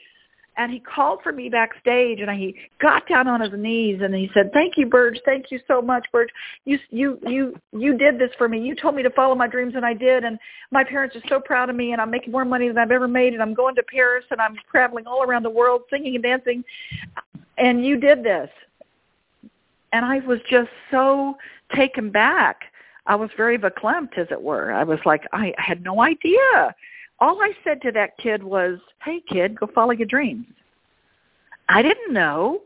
and 0.59 0.73
he 0.73 0.81
called 0.81 1.21
for 1.23 1.31
me 1.31 1.47
backstage 1.47 2.19
and 2.19 2.29
he 2.31 2.53
got 2.81 3.07
down 3.07 3.29
on 3.29 3.39
his 3.39 3.51
knees 3.53 4.01
and 4.03 4.13
he 4.13 4.29
said 4.33 4.51
thank 4.53 4.73
you 4.75 4.85
Burge. 4.85 5.17
Thank 5.23 5.51
you 5.51 5.59
so 5.67 5.81
much 5.81 6.05
Burge. 6.11 6.29
You 6.65 6.77
you 6.89 7.17
you 7.25 7.55
you 7.71 7.97
did 7.97 8.19
this 8.19 8.29
for 8.37 8.49
me. 8.49 8.59
You 8.59 8.75
told 8.75 8.95
me 8.95 9.01
to 9.01 9.09
follow 9.11 9.35
my 9.35 9.47
dreams 9.47 9.73
and 9.75 9.85
I 9.85 9.93
did 9.93 10.25
and 10.25 10.37
my 10.69 10.83
parents 10.83 11.15
are 11.15 11.21
so 11.29 11.39
proud 11.39 11.69
of 11.69 11.77
me 11.77 11.93
and 11.93 12.01
I'm 12.01 12.11
making 12.11 12.33
more 12.33 12.43
money 12.43 12.67
than 12.67 12.77
I've 12.77 12.91
ever 12.91 13.07
made 13.07 13.33
and 13.33 13.41
I'm 13.41 13.53
going 13.53 13.73
to 13.75 13.83
Paris 13.83 14.25
and 14.31 14.41
I'm 14.41 14.55
traveling 14.69 15.07
all 15.07 15.23
around 15.23 15.43
the 15.43 15.49
world 15.49 15.83
singing 15.89 16.15
and 16.15 16.23
dancing 16.23 16.63
and 17.57 17.85
you 17.85 17.97
did 17.97 18.21
this. 18.21 18.49
And 19.93 20.05
I 20.05 20.19
was 20.19 20.39
just 20.51 20.69
so 20.91 21.35
taken 21.73 22.11
back. 22.11 22.63
I 23.07 23.15
was 23.15 23.29
very 23.37 23.57
verklempt 23.57 24.17
as 24.17 24.27
it 24.29 24.41
were. 24.41 24.73
I 24.73 24.83
was 24.83 24.99
like 25.05 25.23
I, 25.31 25.53
I 25.57 25.61
had 25.61 25.83
no 25.83 26.01
idea 26.01 26.75
all 27.21 27.41
I 27.41 27.51
said 27.63 27.81
to 27.81 27.91
that 27.91 28.17
kid 28.17 28.43
was, 28.43 28.79
hey 29.03 29.21
kid, 29.27 29.59
go 29.59 29.67
follow 29.67 29.91
your 29.91 30.07
dreams. 30.07 30.45
I 31.67 31.81
didn't 31.81 32.13
know. 32.13 32.61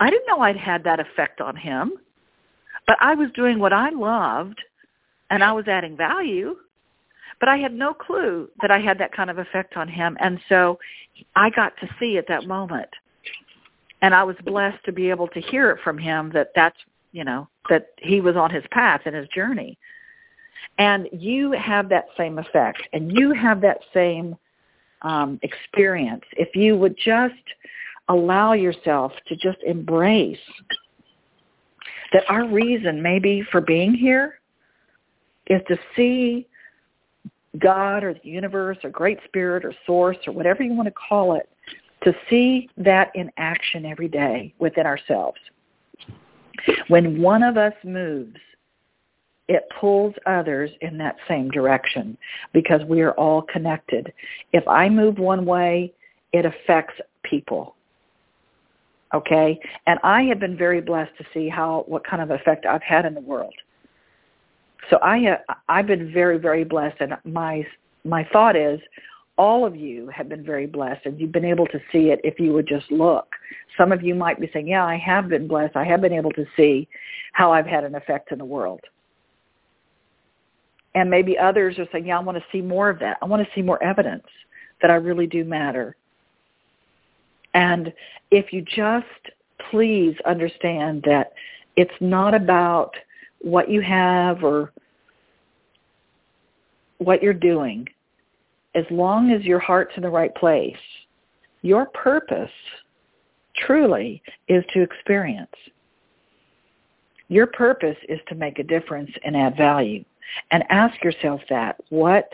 I 0.00 0.10
didn't 0.10 0.26
know 0.26 0.40
I'd 0.40 0.56
had 0.56 0.84
that 0.84 1.00
effect 1.00 1.40
on 1.40 1.56
him. 1.56 1.92
But 2.86 2.96
I 3.00 3.14
was 3.14 3.28
doing 3.34 3.58
what 3.58 3.72
I 3.72 3.90
loved 3.90 4.60
and 5.30 5.42
I 5.42 5.52
was 5.52 5.66
adding 5.66 5.96
value, 5.96 6.56
but 7.40 7.48
I 7.48 7.56
had 7.56 7.72
no 7.72 7.92
clue 7.92 8.48
that 8.60 8.70
I 8.70 8.78
had 8.78 8.98
that 8.98 9.12
kind 9.12 9.30
of 9.30 9.38
effect 9.38 9.76
on 9.76 9.88
him. 9.88 10.16
And 10.20 10.38
so 10.48 10.78
I 11.34 11.50
got 11.50 11.76
to 11.80 11.88
see 11.98 12.16
at 12.18 12.28
that 12.28 12.46
moment. 12.46 12.88
And 14.02 14.14
I 14.14 14.22
was 14.22 14.36
blessed 14.44 14.84
to 14.84 14.92
be 14.92 15.10
able 15.10 15.28
to 15.28 15.40
hear 15.40 15.70
it 15.70 15.80
from 15.82 15.98
him 15.98 16.30
that 16.34 16.50
that's, 16.54 16.76
you 17.12 17.24
know, 17.24 17.48
that 17.68 17.88
he 17.98 18.20
was 18.20 18.36
on 18.36 18.50
his 18.50 18.64
path 18.70 19.02
and 19.04 19.16
his 19.16 19.26
journey. 19.28 19.78
And 20.78 21.08
you 21.12 21.52
have 21.52 21.88
that 21.88 22.06
same 22.16 22.38
effect 22.38 22.82
and 22.92 23.10
you 23.12 23.32
have 23.32 23.60
that 23.62 23.78
same 23.94 24.36
um, 25.02 25.38
experience. 25.42 26.24
If 26.32 26.54
you 26.54 26.76
would 26.76 26.96
just 26.96 27.34
allow 28.08 28.52
yourself 28.52 29.12
to 29.28 29.36
just 29.36 29.58
embrace 29.66 30.38
that 32.12 32.24
our 32.28 32.46
reason 32.46 33.02
maybe 33.02 33.44
for 33.50 33.60
being 33.60 33.94
here 33.94 34.40
is 35.48 35.60
to 35.68 35.78
see 35.94 36.46
God 37.58 38.04
or 38.04 38.14
the 38.14 38.28
universe 38.28 38.78
or 38.84 38.90
great 38.90 39.18
spirit 39.24 39.64
or 39.64 39.74
source 39.86 40.16
or 40.26 40.32
whatever 40.32 40.62
you 40.62 40.72
want 40.74 40.86
to 40.86 40.94
call 41.08 41.34
it, 41.34 41.48
to 42.04 42.14
see 42.28 42.68
that 42.76 43.10
in 43.14 43.30
action 43.36 43.84
every 43.86 44.08
day 44.08 44.54
within 44.58 44.86
ourselves. 44.86 45.38
When 46.88 47.20
one 47.20 47.42
of 47.42 47.56
us 47.56 47.72
moves, 47.84 48.38
it 49.48 49.64
pulls 49.80 50.14
others 50.26 50.70
in 50.80 50.98
that 50.98 51.16
same 51.28 51.50
direction 51.50 52.16
because 52.52 52.82
we 52.88 53.00
are 53.00 53.12
all 53.12 53.42
connected. 53.42 54.12
If 54.52 54.66
I 54.66 54.88
move 54.88 55.18
one 55.18 55.46
way, 55.46 55.92
it 56.32 56.44
affects 56.44 56.94
people. 57.22 57.76
Okay? 59.14 59.58
And 59.86 59.98
I 60.02 60.22
have 60.24 60.40
been 60.40 60.56
very 60.56 60.80
blessed 60.80 61.16
to 61.18 61.24
see 61.32 61.48
how 61.48 61.84
what 61.86 62.04
kind 62.04 62.22
of 62.22 62.30
effect 62.30 62.66
I've 62.66 62.82
had 62.82 63.06
in 63.06 63.14
the 63.14 63.20
world. 63.20 63.54
So 64.90 64.98
I 65.02 65.18
have, 65.18 65.40
I've 65.68 65.86
been 65.86 66.12
very 66.12 66.38
very 66.38 66.64
blessed 66.64 66.96
and 67.00 67.16
my 67.24 67.64
my 68.04 68.28
thought 68.32 68.56
is 68.56 68.80
all 69.38 69.66
of 69.66 69.76
you 69.76 70.08
have 70.08 70.28
been 70.28 70.44
very 70.44 70.66
blessed 70.66 71.04
and 71.04 71.20
you've 71.20 71.32
been 71.32 71.44
able 71.44 71.66
to 71.66 71.78
see 71.92 72.10
it 72.10 72.20
if 72.24 72.40
you 72.40 72.52
would 72.52 72.66
just 72.66 72.90
look. 72.90 73.28
Some 73.76 73.92
of 73.92 74.02
you 74.02 74.14
might 74.14 74.40
be 74.40 74.48
saying, 74.52 74.68
yeah, 74.68 74.84
I 74.84 74.96
have 74.96 75.28
been 75.28 75.46
blessed. 75.46 75.76
I 75.76 75.84
have 75.84 76.00
been 76.00 76.12
able 76.12 76.32
to 76.32 76.46
see 76.56 76.88
how 77.32 77.52
I've 77.52 77.66
had 77.66 77.84
an 77.84 77.94
effect 77.94 78.32
in 78.32 78.38
the 78.38 78.44
world. 78.44 78.80
And 80.96 81.10
maybe 81.10 81.38
others 81.38 81.78
are 81.78 81.86
saying, 81.92 82.06
yeah, 82.06 82.18
I 82.18 82.22
want 82.22 82.38
to 82.38 82.44
see 82.50 82.62
more 82.62 82.88
of 82.88 82.98
that. 83.00 83.18
I 83.20 83.26
want 83.26 83.46
to 83.46 83.54
see 83.54 83.60
more 83.60 83.80
evidence 83.82 84.24
that 84.80 84.90
I 84.90 84.94
really 84.94 85.26
do 85.26 85.44
matter. 85.44 85.94
And 87.52 87.92
if 88.30 88.50
you 88.50 88.62
just 88.62 89.04
please 89.70 90.16
understand 90.24 91.02
that 91.06 91.34
it's 91.76 91.94
not 92.00 92.34
about 92.34 92.94
what 93.40 93.70
you 93.70 93.82
have 93.82 94.42
or 94.42 94.72
what 96.96 97.22
you're 97.22 97.34
doing, 97.34 97.86
as 98.74 98.84
long 98.90 99.32
as 99.32 99.44
your 99.44 99.58
heart's 99.58 99.92
in 99.96 100.02
the 100.02 100.08
right 100.08 100.34
place, 100.34 100.76
your 101.60 101.86
purpose 101.86 102.50
truly 103.66 104.22
is 104.48 104.64
to 104.72 104.80
experience. 104.80 105.54
Your 107.28 107.46
purpose 107.48 107.96
is 108.08 108.20
to 108.28 108.34
make 108.34 108.58
a 108.58 108.64
difference 108.64 109.10
and 109.24 109.36
add 109.36 109.58
value 109.58 110.02
and 110.50 110.64
ask 110.70 111.02
yourself 111.02 111.40
that, 111.50 111.76
what 111.90 112.28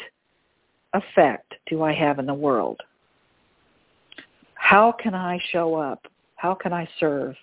effect 0.95 1.55
do 1.66 1.82
I 1.82 1.93
have 1.93 2.18
in 2.18 2.26
the 2.26 2.34
world? 2.34 2.80
How 4.55 4.93
can 4.93 5.14
I 5.14 5.40
show 5.51 5.74
up? 5.74 6.07
How 6.36 6.55
can 6.55 6.72
I 6.72 6.88
serve? 6.99 7.34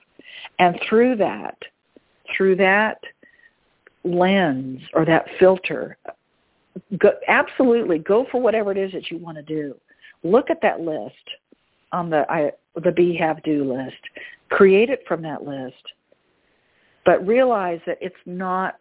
And 0.59 0.79
through 0.87 1.17
that, 1.17 1.57
through 2.35 2.55
that 2.57 2.99
lens 4.03 4.81
or 4.93 5.05
that 5.05 5.25
filter, 5.39 5.97
go, 6.97 7.11
absolutely 7.27 7.99
go 7.99 8.25
for 8.31 8.41
whatever 8.41 8.71
it 8.71 8.77
is 8.77 8.91
that 8.93 9.11
you 9.11 9.17
want 9.17 9.37
to 9.37 9.43
do. 9.43 9.75
Look 10.23 10.49
at 10.49 10.61
that 10.61 10.81
list 10.81 11.13
on 11.91 12.09
the 12.09 12.29
I, 12.29 12.51
the 12.81 12.91
be 12.91 13.15
have 13.15 13.41
do 13.43 13.73
list. 13.73 13.97
Create 14.49 14.89
it 14.89 15.03
from 15.07 15.21
that 15.23 15.43
list, 15.43 15.83
but 17.05 17.25
realize 17.25 17.79
that 17.85 17.97
it's 18.01 18.15
not 18.25 18.75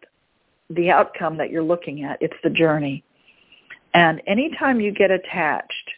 the 0.69 0.91
outcome 0.91 1.37
that 1.37 1.49
you're 1.49 1.63
looking 1.63 2.03
at. 2.03 2.21
It's 2.21 2.37
the 2.43 2.49
journey. 2.49 3.03
And 3.93 4.21
anytime 4.27 4.79
you 4.79 4.91
get 4.91 5.11
attached, 5.11 5.91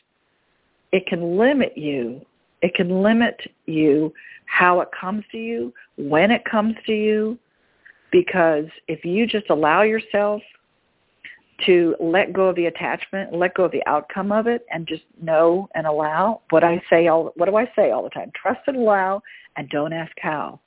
it 0.91 1.05
can 1.07 1.37
limit 1.37 1.77
you. 1.77 2.25
It 2.61 2.73
can 2.73 3.01
limit 3.01 3.39
you 3.65 4.13
how 4.45 4.81
it 4.81 4.89
comes 4.99 5.23
to 5.31 5.37
you, 5.37 5.73
when 5.97 6.29
it 6.29 6.43
comes 6.43 6.75
to 6.85 6.93
you, 6.93 7.37
because 8.11 8.65
if 8.87 9.05
you 9.05 9.25
just 9.25 9.49
allow 9.49 9.81
yourself 9.81 10.41
to 11.65 11.95
let 11.99 12.33
go 12.33 12.49
of 12.49 12.55
the 12.55 12.65
attachment, 12.65 13.33
let 13.33 13.53
go 13.53 13.63
of 13.65 13.71
the 13.71 13.85
outcome 13.87 14.31
of 14.31 14.47
it, 14.47 14.65
and 14.71 14.87
just 14.87 15.03
know 15.21 15.69
and 15.73 15.87
allow 15.87 16.41
what 16.49 16.63
I 16.63 16.81
say 16.89 17.07
all. 17.07 17.31
What 17.35 17.47
do 17.47 17.55
I 17.55 17.71
say 17.75 17.91
all 17.91 18.03
the 18.03 18.09
time? 18.09 18.31
Trust 18.35 18.61
and 18.67 18.77
allow, 18.77 19.21
and 19.55 19.69
don't 19.69 19.93
ask 19.93 20.11
how 20.19 20.59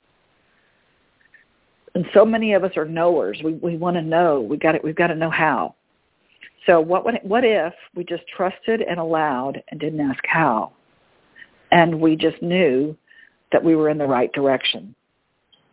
and 1.95 2.05
so 2.13 2.25
many 2.25 2.53
of 2.53 2.63
us 2.63 2.75
are 2.77 2.85
knowers. 2.85 3.39
We 3.43 3.53
we 3.53 3.77
want 3.77 3.95
to 3.95 4.01
know. 4.01 4.41
We 4.41 4.57
got 4.57 4.75
it. 4.75 4.83
We've 4.83 4.95
got 4.95 5.07
to 5.07 5.15
know 5.15 5.31
how. 5.31 5.75
So 6.65 6.79
what 6.81 7.05
would, 7.05 7.19
what 7.23 7.43
if 7.43 7.73
we 7.95 8.03
just 8.03 8.23
trusted 8.27 8.81
and 8.81 8.99
allowed 8.99 9.61
and 9.69 9.79
didn't 9.79 10.01
ask 10.01 10.23
how, 10.27 10.73
and 11.71 11.99
we 11.99 12.15
just 12.15 12.41
knew 12.41 12.97
that 13.51 13.63
we 13.63 13.75
were 13.75 13.89
in 13.89 13.97
the 13.97 14.05
right 14.05 14.31
direction, 14.33 14.95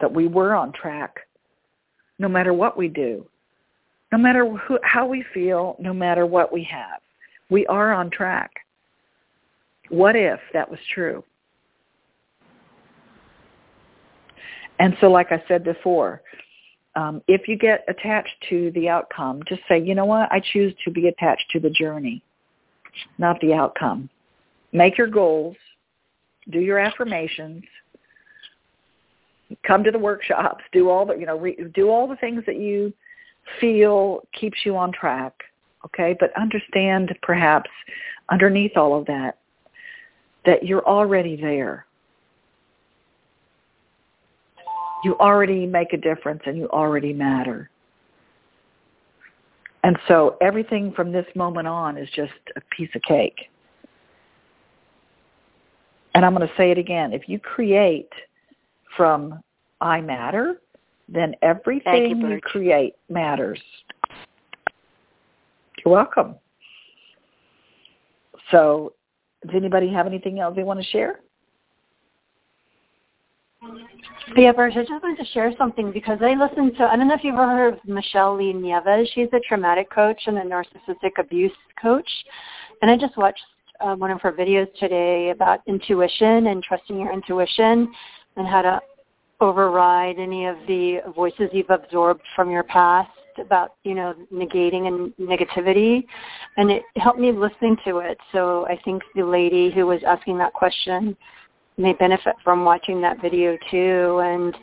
that 0.00 0.12
we 0.12 0.28
were 0.28 0.54
on 0.54 0.72
track, 0.72 1.20
no 2.18 2.28
matter 2.28 2.52
what 2.52 2.76
we 2.76 2.88
do, 2.88 3.26
no 4.12 4.18
matter 4.18 4.46
who, 4.46 4.78
how 4.82 5.06
we 5.06 5.24
feel, 5.32 5.76
no 5.80 5.94
matter 5.94 6.26
what 6.26 6.52
we 6.52 6.62
have, 6.64 7.00
we 7.48 7.66
are 7.66 7.92
on 7.92 8.10
track. 8.10 8.50
What 9.88 10.14
if 10.14 10.40
that 10.52 10.70
was 10.70 10.78
true? 10.94 11.24
And 14.78 14.96
so 15.00 15.08
like 15.10 15.32
I 15.32 15.42
said 15.48 15.64
before, 15.64 16.22
um, 16.94 17.22
if 17.26 17.48
you 17.48 17.56
get 17.56 17.84
attached 17.88 18.34
to 18.50 18.70
the 18.74 18.88
outcome, 18.88 19.42
just 19.48 19.62
say, 19.68 19.80
you 19.80 19.94
know 19.94 20.04
what, 20.04 20.30
I 20.30 20.42
choose 20.52 20.74
to 20.84 20.90
be 20.90 21.08
attached 21.08 21.44
to 21.52 21.60
the 21.60 21.70
journey, 21.70 22.22
not 23.18 23.40
the 23.40 23.54
outcome. 23.54 24.10
Make 24.72 24.98
your 24.98 25.06
goals, 25.06 25.56
do 26.50 26.60
your 26.60 26.78
affirmations, 26.78 27.64
come 29.66 29.84
to 29.84 29.90
the 29.90 29.98
workshops, 29.98 30.64
do 30.72 30.88
all 30.88 31.06
the, 31.06 31.14
you 31.14 31.26
know, 31.26 31.38
re, 31.38 31.56
do 31.74 31.88
all 31.88 32.06
the 32.06 32.16
things 32.16 32.42
that 32.46 32.56
you 32.56 32.92
feel 33.60 34.22
keeps 34.38 34.58
you 34.64 34.76
on 34.76 34.92
track, 34.92 35.34
okay? 35.84 36.16
But 36.18 36.30
understand 36.36 37.16
perhaps 37.22 37.70
underneath 38.30 38.76
all 38.76 38.98
of 38.98 39.06
that 39.06 39.38
that 40.44 40.64
you're 40.64 40.86
already 40.86 41.40
there 41.40 41.86
you 45.02 45.16
already 45.18 45.66
make 45.66 45.92
a 45.92 45.96
difference 45.96 46.42
and 46.46 46.56
you 46.56 46.68
already 46.68 47.12
matter. 47.12 47.70
And 49.84 49.98
so 50.06 50.36
everything 50.40 50.92
from 50.92 51.10
this 51.10 51.26
moment 51.34 51.66
on 51.66 51.98
is 51.98 52.08
just 52.14 52.32
a 52.56 52.60
piece 52.76 52.90
of 52.94 53.02
cake. 53.02 53.50
And 56.14 56.24
I'm 56.24 56.34
going 56.34 56.46
to 56.46 56.54
say 56.56 56.70
it 56.70 56.78
again. 56.78 57.12
If 57.12 57.28
you 57.28 57.38
create 57.38 58.10
from 58.96 59.40
I 59.80 60.00
matter, 60.00 60.60
then 61.08 61.34
everything 61.42 62.20
you, 62.20 62.28
you 62.28 62.40
create 62.40 62.94
matters. 63.08 63.60
You're 65.84 65.94
welcome. 65.94 66.36
So 68.50 68.92
does 69.44 69.56
anybody 69.56 69.92
have 69.92 70.06
anything 70.06 70.38
else 70.38 70.54
they 70.54 70.62
want 70.62 70.80
to 70.80 70.86
share? 70.86 71.20
Yeah, 74.36 74.52
Burge, 74.52 74.76
I 74.76 74.80
just 74.80 75.02
wanted 75.02 75.22
to 75.22 75.30
share 75.32 75.52
something 75.58 75.92
because 75.92 76.18
I 76.22 76.34
listened 76.34 76.76
to, 76.78 76.84
I 76.84 76.96
don't 76.96 77.08
know 77.08 77.14
if 77.14 77.22
you've 77.22 77.34
ever 77.34 77.48
heard 77.48 77.74
of 77.74 77.84
Michelle 77.86 78.36
Lee 78.36 78.52
Nieves. 78.52 79.10
She's 79.14 79.28
a 79.32 79.40
traumatic 79.46 79.90
coach 79.90 80.20
and 80.26 80.38
a 80.38 80.42
narcissistic 80.42 81.18
abuse 81.18 81.52
coach. 81.80 82.08
And 82.80 82.90
I 82.90 82.96
just 82.96 83.16
watched 83.16 83.42
uh, 83.80 83.94
one 83.94 84.10
of 84.10 84.20
her 84.22 84.32
videos 84.32 84.68
today 84.78 85.30
about 85.30 85.60
intuition 85.66 86.46
and 86.46 86.62
trusting 86.62 86.98
your 86.98 87.12
intuition 87.12 87.92
and 88.36 88.46
how 88.46 88.62
to 88.62 88.80
override 89.40 90.18
any 90.18 90.46
of 90.46 90.56
the 90.66 91.00
voices 91.14 91.50
you've 91.52 91.70
absorbed 91.70 92.22
from 92.34 92.50
your 92.50 92.62
past 92.62 93.10
about, 93.38 93.74
you 93.82 93.94
know, 93.94 94.14
negating 94.32 94.86
and 94.86 95.12
negativity. 95.16 96.04
And 96.56 96.70
it 96.70 96.82
helped 96.96 97.18
me 97.18 97.32
listening 97.32 97.76
to 97.84 97.98
it. 97.98 98.18
So 98.30 98.66
I 98.66 98.78
think 98.84 99.02
the 99.14 99.24
lady 99.24 99.70
who 99.70 99.86
was 99.86 100.00
asking 100.06 100.38
that 100.38 100.52
question 100.52 101.16
may 101.82 101.92
benefit 101.94 102.34
from 102.42 102.64
watching 102.64 103.00
that 103.02 103.20
video 103.20 103.58
too. 103.70 104.20
And 104.24 104.54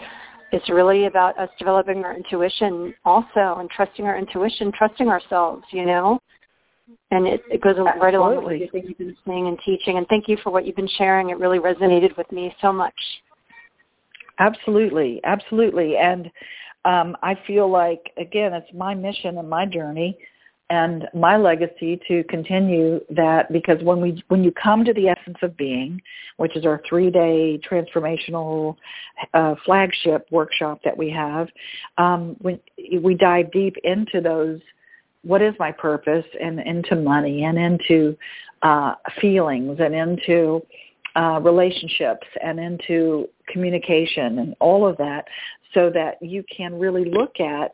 it's 0.52 0.70
really 0.70 1.06
about 1.06 1.38
us 1.38 1.50
developing 1.60 2.04
our 2.04 2.16
intuition 2.16 2.94
also 3.06 3.58
and 3.60 3.70
trusting 3.70 4.06
our 4.06 4.18
intuition, 4.18 4.72
trusting 4.76 5.08
ourselves, 5.08 5.64
you 5.72 5.86
know. 5.86 6.20
And 7.12 7.28
it, 7.28 7.42
it 7.52 7.62
goes 7.62 7.76
Absolutely. 7.78 8.02
right 8.02 8.14
along 8.16 8.38
with 8.38 8.54
everything 8.54 8.84
you've 8.88 8.98
been 8.98 9.18
saying 9.28 9.48
and 9.48 9.60
teaching. 9.64 9.98
And 9.98 10.08
thank 10.08 10.28
you 10.28 10.38
for 10.44 10.52
what 10.52 10.66
you've 10.66 10.76
been 10.76 10.90
sharing. 10.98 11.30
It 11.30 11.38
really 11.38 11.60
resonated 11.60 12.18
with 12.18 12.32
me 12.32 12.56
so 12.62 12.74
much. 12.74 12.96
Absolutely, 14.40 15.20
absolutely. 15.24 15.98
And 15.98 16.32
um, 16.86 17.16
I 17.22 17.36
feel 17.46 17.70
like 17.70 18.12
again, 18.18 18.54
it's 18.54 18.74
my 18.74 18.96
mission 18.96 19.38
and 19.38 19.50
my 19.50 19.66
journey 19.66 20.18
and 20.70 21.08
my 21.16 21.36
legacy 21.36 22.00
to 22.08 22.24
continue 22.26 23.00
that 23.10 23.52
because 23.52 23.82
when 23.84 24.00
we 24.00 24.24
when 24.28 24.44
you 24.44 24.52
come 24.52 24.86
to 24.86 24.94
the 24.94 25.08
essence 25.08 25.38
of 25.42 25.58
being, 25.58 26.00
which 26.38 26.56
is 26.56 26.66
our 26.66 26.82
three 26.88 27.10
day 27.10 27.60
transformational 27.70 28.76
uh, 29.34 29.56
flagship 29.66 30.28
workshop 30.32 30.80
that 30.84 30.96
we 30.96 31.10
have, 31.10 31.48
um, 31.98 32.36
when 32.40 32.60
we 33.02 33.16
dive 33.16 33.52
deep 33.52 33.76
into 33.84 34.22
those, 34.22 34.60
what 35.24 35.42
is 35.42 35.56
my 35.60 35.72
purpose, 35.72 36.26
and 36.40 36.60
into 36.60 36.96
money, 36.96 37.46
and 37.46 37.58
into 37.58 38.16
uh, 38.62 38.94
feelings, 39.20 39.80
and 39.80 39.96
into 39.96 40.62
uh, 41.16 41.40
relationships, 41.42 42.28
and 42.44 42.60
into 42.60 43.28
communication, 43.48 44.38
and 44.38 44.56
all 44.60 44.88
of 44.88 44.96
that, 44.98 45.26
so 45.74 45.90
that 45.90 46.22
you 46.22 46.44
can 46.56 46.78
really 46.78 47.06
look 47.06 47.40
at 47.40 47.74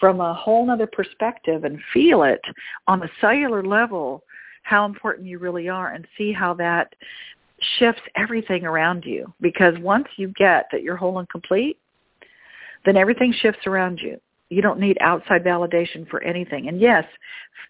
from 0.00 0.20
a 0.20 0.34
whole 0.34 0.68
other 0.70 0.86
perspective 0.86 1.64
and 1.64 1.78
feel 1.92 2.22
it 2.22 2.40
on 2.88 3.02
a 3.02 3.10
cellular 3.20 3.62
level 3.62 4.24
how 4.62 4.84
important 4.84 5.26
you 5.26 5.38
really 5.38 5.68
are 5.68 5.92
and 5.92 6.06
see 6.16 6.32
how 6.32 6.54
that 6.54 6.94
shifts 7.78 8.02
everything 8.16 8.64
around 8.64 9.04
you. 9.04 9.32
Because 9.40 9.74
once 9.78 10.06
you 10.16 10.28
get 10.38 10.66
that 10.72 10.82
you're 10.82 10.96
whole 10.96 11.18
and 11.18 11.28
complete, 11.28 11.78
then 12.84 12.96
everything 12.96 13.34
shifts 13.40 13.66
around 13.66 14.00
you. 14.00 14.20
You 14.48 14.62
don't 14.62 14.80
need 14.80 14.98
outside 15.00 15.44
validation 15.44 16.08
for 16.08 16.22
anything. 16.22 16.68
And 16.68 16.80
yes, 16.80 17.04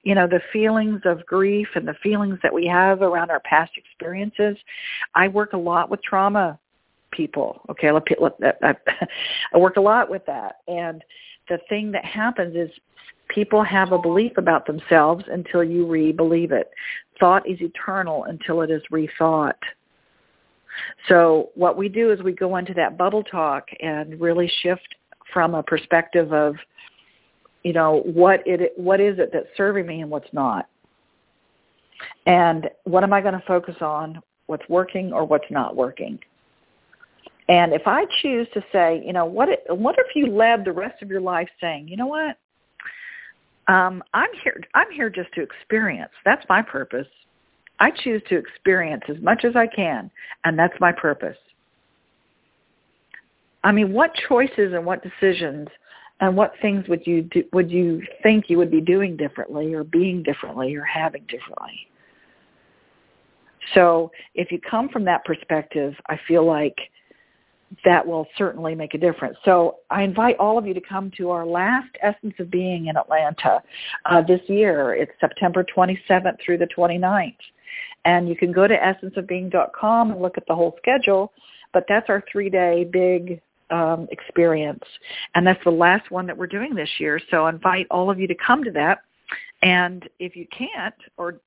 you 0.03 0.15
know, 0.15 0.27
the 0.27 0.41
feelings 0.53 1.03
of 1.05 1.27
grief 1.27 1.69
and 1.75 1.87
the 1.87 1.97
feelings 2.03 2.39
that 2.43 2.55
we 2.55 2.67
have 2.67 3.03
around 3.03 3.31
our 3.31 3.41
past 3.41 3.73
experiences, 3.77 4.57
I 5.15 5.29
work 5.29 5.53
a 5.53 5.59
lot 5.59 5.91
with 5.91 6.03
trauma 6.03 6.59
people. 7.11 7.61
Okay, 7.69 7.89
I 7.91 9.59
work 9.59 9.77
a 9.77 9.81
lot 9.81 10.11
with 10.11 10.25
that. 10.27 10.57
And 10.69 11.05
the 11.51 11.59
thing 11.69 11.93
that 11.93 12.05
happens 12.05 12.57
is 12.57 12.71
people 13.29 13.63
have 13.63 13.93
a 13.93 13.99
belief 13.99 14.33
about 14.39 14.67
themselves 14.67 15.25
until 15.31 15.63
you 15.63 15.87
re-believe 15.87 16.53
it. 16.53 16.71
Thought 17.19 17.47
is 17.47 17.61
eternal 17.61 18.25
until 18.25 18.63
it 18.63 18.71
is 18.71 18.83
rethought. 18.91 19.53
So 21.09 21.51
what 21.55 21.77
we 21.77 21.89
do 21.89 22.11
is 22.13 22.23
we 22.23 22.33
go 22.33 22.57
into 22.57 22.73
that 22.75 22.97
bubble 22.97 23.23
talk 23.25 23.69
and 23.81 24.19
really 24.19 24.51
shift 24.63 24.95
from 25.33 25.55
a 25.55 25.63
perspective 25.63 26.33
of, 26.33 26.55
you 27.65 27.73
know, 27.73 28.03
what 28.05 28.43
it 28.47 28.73
what 28.77 29.01
is 29.01 29.19
it 29.19 29.31
that's 29.33 29.49
serving 29.57 29.87
me 29.87 30.01
and 30.01 30.11
what's 30.11 30.33
not. 30.33 30.67
And 32.27 32.71
what 32.85 33.03
am 33.03 33.13
I 33.13 33.21
going 33.21 33.35
to 33.35 33.43
focus 33.47 33.77
on? 33.81 34.23
What's 34.47 34.67
working 34.69 35.13
or 35.13 35.25
what's 35.25 35.51
not 35.51 35.77
working? 35.77 36.19
And 37.51 37.73
if 37.73 37.83
I 37.85 38.05
choose 38.23 38.47
to 38.55 38.63
say, 38.73 39.03
you 39.05 39.13
know, 39.13 39.25
what 39.25 39.49
if, 39.49 39.59
what 39.69 39.97
if 39.99 40.15
you 40.15 40.29
led 40.29 40.65
the 40.65 40.71
rest 40.71 41.03
of 41.03 41.11
your 41.11 41.21
life 41.21 41.49
saying, 41.61 41.89
you 41.89 41.97
know 41.97 42.07
what, 42.07 42.39
um, 43.67 44.05
I'm 44.15 44.31
here. 44.45 44.61
I'm 44.75 44.91
here 44.93 45.11
just 45.11 45.33
to 45.35 45.43
experience. 45.43 46.13
That's 46.25 46.45
my 46.49 46.63
purpose. 46.63 47.09
I 47.81 47.91
choose 47.91 48.23
to 48.29 48.37
experience 48.37 49.03
as 49.09 49.17
much 49.21 49.45
as 49.45 49.57
I 49.57 49.67
can, 49.67 50.13
and 50.45 50.57
that's 50.57 50.75
my 50.81 50.93
purpose. 50.93 51.37
I 53.65 53.73
mean, 53.73 53.93
what 53.93 54.13
choices 54.29 54.73
and 54.73 54.87
what 54.87 55.03
decisions 55.03 55.67
and 56.21 56.37
what 56.37 56.53
things 56.63 56.87
would 56.89 57.05
you 57.05 57.23
do, 57.23 57.43
would 57.53 57.71
you 57.71 58.03
think 58.23 58.45
you 58.49 58.59
would 58.59 58.71
be 58.71 58.81
doing 58.81 59.17
differently 59.17 59.75
or 59.75 59.83
being 59.83 60.23
differently 60.23 60.77
or 60.77 60.85
having 60.85 61.23
differently? 61.23 61.89
So 63.75 64.13
if 64.37 64.53
you 64.53 64.61
come 64.61 64.89
from 64.89 65.05
that 65.07 65.25
perspective, 65.25 65.95
I 66.09 66.19
feel 66.29 66.47
like 66.47 66.77
that 67.85 68.05
will 68.07 68.27
certainly 68.37 68.75
make 68.75 68.95
a 68.95 68.99
difference. 68.99 69.37
So 69.45 69.77
I 69.91 70.03
invite 70.03 70.37
all 70.39 70.59
of 70.59 70.67
you 70.67 70.75
to 70.75 70.81
come 70.81 71.11
to 71.19 71.31
our 71.31 71.47
last 71.47 71.91
Essence 72.03 72.35
of 72.39 72.51
Being 72.51 72.87
in 72.87 72.97
Atlanta 72.97 73.63
uh, 74.07 74.23
this 74.23 74.41
year. 74.49 74.95
It's 74.95 75.13
September 75.21 75.65
27th 75.65 76.37
through 76.45 76.59
the 76.59 76.69
29th. 76.77 77.37
And 78.05 78.29
you 78.29 78.37
can 78.37 78.51
go 78.53 78.67
to 78.67 78.77
essenceofbeing.com 78.77 80.11
and 80.11 80.21
look 80.21 80.37
at 80.37 80.47
the 80.49 80.55
whole 80.55 80.75
schedule, 80.79 81.33
but 81.73 81.85
that's 81.89 82.09
our 82.09 82.25
three-day 82.31 82.89
big 82.93 83.41
um, 83.71 84.09
experience. 84.11 84.83
And 85.35 85.47
that's 85.47 85.63
the 85.65 85.71
last 85.71 86.11
one 86.11 86.27
that 86.27 86.37
we're 86.37 86.49
doing 86.49 86.75
this 86.75 86.89
year. 86.99 87.21
So 87.31 87.45
I 87.45 87.51
invite 87.51 87.87
all 87.91 88.11
of 88.11 88.19
you 88.19 88.27
to 88.27 88.35
come 88.35 88.65
to 88.65 88.71
that. 88.73 89.03
And 89.63 90.09
if 90.19 90.35
you 90.35 90.47
can't 90.57 90.95
or 91.17 91.41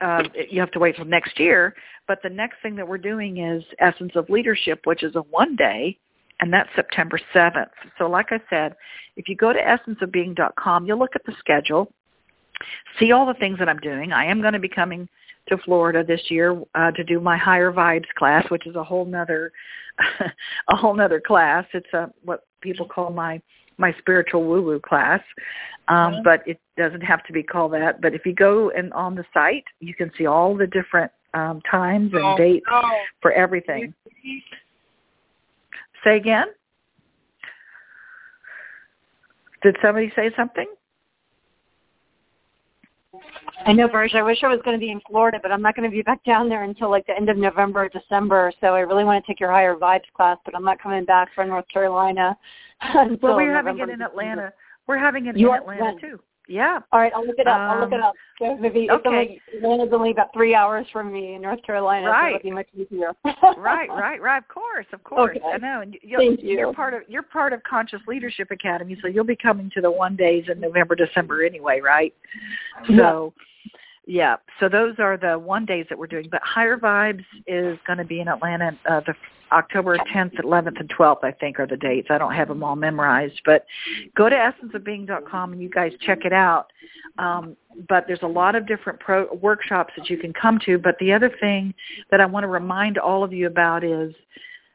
uh, 0.00 0.22
you 0.50 0.60
have 0.60 0.70
to 0.72 0.78
wait 0.78 0.96
till 0.96 1.04
next 1.04 1.38
year. 1.38 1.74
But 2.10 2.24
the 2.24 2.28
next 2.28 2.56
thing 2.60 2.74
that 2.74 2.88
we're 2.88 2.98
doing 2.98 3.38
is 3.38 3.62
Essence 3.78 4.10
of 4.16 4.28
Leadership, 4.28 4.80
which 4.82 5.04
is 5.04 5.14
a 5.14 5.20
one 5.20 5.54
day, 5.54 5.96
and 6.40 6.52
that's 6.52 6.68
September 6.74 7.20
7th. 7.32 7.70
So 7.98 8.08
like 8.08 8.32
I 8.32 8.40
said, 8.50 8.74
if 9.16 9.28
you 9.28 9.36
go 9.36 9.52
to 9.52 9.60
essenceofbeing.com, 9.60 10.86
you'll 10.86 10.98
look 10.98 11.14
at 11.14 11.24
the 11.24 11.34
schedule, 11.38 11.92
see 12.98 13.12
all 13.12 13.26
the 13.26 13.34
things 13.34 13.60
that 13.60 13.68
I'm 13.68 13.78
doing. 13.78 14.10
I 14.10 14.24
am 14.24 14.40
going 14.40 14.54
to 14.54 14.58
be 14.58 14.68
coming 14.68 15.08
to 15.50 15.58
Florida 15.58 16.02
this 16.02 16.22
year 16.30 16.60
uh, 16.74 16.90
to 16.90 17.04
do 17.04 17.20
my 17.20 17.36
higher 17.36 17.70
vibes 17.70 18.08
class, 18.18 18.44
which 18.50 18.66
is 18.66 18.74
a 18.74 18.82
whole 18.82 19.04
nother 19.04 19.52
a 20.68 20.74
whole 20.74 20.96
nother 20.96 21.20
class. 21.24 21.64
It's 21.74 21.94
a 21.94 22.10
what 22.24 22.40
people 22.60 22.86
call 22.88 23.10
my 23.10 23.40
my 23.78 23.94
spiritual 24.00 24.42
woo 24.42 24.62
woo 24.62 24.80
class. 24.80 25.20
Um, 25.86 26.14
mm-hmm. 26.14 26.22
but 26.24 26.42
it 26.44 26.60
doesn't 26.76 27.02
have 27.02 27.22
to 27.26 27.32
be 27.32 27.44
called 27.44 27.72
that. 27.74 28.00
But 28.00 28.14
if 28.14 28.26
you 28.26 28.34
go 28.34 28.70
and 28.70 28.92
on 28.94 29.14
the 29.14 29.24
site, 29.32 29.64
you 29.78 29.94
can 29.94 30.10
see 30.18 30.26
all 30.26 30.56
the 30.56 30.66
different 30.66 31.12
um, 31.34 31.60
times 31.70 32.12
and 32.12 32.24
oh, 32.24 32.36
dates 32.36 32.66
no. 32.70 32.82
for 33.20 33.32
everything. 33.32 33.94
Say 36.04 36.16
again? 36.16 36.46
Did 39.62 39.76
somebody 39.82 40.12
say 40.16 40.30
something? 40.36 40.66
I 43.66 43.72
know, 43.72 43.88
Virgil. 43.88 44.18
I 44.18 44.22
wish 44.22 44.38
I 44.42 44.48
was 44.48 44.60
going 44.64 44.76
to 44.76 44.80
be 44.80 44.90
in 44.90 45.00
Florida, 45.06 45.38
but 45.42 45.52
I'm 45.52 45.60
not 45.60 45.76
going 45.76 45.88
to 45.88 45.94
be 45.94 46.02
back 46.02 46.24
down 46.24 46.48
there 46.48 46.62
until 46.62 46.90
like 46.90 47.06
the 47.06 47.14
end 47.14 47.28
of 47.28 47.36
November 47.36 47.84
or 47.84 47.88
December. 47.88 48.52
So 48.60 48.68
I 48.68 48.80
really 48.80 49.04
want 49.04 49.22
to 49.22 49.30
take 49.30 49.38
your 49.38 49.50
higher 49.50 49.74
vibes 49.74 50.10
class, 50.16 50.38
but 50.44 50.54
I'm 50.54 50.64
not 50.64 50.80
coming 50.80 51.04
back 51.04 51.28
from 51.34 51.48
North 51.48 51.66
Carolina. 51.70 52.36
well, 53.20 53.36
we're 53.36 53.52
having 53.52 53.78
it 53.78 53.90
in 53.90 54.00
Atlanta. 54.00 54.52
We're 54.86 54.98
having 54.98 55.26
it 55.26 55.36
you 55.36 55.52
in 55.52 55.60
Atlanta 55.60 56.00
too. 56.00 56.20
Yeah. 56.50 56.80
All 56.90 56.98
right, 56.98 57.12
I'll 57.14 57.24
look 57.24 57.38
it 57.38 57.46
up. 57.46 57.60
Um, 57.60 57.70
I'll 57.70 57.80
look 57.80 57.92
it 57.92 58.00
up. 58.00 58.14
So 58.40 58.56
maybe 58.56 58.88
it's 58.90 59.02
only 59.06 59.40
Atlanta's 59.56 59.90
only 59.92 60.10
about 60.10 60.32
three 60.32 60.52
hours 60.52 60.84
from 60.92 61.12
me 61.12 61.34
in 61.34 61.42
North 61.42 61.62
Carolina, 61.62 62.08
right. 62.08 62.32
so 62.32 62.36
it'll 62.38 62.42
be 62.42 62.50
much 62.50 62.66
easier. 62.74 63.12
right, 63.56 63.88
right, 63.88 64.20
right. 64.20 64.38
Of 64.38 64.48
course, 64.48 64.86
of 64.92 65.04
course. 65.04 65.36
Okay. 65.36 65.46
I 65.46 65.58
know. 65.58 65.80
And 65.82 65.96
you'll, 66.02 66.18
Thank 66.18 66.42
you. 66.42 66.58
You're 66.58 66.72
part 66.72 66.94
of 66.94 67.02
you're 67.06 67.22
part 67.22 67.52
of 67.52 67.62
Conscious 67.62 68.00
Leadership 68.08 68.50
Academy, 68.50 68.98
so 69.00 69.06
you'll 69.06 69.22
be 69.22 69.36
coming 69.36 69.70
to 69.76 69.80
the 69.80 69.90
one 69.90 70.16
days 70.16 70.46
in 70.50 70.58
November, 70.60 70.96
December 70.96 71.44
anyway, 71.44 71.80
right? 71.80 72.12
So. 72.88 73.32
Yeah. 73.36 73.44
Yeah, 74.06 74.36
so 74.58 74.68
those 74.68 74.94
are 74.98 75.16
the 75.16 75.38
one 75.38 75.64
days 75.66 75.86
that 75.88 75.96
we're 75.96 76.08
doing. 76.08 76.26
But 76.28 76.40
Higher 76.42 76.76
Vibes 76.76 77.24
is 77.46 77.78
going 77.86 77.98
to 77.98 78.04
be 78.04 78.18
in 78.18 78.26
Atlanta 78.26 78.76
uh, 78.90 79.02
the 79.06 79.14
October 79.52 79.96
10th, 80.14 80.34
11th, 80.40 80.78
and 80.80 80.88
12th, 80.90 81.24
I 81.24 81.32
think, 81.32 81.58
are 81.58 81.66
the 81.66 81.76
dates. 81.76 82.08
I 82.10 82.18
don't 82.18 82.34
have 82.34 82.48
them 82.48 82.62
all 82.62 82.76
memorized. 82.76 83.40
But 83.44 83.66
go 84.16 84.28
to 84.28 84.36
essenceofbeing.com 84.36 85.52
and 85.52 85.62
you 85.62 85.68
guys 85.68 85.92
check 86.00 86.24
it 86.24 86.32
out. 86.32 86.72
Um, 87.18 87.56
but 87.88 88.04
there's 88.06 88.22
a 88.22 88.28
lot 88.28 88.54
of 88.54 88.66
different 88.66 89.00
pro- 89.00 89.32
workshops 89.34 89.92
that 89.96 90.08
you 90.08 90.18
can 90.18 90.32
come 90.32 90.58
to. 90.66 90.78
But 90.78 90.96
the 91.00 91.12
other 91.12 91.30
thing 91.40 91.74
that 92.10 92.20
I 92.20 92.26
want 92.26 92.44
to 92.44 92.48
remind 92.48 92.98
all 92.98 93.24
of 93.24 93.32
you 93.32 93.46
about 93.46 93.84
is 93.84 94.14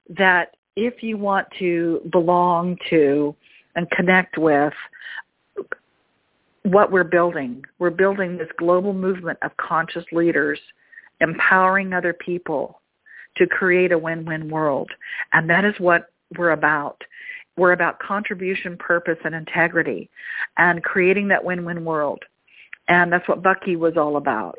that 0.09 0.55
if 0.76 1.01
you 1.01 1.17
want 1.17 1.47
to 1.59 2.01
belong 2.11 2.78
to 2.89 3.36
and 3.76 3.89
connect 3.91 4.38
with 4.38 4.73
what 6.65 6.91
we're 6.91 7.03
building. 7.03 7.63
We're 7.78 7.91
building 7.91 8.38
this 8.38 8.47
global 8.57 8.93
movement 8.93 9.38
of 9.43 9.55
conscious 9.57 10.03
leaders 10.11 10.59
empowering 11.21 11.93
other 11.93 12.11
people 12.13 12.82
to 13.38 13.47
create 13.47 13.91
a 13.91 13.97
win-win 13.97 14.49
world. 14.49 14.91
And 15.33 15.49
that 15.49 15.65
is 15.65 15.73
what 15.79 16.09
we're 16.38 16.51
about. 16.51 17.01
We're 17.57 17.71
about 17.71 17.99
contribution, 17.99 18.77
purpose, 18.77 19.17
and 19.23 19.33
integrity 19.33 20.09
and 20.57 20.83
creating 20.83 21.29
that 21.29 21.43
win-win 21.43 21.86
world. 21.86 22.23
And 22.88 23.11
that's 23.11 23.27
what 23.27 23.41
Bucky 23.41 23.75
was 23.75 23.93
all 23.97 24.17
about. 24.17 24.57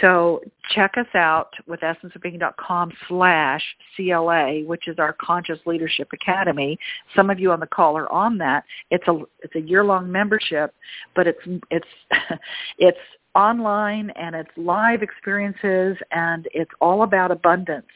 So 0.00 0.42
check 0.74 0.94
us 0.98 1.06
out 1.14 1.52
with 1.66 1.80
essenceofbeing.com 1.80 2.92
slash 3.08 3.62
CLA, 3.96 4.60
which 4.64 4.88
is 4.88 4.98
our 4.98 5.14
Conscious 5.14 5.58
Leadership 5.64 6.08
Academy. 6.12 6.78
Some 7.14 7.30
of 7.30 7.40
you 7.40 7.50
on 7.50 7.60
the 7.60 7.66
call 7.66 7.96
are 7.96 8.10
on 8.12 8.36
that. 8.38 8.64
It's 8.90 9.06
a 9.08 9.22
it's 9.40 9.54
a 9.54 9.60
year 9.60 9.84
long 9.84 10.10
membership, 10.10 10.74
but 11.14 11.26
it's 11.26 11.40
it's 11.70 11.86
it's 12.78 12.98
online 13.34 14.10
and 14.16 14.34
it's 14.34 14.50
live 14.56 15.02
experiences 15.02 15.96
and 16.10 16.48
it's 16.52 16.70
all 16.80 17.02
about 17.02 17.30
abundance 17.30 17.86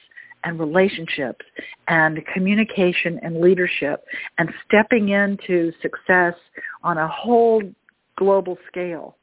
and 0.45 0.59
relationships 0.59 1.45
and 1.89 2.19
communication 2.33 3.21
and 3.23 3.41
leadership 3.41 4.05
and 4.39 4.49
stepping 4.67 5.11
into 5.11 5.73
success 5.83 6.35
on 6.83 6.99
a 6.99 7.09
whole 7.09 7.63
global 8.17 8.57
scale 8.69 9.17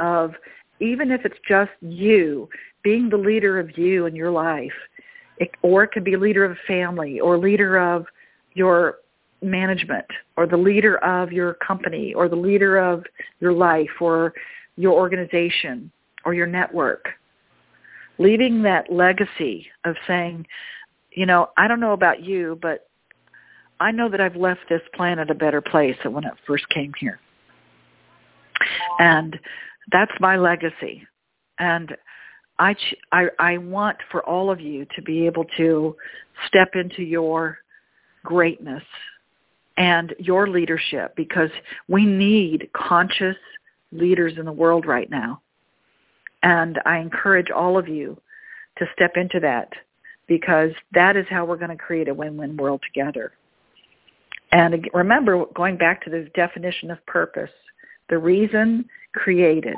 of 0.00 0.32
even 0.80 1.10
if 1.10 1.24
it's 1.24 1.38
just 1.48 1.70
you 1.80 2.48
being 2.82 3.08
the 3.08 3.16
leader 3.16 3.58
of 3.58 3.76
you 3.78 4.06
in 4.06 4.14
your 4.14 4.30
life, 4.30 4.72
it, 5.38 5.50
or 5.62 5.84
it 5.84 5.90
could 5.92 6.04
be 6.04 6.16
leader 6.16 6.44
of 6.44 6.52
a 6.52 6.66
family 6.66 7.20
or 7.20 7.38
leader 7.38 7.78
of 7.78 8.06
your 8.54 8.98
management 9.42 10.06
or 10.36 10.46
the 10.46 10.56
leader 10.56 10.98
of 10.98 11.32
your 11.32 11.54
company 11.54 12.14
or 12.14 12.28
the 12.28 12.36
leader 12.36 12.78
of 12.78 13.04
your 13.40 13.52
life 13.52 13.90
or 14.00 14.32
your 14.76 14.92
organization 14.92 15.90
or 16.24 16.34
your 16.34 16.46
network. 16.46 17.08
Leaving 18.18 18.62
that 18.62 18.92
legacy 18.92 19.66
of 19.84 19.94
saying, 20.06 20.46
you 21.12 21.26
know, 21.26 21.50
I 21.56 21.68
don't 21.68 21.80
know 21.80 21.92
about 21.92 22.22
you, 22.22 22.58
but 22.60 22.88
I 23.80 23.90
know 23.90 24.08
that 24.08 24.20
I've 24.20 24.36
left 24.36 24.60
this 24.68 24.82
planet 24.94 25.30
a 25.30 25.34
better 25.34 25.60
place 25.60 25.96
than 26.02 26.12
when 26.12 26.24
it 26.24 26.32
first 26.46 26.68
came 26.70 26.92
here. 26.98 27.20
And 28.98 29.38
that's 29.92 30.12
my 30.20 30.36
legacy. 30.36 31.06
And 31.58 31.94
I, 32.58 32.74
I, 33.12 33.26
I 33.38 33.58
want 33.58 33.98
for 34.10 34.22
all 34.24 34.50
of 34.50 34.60
you 34.60 34.86
to 34.96 35.02
be 35.02 35.26
able 35.26 35.44
to 35.58 35.94
step 36.46 36.70
into 36.74 37.02
your 37.02 37.58
greatness 38.24 38.82
and 39.76 40.14
your 40.18 40.48
leadership 40.48 41.14
because 41.16 41.50
we 41.88 42.04
need 42.04 42.68
conscious 42.74 43.36
leaders 43.92 44.34
in 44.38 44.46
the 44.46 44.52
world 44.52 44.86
right 44.86 45.10
now. 45.10 45.40
And 46.46 46.78
I 46.86 46.98
encourage 46.98 47.50
all 47.50 47.76
of 47.76 47.88
you 47.88 48.16
to 48.78 48.86
step 48.94 49.16
into 49.16 49.40
that 49.40 49.68
because 50.28 50.70
that 50.92 51.16
is 51.16 51.26
how 51.28 51.44
we're 51.44 51.56
going 51.56 51.76
to 51.76 51.76
create 51.76 52.06
a 52.06 52.14
win-win 52.14 52.56
world 52.56 52.80
together. 52.86 53.32
And 54.52 54.88
remember, 54.94 55.44
going 55.56 55.76
back 55.76 56.04
to 56.04 56.10
the 56.10 56.30
definition 56.36 56.92
of 56.92 57.04
purpose, 57.04 57.50
the 58.08 58.18
reason 58.18 58.88
created 59.12 59.74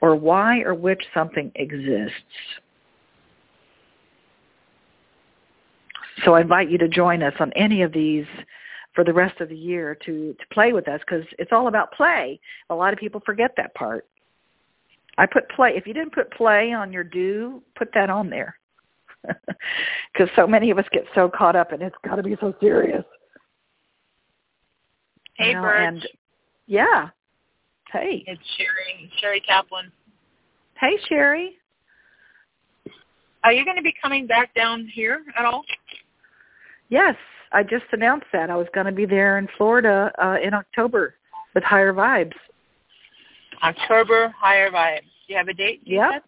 or 0.00 0.16
why 0.16 0.62
or 0.62 0.74
which 0.74 1.04
something 1.14 1.52
exists. 1.54 2.16
So 6.24 6.34
I 6.34 6.40
invite 6.40 6.68
you 6.68 6.78
to 6.78 6.88
join 6.88 7.22
us 7.22 7.34
on 7.38 7.52
any 7.52 7.82
of 7.82 7.92
these 7.92 8.26
for 8.92 9.04
the 9.04 9.12
rest 9.12 9.40
of 9.40 9.50
the 9.50 9.56
year 9.56 9.96
to, 10.04 10.32
to 10.32 10.46
play 10.52 10.72
with 10.72 10.88
us 10.88 11.00
because 11.06 11.24
it's 11.38 11.52
all 11.52 11.68
about 11.68 11.92
play. 11.92 12.40
A 12.70 12.74
lot 12.74 12.92
of 12.92 12.98
people 12.98 13.22
forget 13.24 13.52
that 13.56 13.72
part. 13.76 14.04
I 15.18 15.26
put 15.26 15.48
play. 15.50 15.72
If 15.76 15.86
you 15.86 15.94
didn't 15.94 16.12
put 16.12 16.30
play 16.32 16.72
on 16.72 16.92
your 16.92 17.04
do, 17.04 17.62
put 17.76 17.88
that 17.94 18.10
on 18.10 18.30
there. 18.30 18.56
Because 20.12 20.30
so 20.34 20.46
many 20.46 20.70
of 20.70 20.78
us 20.78 20.86
get 20.92 21.04
so 21.14 21.28
caught 21.28 21.56
up 21.56 21.72
and 21.72 21.82
it's 21.82 21.96
got 22.02 22.16
to 22.16 22.22
be 22.22 22.36
so 22.40 22.54
serious. 22.58 23.04
Hey, 25.34 25.48
you 25.48 25.54
know, 25.54 25.62
Burge. 25.62 25.88
And 25.88 26.08
yeah. 26.66 27.08
Hey. 27.92 28.24
It's 28.26 28.40
Sherry, 28.56 29.10
Sherry 29.20 29.40
Kaplan. 29.40 29.92
Hey, 30.80 30.96
Sherry. 31.08 31.58
Are 33.44 33.52
you 33.52 33.64
going 33.64 33.76
to 33.76 33.82
be 33.82 33.94
coming 34.00 34.26
back 34.26 34.54
down 34.54 34.90
here 34.92 35.22
at 35.38 35.44
all? 35.44 35.64
Yes, 36.88 37.14
I 37.52 37.62
just 37.62 37.84
announced 37.92 38.26
that. 38.32 38.50
I 38.50 38.56
was 38.56 38.66
going 38.74 38.86
to 38.86 38.92
be 38.92 39.06
there 39.06 39.38
in 39.38 39.48
Florida 39.56 40.10
uh, 40.22 40.36
in 40.42 40.54
October 40.54 41.14
with 41.54 41.62
Higher 41.62 41.92
Vibes. 41.92 42.34
October, 43.62 44.34
Higher 44.38 44.70
Vibes. 44.70 45.00
Do 45.00 45.32
you 45.32 45.36
have 45.36 45.48
a 45.48 45.54
date? 45.54 45.82
Yeah. 45.84 46.12
said? 46.12 46.22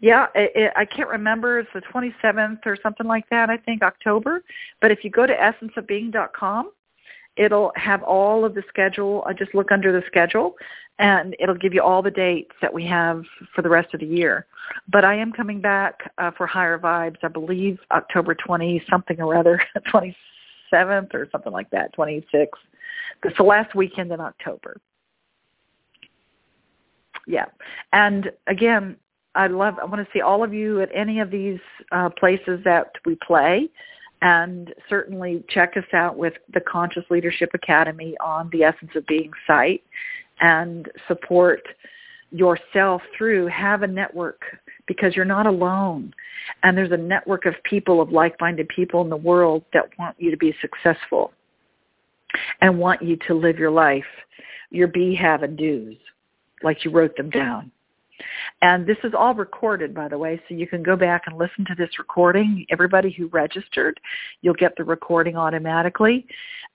Yeah, 0.00 0.26
it, 0.34 0.50
it, 0.56 0.72
I 0.74 0.84
can't 0.84 1.08
remember. 1.08 1.60
It's 1.60 1.70
the 1.72 1.80
27th 1.80 2.66
or 2.66 2.76
something 2.82 3.06
like 3.06 3.28
that, 3.30 3.50
I 3.50 3.56
think, 3.56 3.82
October. 3.82 4.42
But 4.80 4.90
if 4.90 5.04
you 5.04 5.10
go 5.10 5.26
to 5.26 5.32
essenceofbeing.com, 5.32 6.72
it'll 7.36 7.72
have 7.76 8.02
all 8.02 8.44
of 8.44 8.54
the 8.54 8.64
schedule. 8.68 9.22
I 9.26 9.32
just 9.32 9.54
look 9.54 9.70
under 9.70 9.92
the 9.92 10.04
schedule, 10.08 10.54
and 10.98 11.36
it'll 11.38 11.54
give 11.54 11.72
you 11.72 11.82
all 11.82 12.02
the 12.02 12.10
dates 12.10 12.50
that 12.60 12.74
we 12.74 12.84
have 12.86 13.22
for 13.54 13.62
the 13.62 13.68
rest 13.68 13.94
of 13.94 14.00
the 14.00 14.06
year. 14.06 14.46
But 14.90 15.04
I 15.04 15.14
am 15.14 15.32
coming 15.32 15.60
back 15.60 16.12
uh, 16.18 16.32
for 16.36 16.48
Higher 16.48 16.80
Vibes, 16.80 17.18
I 17.22 17.28
believe 17.28 17.78
October 17.92 18.34
20 18.34 18.84
something 18.90 19.20
or 19.20 19.36
other, 19.36 19.62
27th 19.86 21.14
or 21.14 21.28
something 21.30 21.52
like 21.52 21.70
that, 21.70 21.94
26th. 21.96 22.48
It's 23.24 23.36
the 23.36 23.44
last 23.44 23.76
weekend 23.76 24.10
in 24.10 24.20
October. 24.20 24.78
Yeah. 27.26 27.46
And 27.92 28.30
again, 28.46 28.96
I 29.34 29.46
love, 29.46 29.74
I 29.80 29.84
want 29.84 30.04
to 30.04 30.12
see 30.12 30.20
all 30.20 30.44
of 30.44 30.52
you 30.52 30.80
at 30.80 30.90
any 30.94 31.20
of 31.20 31.30
these 31.30 31.60
uh, 31.90 32.10
places 32.10 32.60
that 32.64 32.92
we 33.06 33.16
play. 33.26 33.68
And 34.20 34.72
certainly 34.88 35.42
check 35.48 35.76
us 35.76 35.84
out 35.92 36.16
with 36.16 36.34
the 36.54 36.60
Conscious 36.60 37.02
Leadership 37.10 37.50
Academy 37.54 38.14
on 38.24 38.48
the 38.52 38.62
Essence 38.62 38.92
of 38.94 39.04
Being 39.06 39.32
site 39.48 39.82
and 40.40 40.88
support 41.08 41.62
yourself 42.30 43.02
through, 43.16 43.48
have 43.48 43.82
a 43.82 43.86
network 43.86 44.40
because 44.86 45.14
you're 45.16 45.24
not 45.24 45.46
alone. 45.46 46.14
And 46.62 46.76
there's 46.76 46.92
a 46.92 46.96
network 46.96 47.46
of 47.46 47.54
people, 47.64 48.00
of 48.00 48.10
like-minded 48.10 48.68
people 48.68 49.02
in 49.02 49.10
the 49.10 49.16
world 49.16 49.64
that 49.72 49.90
want 49.98 50.16
you 50.18 50.30
to 50.30 50.36
be 50.36 50.54
successful 50.60 51.32
and 52.60 52.78
want 52.78 53.02
you 53.02 53.16
to 53.28 53.34
live 53.34 53.58
your 53.58 53.70
life, 53.70 54.04
your 54.70 54.88
be, 54.88 55.14
have, 55.14 55.42
and 55.42 55.56
do's, 55.58 55.96
like 56.64 56.84
you 56.84 56.90
wrote 56.90 57.16
them 57.16 57.30
down. 57.30 57.70
And 58.60 58.86
this 58.86 58.98
is 59.02 59.12
all 59.16 59.34
recorded, 59.34 59.94
by 59.94 60.08
the 60.08 60.18
way, 60.18 60.40
so 60.48 60.54
you 60.54 60.66
can 60.66 60.82
go 60.82 60.96
back 60.96 61.22
and 61.26 61.36
listen 61.36 61.64
to 61.66 61.74
this 61.74 61.98
recording. 61.98 62.64
Everybody 62.70 63.10
who 63.10 63.26
registered, 63.28 63.98
you'll 64.40 64.54
get 64.54 64.76
the 64.76 64.84
recording 64.84 65.36
automatically. 65.36 66.26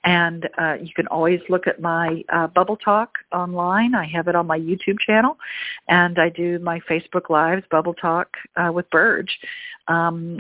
And 0.04 0.48
uh, 0.58 0.76
you 0.82 0.94
can 0.96 1.08
always 1.08 1.40
look 1.50 1.68
at 1.68 1.82
my 1.82 2.24
uh, 2.32 2.48
Bubble 2.48 2.78
Talk 2.78 3.18
online. 3.32 3.96
I 3.96 4.06
have 4.06 4.28
it 4.28 4.36
on 4.36 4.48
my 4.48 4.60
YouTube 4.60 5.00
channel. 5.00 5.38
And 5.88 6.20
I 6.20 6.30
do 6.30 6.60
my 6.60 6.80
Facebook 6.90 7.30
Lives, 7.30 7.64
Bubble 7.72 7.94
Talk 7.94 8.30
uh, 8.56 8.72
with 8.72 8.90
Burge, 8.90 9.38
um, 9.88 10.40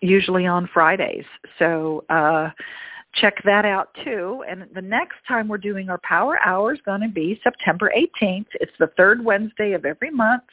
usually 0.00 0.46
on 0.46 0.68
Fridays. 0.72 1.26
So 1.58 2.04
uh, 2.08 2.50
check 3.14 3.42
that 3.44 3.64
out 3.64 3.88
too. 4.04 4.44
And 4.48 4.66
the 4.74 4.82
next 4.82 5.16
time 5.26 5.48
we're 5.48 5.58
doing 5.58 5.90
our 5.90 6.00
power 6.02 6.38
hour 6.44 6.72
is 6.72 6.80
going 6.84 7.00
to 7.00 7.08
be 7.08 7.40
September 7.42 7.92
18th. 7.96 8.46
It's 8.54 8.72
the 8.78 8.90
third 8.96 9.24
Wednesday 9.24 9.72
of 9.72 9.84
every 9.84 10.10
month. 10.10 10.44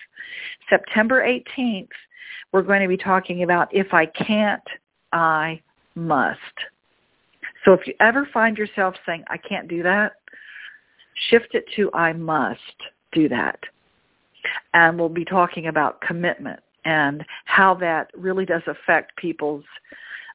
September 0.70 1.24
18th, 1.24 1.90
we're 2.52 2.64
going 2.64 2.82
to 2.82 2.88
be 2.88 2.98
talking 2.98 3.44
about 3.44 3.74
if 3.74 3.94
I 3.94 4.06
can't, 4.06 4.64
I 5.14 5.62
must. 5.96 6.40
So 7.66 7.74
if 7.74 7.86
you 7.86 7.94
ever 8.00 8.28
find 8.34 8.58
yourself 8.58 8.96
saying, 9.06 9.24
I 9.28 9.38
can't 9.38 9.68
do 9.68 9.84
that, 9.84 10.14
shift 11.30 11.54
it 11.54 11.66
to 11.76 11.92
I 11.94 12.14
must 12.14 12.60
do 13.12 13.28
that. 13.30 13.60
And 14.74 14.98
we'll 14.98 15.10
be 15.10 15.26
talking 15.26 15.68
about 15.68 16.02
commitment 16.02 16.60
and 16.86 17.26
how 17.46 17.74
that 17.76 18.12
really 18.16 18.46
does 18.46 18.62
affect 18.68 19.18
people's 19.18 19.66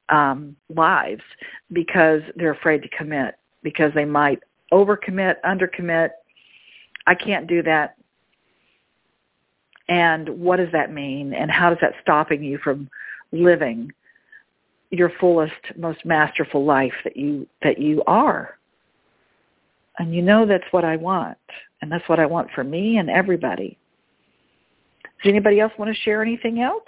um, 0.09 0.55
lives 0.73 1.23
because 1.71 2.21
they're 2.35 2.51
afraid 2.51 2.81
to 2.83 2.89
commit 2.89 3.35
because 3.63 3.91
they 3.95 4.05
might 4.05 4.39
overcommit, 4.71 5.35
undercommit. 5.45 6.09
I 7.07 7.15
can't 7.15 7.47
do 7.47 7.63
that. 7.63 7.95
And 9.89 10.29
what 10.29 10.57
does 10.57 10.71
that 10.71 10.93
mean? 10.93 11.33
And 11.33 11.51
how 11.51 11.71
is 11.71 11.77
that 11.81 11.93
stopping 12.01 12.43
you 12.43 12.57
from 12.57 12.89
living 13.31 13.91
your 14.91 15.11
fullest, 15.19 15.53
most 15.77 16.05
masterful 16.05 16.63
life 16.63 16.93
that 17.03 17.17
you 17.17 17.47
that 17.61 17.79
you 17.79 18.03
are? 18.07 18.57
And 19.99 20.13
you 20.13 20.21
know 20.21 20.45
that's 20.45 20.63
what 20.71 20.85
I 20.85 20.95
want. 20.95 21.37
And 21.81 21.91
that's 21.91 22.07
what 22.07 22.19
I 22.19 22.25
want 22.25 22.49
for 22.55 22.63
me 22.63 22.97
and 22.97 23.09
everybody. 23.09 23.77
Does 25.21 25.29
anybody 25.29 25.59
else 25.59 25.73
want 25.77 25.93
to 25.93 26.01
share 26.01 26.21
anything 26.21 26.61
else? 26.61 26.83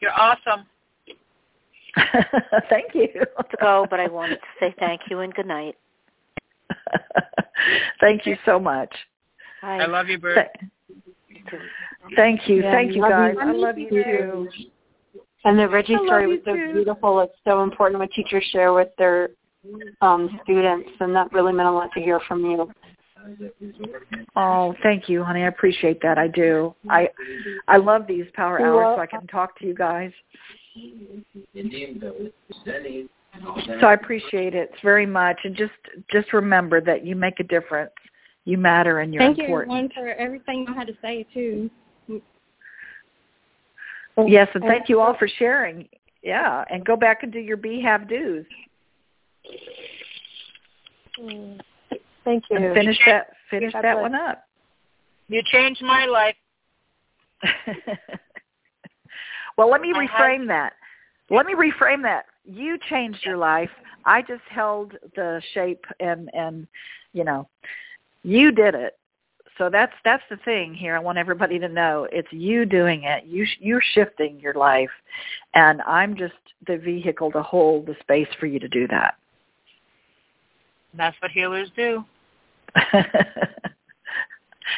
You're 0.00 0.12
awesome. 0.12 0.66
Thank 2.70 2.94
you. 2.94 3.08
to 3.12 3.56
go, 3.60 3.86
but 3.90 4.00
I 4.00 4.08
wanted 4.08 4.36
to 4.36 4.46
say 4.58 4.74
thank 4.78 5.02
you 5.10 5.20
and 5.20 5.34
good 5.34 5.46
night. 5.46 5.76
Thank 8.00 8.26
you 8.26 8.36
so 8.46 8.58
much. 8.58 8.94
Bye. 9.60 9.78
I 9.80 9.86
love 9.86 10.08
you, 10.08 10.18
Burge. 10.18 10.46
Th- 11.50 11.62
Thank 12.16 12.48
you. 12.48 12.62
Yeah, 12.62 12.72
Thank 12.72 12.94
you 12.94 13.02
love 13.02 13.10
guys. 13.10 13.34
you. 13.34 13.40
I 13.40 13.52
love 13.52 13.78
you 13.78 13.90
too. 13.90 14.48
And 15.44 15.58
the 15.58 15.68
Reggie 15.68 15.96
story 16.04 16.26
was 16.26 16.38
so 16.44 16.54
too. 16.54 16.72
beautiful. 16.72 17.20
It's 17.20 17.32
so 17.44 17.62
important 17.62 17.98
when 17.98 18.08
teachers 18.10 18.44
share 18.52 18.72
with 18.72 18.88
their 18.98 19.30
um, 20.00 20.40
students, 20.44 20.90
and 21.00 21.14
that 21.14 21.32
really 21.32 21.52
meant 21.52 21.68
a 21.68 21.72
lot 21.72 21.90
to 21.94 22.00
hear 22.00 22.20
from 22.28 22.44
you. 22.44 22.70
Oh, 24.36 24.74
thank 24.82 25.08
you, 25.08 25.22
honey. 25.22 25.42
I 25.42 25.48
appreciate 25.48 26.00
that. 26.02 26.18
I 26.18 26.28
do. 26.28 26.74
I 26.88 27.08
I 27.68 27.76
love 27.76 28.06
these 28.06 28.26
power 28.34 28.60
hours 28.60 28.96
so 28.96 29.02
I 29.02 29.06
can 29.06 29.26
talk 29.26 29.58
to 29.58 29.66
you 29.66 29.74
guys. 29.74 30.12
So 33.80 33.86
I 33.86 33.94
appreciate 33.94 34.54
it 34.54 34.70
very 34.82 35.06
much. 35.06 35.38
And 35.44 35.56
just 35.56 35.72
just 36.10 36.32
remember 36.32 36.80
that 36.80 37.04
you 37.04 37.16
make 37.16 37.40
a 37.40 37.44
difference. 37.44 37.92
You 38.44 38.56
matter 38.58 39.00
and 39.00 39.12
you're 39.12 39.22
Thank 39.22 39.38
you, 39.38 39.44
important. 39.44 39.92
everyone, 39.94 40.14
for 40.14 40.20
everything 40.20 40.64
you 40.66 40.74
had 40.74 40.86
to 40.86 40.96
say 41.02 41.26
too. 41.34 41.70
Yes, 44.26 44.48
and 44.54 44.64
thank 44.64 44.88
you 44.88 45.00
all 45.00 45.16
for 45.18 45.28
sharing. 45.38 45.88
Yeah, 46.22 46.64
and 46.70 46.84
go 46.84 46.96
back 46.96 47.22
and 47.22 47.32
do 47.32 47.38
your 47.38 47.56
be 47.56 47.80
have 47.82 48.08
do's 48.08 48.44
mm. 51.18 51.60
Thank 52.24 52.44
you. 52.50 52.56
and 52.56 52.74
finish 52.74 52.98
that 53.06 53.28
finish 53.50 53.72
that 53.72 54.00
one 54.00 54.14
up. 54.14 54.44
You 55.28 55.42
changed 55.52 55.82
my 55.82 56.06
life. 56.06 56.36
well, 59.56 59.70
let 59.70 59.80
me 59.80 59.92
I 59.94 60.02
have- 60.02 60.10
reframe 60.10 60.46
that. 60.48 60.74
Let 61.30 61.46
me 61.46 61.54
reframe 61.54 62.02
that. 62.02 62.26
you 62.44 62.78
changed 62.88 63.20
your 63.24 63.36
life. 63.36 63.70
I 64.04 64.22
just 64.22 64.42
held 64.48 64.94
the 65.14 65.40
shape 65.54 65.84
and 66.00 66.30
and 66.34 66.66
you 67.12 67.24
know, 67.24 67.48
you 68.22 68.50
did 68.52 68.74
it. 68.74 68.96
So 69.58 69.68
that's 69.68 69.92
that's 70.04 70.22
the 70.30 70.38
thing 70.38 70.74
here. 70.74 70.96
I 70.96 71.00
want 71.00 71.18
everybody 71.18 71.58
to 71.58 71.68
know 71.68 72.08
it's 72.10 72.32
you 72.32 72.64
doing 72.64 73.04
it. 73.04 73.24
You 73.26 73.46
you're 73.58 73.82
shifting 73.94 74.40
your 74.40 74.54
life, 74.54 74.90
and 75.54 75.82
I'm 75.82 76.16
just 76.16 76.34
the 76.66 76.78
vehicle 76.78 77.30
to 77.32 77.42
hold 77.42 77.86
the 77.86 77.96
space 78.00 78.28
for 78.38 78.46
you 78.46 78.58
to 78.58 78.68
do 78.68 78.88
that. 78.88 79.16
That's 80.94 81.16
what 81.20 81.30
healers 81.30 81.70
do. 81.76 82.04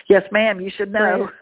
yes, 0.08 0.22
ma'am. 0.30 0.60
You 0.60 0.70
should 0.76 0.92
know. 0.92 1.30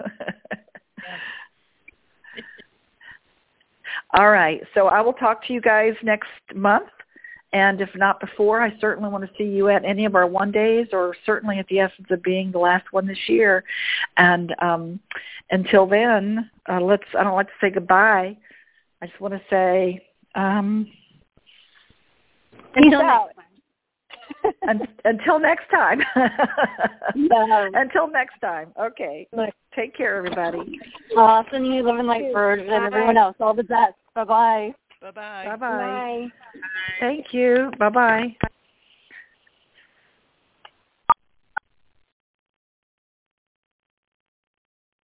All 4.12 4.30
right. 4.30 4.62
So 4.74 4.88
I 4.88 5.00
will 5.00 5.12
talk 5.12 5.46
to 5.46 5.52
you 5.52 5.60
guys 5.60 5.94
next 6.02 6.28
month. 6.54 6.88
And 7.52 7.80
if 7.80 7.90
not 7.96 8.20
before, 8.20 8.62
I 8.62 8.72
certainly 8.80 9.10
want 9.10 9.24
to 9.24 9.30
see 9.36 9.44
you 9.44 9.68
at 9.68 9.84
any 9.84 10.04
of 10.04 10.14
our 10.14 10.26
one 10.26 10.52
days 10.52 10.86
or 10.92 11.16
certainly 11.26 11.58
at 11.58 11.66
the 11.66 11.80
essence 11.80 12.06
of 12.10 12.22
being 12.22 12.52
the 12.52 12.60
last 12.60 12.92
one 12.92 13.08
this 13.08 13.18
year. 13.28 13.64
And 14.16 14.54
um, 14.60 15.00
until 15.50 15.84
then, 15.86 16.48
uh, 16.68 16.80
let's, 16.80 17.02
I 17.18 17.24
don't 17.24 17.34
like 17.34 17.48
to 17.48 17.52
say 17.60 17.70
goodbye. 17.70 18.36
I 19.02 19.06
just 19.06 19.20
want 19.20 19.34
to 19.34 19.40
say, 19.50 20.06
um, 20.36 20.86
until 22.76 23.02
next 23.02 23.36
time. 24.42 24.80
until 25.04 25.38
next 25.38 25.68
time. 25.70 26.00
yeah. 27.14 27.68
Until 27.74 28.08
next 28.10 28.40
time. 28.40 28.72
Okay. 28.80 29.28
Take 29.74 29.96
care, 29.96 30.16
everybody. 30.16 30.80
Awesome. 31.16 31.64
You 31.64 31.82
live 31.82 31.98
in 31.98 32.06
light 32.06 32.32
Burge 32.32 32.60
and 32.60 32.70
everyone 32.70 33.16
else. 33.16 33.36
All 33.40 33.54
the 33.54 33.62
best. 33.62 33.94
Bye-bye. 34.14 34.74
Bye-bye. 35.00 35.44
Bye-bye. 35.46 35.56
Bye. 35.56 36.26
Thank 36.98 37.32
you. 37.32 37.70
Bye-bye. 37.78 38.36